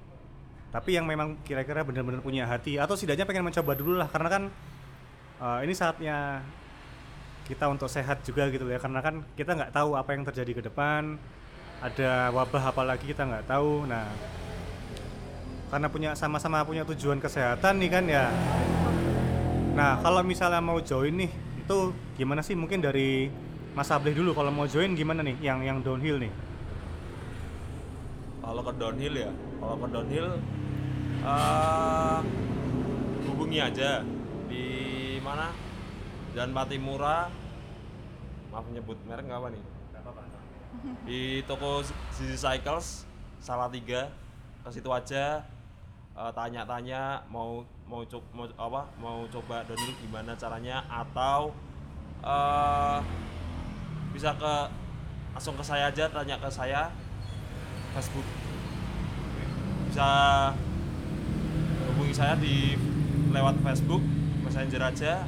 tapi 0.71 0.95
yang 0.95 1.11
memang 1.11 1.35
kira-kira 1.43 1.83
benar-benar 1.83 2.23
punya 2.23 2.47
hati 2.47 2.79
atau 2.79 2.95
setidaknya 2.95 3.27
pengen 3.27 3.43
mencoba 3.51 3.73
dulu 3.75 3.99
lah, 3.99 4.07
karena 4.07 4.29
kan 4.31 4.43
eh, 5.43 5.59
ini 5.67 5.75
saatnya 5.75 6.47
kita 7.49 7.67
untuk 7.67 7.89
sehat 7.89 8.21
juga 8.23 8.47
gitu 8.53 8.69
ya, 8.69 8.77
karena 8.77 9.01
kan 9.01 9.25
kita 9.35 9.57
nggak 9.57 9.73
tahu 9.73 9.97
apa 9.97 10.13
yang 10.13 10.23
terjadi 10.29 10.53
ke 10.53 10.63
depan, 10.69 11.17
ada 11.81 12.29
wabah 12.37 12.71
apalagi 12.71 13.09
kita 13.09 13.25
nggak 13.25 13.49
tahu. 13.49 13.89
Nah, 13.89 14.07
karena 15.73 15.89
punya 15.89 16.11
sama-sama 16.13 16.63
punya 16.69 16.85
tujuan 16.85 17.19
kesehatan 17.19 17.81
nih 17.81 17.91
kan 17.91 18.05
ya. 18.05 18.29
Nah, 19.73 19.97
kalau 20.05 20.21
misalnya 20.21 20.61
mau 20.61 20.79
join 20.85 21.17
nih, 21.17 21.31
itu 21.65 21.97
gimana 22.21 22.45
sih? 22.45 22.53
Mungkin 22.53 22.85
dari 22.85 23.33
Mas 23.73 23.89
Ableh 23.89 24.13
dulu 24.13 24.37
kalau 24.37 24.53
mau 24.53 24.69
join 24.69 24.93
gimana 24.93 25.25
nih 25.25 25.41
yang 25.41 25.65
yang 25.65 25.81
downhill 25.81 26.21
nih? 26.21 26.33
kalau 28.49 28.65
ke 28.65 28.73
downhill 28.81 29.13
ya 29.13 29.31
kalau 29.61 29.77
ke 29.77 29.87
downhill 29.93 30.29
eh 31.21 32.19
hubungi 33.29 33.59
aja 33.61 34.01
di 34.49 34.67
mana 35.21 35.53
Jalan 36.39 36.55
Patimura 36.55 37.27
maaf 38.55 38.63
nyebut 38.71 38.95
merek 39.11 39.27
nggak 39.27 39.43
apa 39.43 39.49
nih? 39.51 39.63
Di 41.03 41.43
toko 41.51 41.83
Zizi 42.15 42.39
Cycles 42.39 43.03
salah 43.43 43.67
tiga. 43.67 44.07
Ke 44.63 44.71
situ 44.71 44.87
aja. 44.87 45.43
Eh, 46.15 46.31
tanya-tanya 46.39 47.27
mau 47.27 47.67
mau 47.91 48.07
co- 48.07 48.23
mau 48.31 48.47
apa 48.55 48.87
mau 49.03 49.27
coba 49.27 49.67
downhill 49.67 49.99
gimana 49.99 50.39
caranya 50.39 50.79
atau 50.87 51.51
eh 52.23 53.03
bisa 54.15 54.31
ke 54.39 54.55
langsung 55.35 55.59
ke 55.59 55.65
saya 55.67 55.91
aja 55.91 56.07
tanya 56.07 56.39
ke 56.39 56.47
saya. 56.47 56.87
Facebook. 57.99 58.27
Bisa 59.91 60.11
hubungi 61.91 62.15
saya 62.15 62.39
di 62.39 62.79
lewat 63.35 63.59
Facebook 63.67 64.07
Messenger 64.47 64.87
aja 64.87 65.27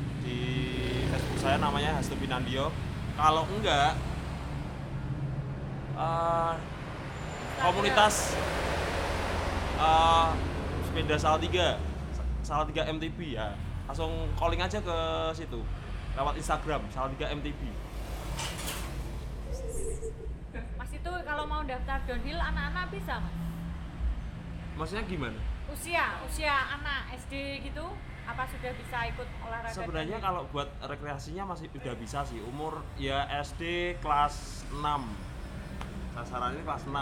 saya 1.41 1.57
namanya 1.57 1.97
Hastu 1.97 2.15
Pinandio 2.17 2.69
kalau 3.17 3.45
enggak 3.49 3.97
eh, 5.97 6.55
komunitas 7.61 8.37
eh, 9.81 10.29
sepeda 10.89 11.17
Salatiga 11.21 11.67
Salatiga 12.41 12.83
MTB 12.89 13.37
ya. 13.37 13.55
Langsung 13.87 14.31
calling 14.39 14.63
aja 14.63 14.79
ke 14.79 14.97
situ. 15.35 15.61
Lewat 16.15 16.35
Instagram 16.39 16.83
Salatiga 16.91 17.31
MTB 17.31 17.71
Mas 20.75 20.91
itu 20.91 21.13
kalau 21.23 21.45
mau 21.47 21.63
daftar 21.63 22.03
downhill 22.03 22.39
anak-anak 22.43 22.91
bisa 22.91 23.15
mas? 23.23 23.41
maksudnya 24.81 25.05
gimana? 25.05 25.37
Usia, 25.69 26.17
usia 26.25 26.57
anak 26.81 27.13
SD 27.13 27.61
gitu, 27.69 27.85
apa 28.27 28.43
sudah 28.51 28.73
bisa 28.77 28.99
ikut 29.09 29.29
olahraga? 29.45 29.75
Sebenarnya 29.75 30.19
downhill? 30.19 30.29
kalau 30.29 30.43
buat 30.53 30.69
rekreasinya 30.85 31.45
masih 31.55 31.69
udah 31.73 31.95
bisa 31.97 32.25
sih. 32.29 32.41
Umur 32.45 32.85
ya 33.01 33.29
SD 33.41 33.97
kelas 34.01 34.67
6. 34.73 34.81
Sasaran 36.17 36.57
ini 36.57 36.63
kelas 36.65 36.85
6. 36.89 36.93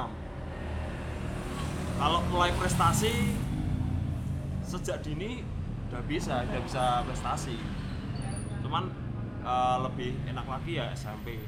Kalau 1.98 2.20
mulai 2.30 2.54
prestasi 2.54 3.34
sejak 4.62 5.02
dini 5.02 5.42
udah 5.90 6.02
bisa, 6.06 6.44
udah 6.46 6.60
bisa 6.62 6.84
prestasi. 7.02 7.56
Cuman 8.62 8.92
eh, 9.42 9.76
lebih 9.82 10.14
enak 10.30 10.46
lagi 10.46 10.78
ya 10.78 10.92
SMP. 10.94 11.40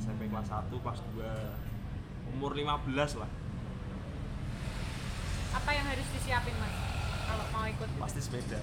SMP 0.00 0.28
kelas 0.28 0.50
1, 0.50 0.68
kelas 0.68 1.00
2. 1.16 2.34
Umur 2.34 2.50
15 2.50 3.22
lah, 3.22 3.30
apa 5.54 5.70
yang 5.70 5.86
harus 5.86 6.06
disiapin 6.12 6.52
mas? 6.58 6.93
Kalau 7.24 7.44
mau 7.50 7.64
ikut? 7.64 7.88
gitu? 7.88 8.00
pasti 8.00 8.20
sepeda. 8.20 8.58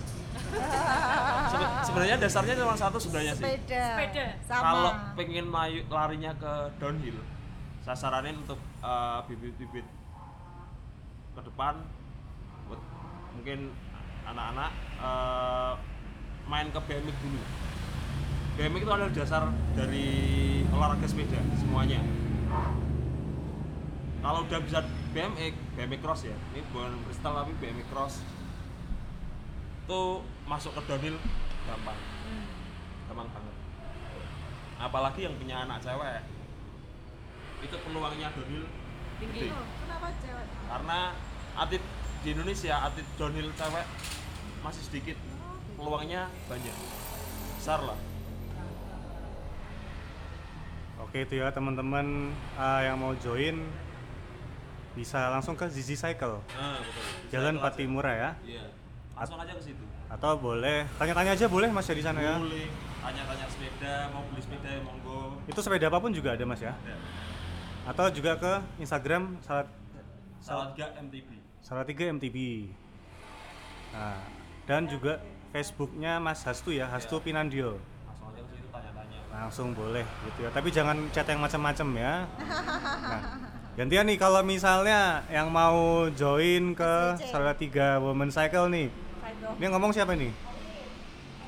Sebe- 1.51 1.71
sebenarnya 1.83 2.15
dasarnya 2.17 2.53
cuma 2.55 2.75
satu 2.75 2.97
sebenarnya 2.97 3.33
sih. 3.33 3.43
sepeda 3.43 3.83
Sepeda. 3.97 4.25
sama 4.43 4.63
kalau 4.63 4.91
pengen 5.15 5.45
mayu, 5.47 5.81
larinya 5.87 6.31
ke 6.33 6.53
downhill 6.77 7.17
saya 7.81 7.97
saranin 7.97 8.37
untuk 8.37 8.61
eh, 8.79 9.19
bibit-bibit 9.25 9.85
ke 11.31 11.41
depan 11.41 11.81
buat 12.69 12.81
mungkin 13.33 13.73
anak-anak 14.23 14.71
eh, 15.01 15.73
main 16.45 16.67
ke 16.69 16.79
BMX 16.79 17.15
dulu 17.19 17.41
BMX 18.51 18.81
itu 18.83 18.91
adalah 18.91 19.11
dasar 19.11 19.43
dari 19.73 20.07
olahraga 20.69 21.07
sepeda 21.09 21.41
semuanya 21.57 21.99
kalau 24.21 24.45
udah 24.45 24.59
bisa 24.61 24.79
BMX 25.11 25.53
BMX 25.73 25.99
cross 25.99 26.21
ya 26.29 26.35
ini 26.53 26.61
bukan 26.69 26.93
freestyle 27.09 27.35
tapi 27.35 27.51
BMX 27.57 27.85
cross 27.89 28.13
itu 29.81 30.01
masuk 30.47 30.71
ke 30.77 30.81
downhill 30.87 31.17
gampang. 31.67 31.99
Hmm. 31.99 32.45
gampang 33.09 33.27
banget. 33.27 33.55
Apalagi 34.79 35.19
yang 35.27 35.35
punya 35.35 35.67
anak 35.67 35.83
cewek. 35.83 36.21
Itu 37.61 37.75
peluangnya 37.85 38.31
downhill 38.33 38.65
Tinggi. 39.21 39.53
Oh, 39.53 39.65
kenapa 39.85 40.07
cewek? 40.17 40.47
Karena 40.47 40.99
atlet 41.53 41.83
di 42.23 42.27
Indonesia 42.33 42.73
atlet 42.87 43.07
downhill 43.19 43.49
cewek 43.51 43.85
masih 44.63 44.83
sedikit. 44.87 45.17
Peluangnya 45.75 46.31
banyak. 46.47 46.75
Besar 47.59 47.83
lah. 47.83 47.99
Oke 51.03 51.27
itu 51.27 51.41
ya 51.41 51.51
teman-teman 51.51 52.31
eh, 52.55 52.81
yang 52.87 52.95
mau 52.95 53.11
join 53.19 53.59
bisa 54.95 55.33
langsung 55.33 55.59
ke 55.59 55.67
Zizi 55.67 55.99
Cycle. 55.99 56.39
Nah 56.55 56.79
betul. 56.79 57.03
Jalan 57.33 57.55
Patimura 57.59 58.13
ya. 58.15 58.31
Iya 58.47 58.80
langsung 59.21 59.37
aja 59.37 59.53
ke 59.53 59.61
situ. 59.61 59.85
Atau 60.09 60.33
boleh 60.41 60.89
tanya-tanya 60.97 61.31
aja 61.37 61.45
boleh 61.45 61.69
Mas 61.69 61.85
ya 61.85 61.93
di 61.93 62.01
sana 62.01 62.19
ya. 62.25 62.41
Boleh 62.41 62.65
tanya-tanya 63.05 63.45
sepeda 63.45 63.93
mau 64.09 64.25
beli 64.33 64.41
sepeda 64.41 64.69
ya 64.73 64.81
monggo. 64.81 65.37
Itu 65.45 65.61
sepeda 65.61 65.85
apa 65.93 66.01
pun 66.01 66.09
juga 66.09 66.33
ada 66.33 66.41
Mas 66.41 66.57
ya? 66.57 66.73
Ada. 66.73 66.95
Atau 67.93 68.05
juga 68.09 68.31
ke 68.41 68.53
Instagram 68.81 69.37
salat 69.45 69.69
salat 70.41 70.73
MTB 70.77 71.29
Salatiga 71.61 72.09
MTB 72.09 72.37
nah 73.93 74.17
dan 74.65 74.89
juga 74.89 75.21
Facebooknya 75.53 76.17
Mas 76.17 76.41
Hastu 76.41 76.73
ya 76.73 76.89
Hastu 76.89 77.21
Pinandio. 77.21 77.77
Langsung 78.07 78.33
aja 78.33 78.41
ke 78.41 78.49
situ 78.57 78.67
tanya-tanya. 78.73 79.17
Langsung 79.29 79.67
boleh 79.77 80.05
gitu 80.25 80.47
ya. 80.47 80.49
Tapi 80.49 80.73
jangan 80.73 80.97
chat 81.13 81.27
yang 81.29 81.43
macam-macam 81.43 81.87
ya. 81.99 82.13
Nah, 82.39 83.21
gantian 83.75 84.07
nih 84.07 84.15
kalau 84.15 84.41
misalnya 84.47 85.27
yang 85.27 85.51
mau 85.51 86.07
join 86.15 86.71
ke 86.71 86.93
SWC. 87.19 87.29
Salatiga 87.35 87.99
Women 87.99 88.31
Cycle 88.31 88.71
nih 88.71 88.87
Ini 89.41 89.63
yang 89.63 89.73
ngomong 89.77 89.91
siapa 89.91 90.13
nih 90.13 90.31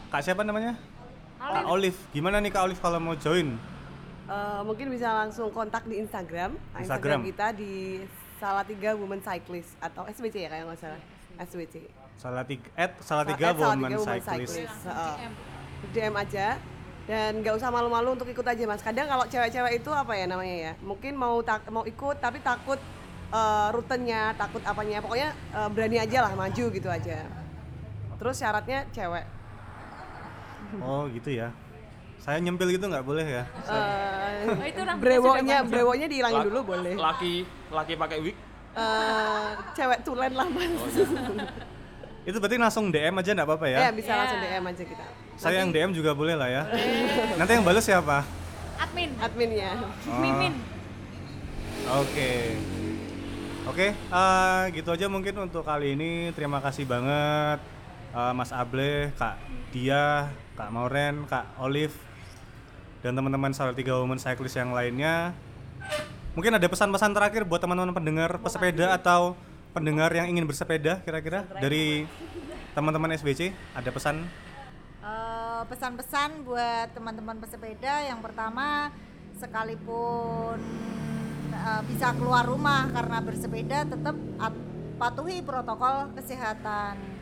kak 0.09 0.21
siapa 0.21 0.45
namanya 0.45 0.77
Kak 1.41 1.65
Olive 1.65 1.97
gimana 2.13 2.37
nih 2.37 2.53
Kak 2.53 2.69
Olive 2.69 2.81
kalau 2.81 3.01
mau 3.01 3.17
join 3.17 3.57
Eh, 4.23 4.61
mungkin 4.63 4.87
bisa 4.87 5.11
langsung 5.11 5.51
kontak 5.51 5.83
di 5.83 5.99
Instagram. 5.99 6.55
Nah, 6.55 6.79
Instagram. 6.79 7.27
kita 7.27 7.51
di 7.51 7.99
Salatiga 8.39 8.95
Women 8.95 9.19
Cyclist 9.19 9.75
atau 9.83 10.07
SWC 10.07 10.47
ya 10.47 10.49
kayak 10.49 10.63
nggak 10.63 10.79
salah. 10.79 11.01
SWC. 11.43 11.75
Salatiga 12.15 12.67
at 12.79 12.91
Salatiga 13.03 13.51
At 13.51 13.57
Women 13.59 13.99
Salatiga 13.99 14.47
Cyclist 14.47 14.79
Heeh. 14.87 15.15
DM 15.91 16.15
aja 16.15 16.55
dan 17.03 17.31
nggak 17.43 17.53
usah 17.59 17.67
malu-malu 17.67 18.15
untuk 18.15 18.31
ikut 18.31 18.47
aja 18.47 18.63
mas. 18.63 18.79
Kadang 18.79 19.11
kalau 19.11 19.27
cewek-cewek 19.27 19.83
itu 19.83 19.91
apa 19.91 20.15
ya 20.15 20.23
namanya 20.23 20.55
ya, 20.55 20.73
mungkin 20.79 21.19
mau 21.19 21.43
tak 21.43 21.67
mau 21.67 21.83
ikut 21.83 22.23
tapi 22.23 22.39
takut 22.39 22.79
eh, 23.27 23.67
rutenya, 23.75 24.31
takut 24.39 24.63
apanya, 24.63 25.03
pokoknya 25.03 25.35
eh, 25.35 25.67
berani 25.67 25.99
aja 25.99 26.23
lah 26.23 26.31
maju 26.31 26.65
gitu 26.71 26.87
aja. 26.87 27.42
Terus 28.23 28.35
syaratnya 28.37 28.87
cewek. 28.89 29.25
oh 30.79 31.05
gitu 31.05 31.29
ya 31.29 31.51
saya 32.17 32.39
nyempil 32.39 32.71
gitu 32.71 32.87
nggak 32.87 33.03
boleh 33.03 33.27
ya 33.27 33.43
Eh, 33.67 34.47
Oh, 34.49 34.65
itu 34.65 34.81
rambutnya 34.81 34.97
brewoknya, 34.97 35.57
brewoknya 35.61 36.07
dihilangin 36.07 36.39
La- 36.39 36.47
dulu 36.47 36.59
boleh. 36.65 36.93
laki 36.95 37.33
laki 37.69 37.93
pakai 37.93 38.17
wig 38.21 38.35
Eh, 38.73 39.47
cewek 39.73 39.99
tulen 40.01 40.31
lah 40.31 40.47
mas. 40.47 40.71
itu 42.23 42.37
berarti 42.39 42.55
langsung 42.57 42.89
DM 42.89 43.13
aja 43.13 43.31
nggak 43.33 43.45
apa-apa 43.45 43.67
ya 43.67 43.77
Ya 43.77 43.89
bisa 43.91 44.09
Ya. 44.09 44.17
langsung 44.17 44.39
DM 44.39 44.63
aja 44.65 44.83
kita. 44.87 45.05
saya 45.35 45.55
yang 45.59 45.69
DM 45.69 45.91
juga 45.91 46.11
boleh 46.11 46.33
lah 46.33 46.47
ya 46.47 46.63
nanti 47.35 47.51
yang 47.51 47.61
bales 47.61 47.83
siapa 47.83 48.23
admin 48.75 49.11
Adminnya. 49.19 49.71
Oh. 50.07 50.17
mimin 50.17 50.53
Oke. 51.93 52.55
Oke, 53.65 53.87
eh, 53.91 54.61
gitu 54.71 54.89
aja 54.89 55.07
mungkin 55.07 55.35
untuk 55.37 55.61
kali 55.61 55.93
ini. 55.93 56.11
Terima 56.31 56.59
kasih 56.59 56.83
banget 56.83 57.59
eh, 58.13 58.33
Mas 58.33 58.53
Able, 58.53 59.11
Kak 59.17 59.35
Dia, 59.73 60.29
Kak 60.53 60.69
Mauren, 60.69 61.25
Kak 61.25 61.57
Olive, 61.57 61.97
dan 63.01 63.17
teman-teman 63.17 63.51
Salatiga 63.51 63.97
Women 63.97 64.21
Cyclist 64.21 64.55
yang 64.55 64.71
lainnya. 64.71 65.33
Mungkin 66.33 66.57
ada 66.57 66.65
pesan-pesan 66.65 67.13
terakhir 67.13 67.45
buat 67.45 67.61
teman-teman 67.61 67.93
pendengar 67.93 68.41
pesepeda 68.41 68.97
atau 68.97 69.37
pendengar 69.73 70.09
yang 70.13 70.29
ingin 70.29 70.45
bersepeda 70.45 71.01
kira-kira? 71.05 71.45
Dari 71.61 72.09
teman-teman 72.73 73.13
SBC 73.13 73.53
ada 73.73 73.89
pesan? 73.93 74.25
Eh, 75.03 75.61
pesan-pesan 75.69 76.41
buat 76.47 76.89
teman-teman 76.95 77.37
pesepeda. 77.37 78.01
Yang 78.07 78.19
pertama 78.25 78.89
sekalipun 79.37 80.57
eh, 81.53 81.81
bisa 81.91 82.13
keluar 82.17 82.47
rumah 82.49 82.89
karena 82.89 83.17
bersepeda 83.21 83.85
tetap 83.85 84.15
at- 84.41 84.71
patuhi 84.97 85.41
protokol 85.41 86.13
kesehatan 86.15 87.12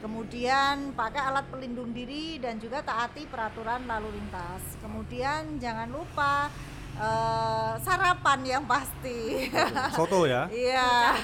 kemudian 0.00 0.96
pakai 0.96 1.20
alat 1.20 1.46
pelindung 1.52 1.92
diri 1.92 2.40
dan 2.40 2.56
juga 2.56 2.80
taati 2.80 3.28
peraturan 3.28 3.84
lalu 3.84 4.16
lintas. 4.16 4.80
Kemudian 4.80 5.60
jangan 5.60 5.88
lupa 5.92 6.48
eh, 6.96 7.72
sarapan 7.84 8.40
yang 8.42 8.64
pasti. 8.64 9.48
Soto 9.92 10.24
ya? 10.24 10.48
Iya. 10.52 11.14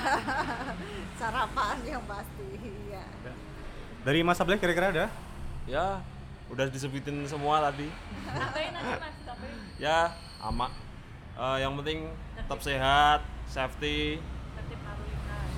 Sarapan 1.20 1.81
yang 1.89 2.05
pasti 2.05 2.45
iya. 2.61 3.05
Dari 4.05 4.20
Mas 4.20 4.37
Able 4.37 4.61
kira-kira 4.61 4.93
ada? 4.93 5.07
Ya 5.64 6.05
udah 6.53 6.68
disebutin 6.68 7.24
semua 7.27 7.59
tadi. 7.64 7.89
Ya 9.81 10.12
amak. 10.45 10.70
Eh, 11.37 11.57
yang 11.64 11.72
penting 11.81 12.12
tetap 12.37 12.61
sehat 12.61 13.24
safety. 13.49 14.20
Tertib 14.57 14.81
lalu 14.85 15.03
lintas. 15.09 15.49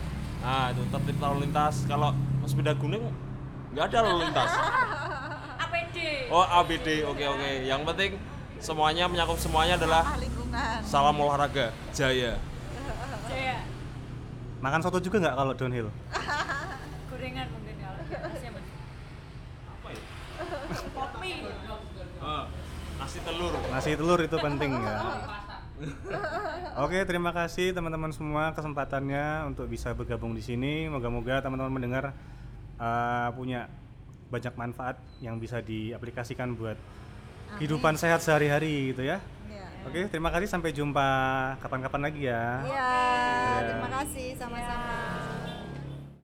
Nah 0.46 0.64
itu 0.70 0.82
tertib 0.94 1.16
lalu 1.18 1.36
lintas. 1.44 1.76
Kalau 1.90 2.14
sepeda 2.48 2.72
gunung 2.72 3.12
nggak 3.76 3.84
ada 3.92 3.98
lalu 4.08 4.24
lintas. 4.24 4.52
APD 5.68 5.96
oh 6.32 6.44
ABD 6.44 6.88
oke 7.04 7.24
oke. 7.28 7.50
Yang 7.68 7.80
penting 7.84 8.10
semuanya 8.58 9.04
menyangkut 9.06 9.38
semuanya 9.38 9.76
adalah 9.76 10.02
ah 10.02 10.16
lingkungan. 10.16 10.80
salam 10.82 11.16
olahraga. 11.20 11.76
Jaya. 11.92 12.40
Jaya. 13.28 13.56
Makan 14.64 14.80
soto 14.80 14.98
juga 14.98 15.20
nggak 15.20 15.36
kalau 15.36 15.52
downhill? 15.52 15.88
Gorengan 17.12 17.46
mungkin 17.52 17.74
kalau 17.76 18.02
masnya 18.08 18.50
mas 18.56 18.64
apa 19.68 19.88
ya? 19.92 20.02
Kopi. 20.96 21.32
Eh, 22.18 22.44
nasi 22.98 23.18
telur. 23.22 23.52
Nasi 23.70 23.90
telur 23.94 24.18
itu 24.24 24.36
penting 24.40 24.70
ya. 24.74 24.96
Oke, 26.82 26.98
terima 27.06 27.30
kasih 27.30 27.70
teman-teman 27.70 28.10
semua 28.10 28.50
kesempatannya 28.50 29.46
untuk 29.46 29.70
bisa 29.70 29.94
bergabung 29.94 30.34
di 30.34 30.42
sini. 30.42 30.90
Moga-moga 30.90 31.38
teman-teman 31.38 31.70
mendengar 31.70 32.18
uh, 32.78 33.28
punya 33.34 33.66
banyak 34.28 34.54
manfaat 34.54 34.96
yang 35.18 35.36
bisa 35.40 35.58
diaplikasikan 35.60 36.52
buat 36.54 36.76
kehidupan 37.56 37.96
sehat 37.96 38.20
sehari-hari 38.20 38.92
gitu 38.92 39.02
ya. 39.08 39.18
Iya. 39.48 39.66
Oke, 39.88 40.00
terima 40.12 40.28
kasih 40.28 40.48
sampai 40.48 40.70
jumpa 40.70 41.08
kapan-kapan 41.64 42.02
lagi 42.12 42.28
ya. 42.28 42.60
Iya, 42.64 42.92
Iya. 43.58 43.66
terima 43.72 43.88
kasih 44.02 44.28
sama-sama. 44.36 45.57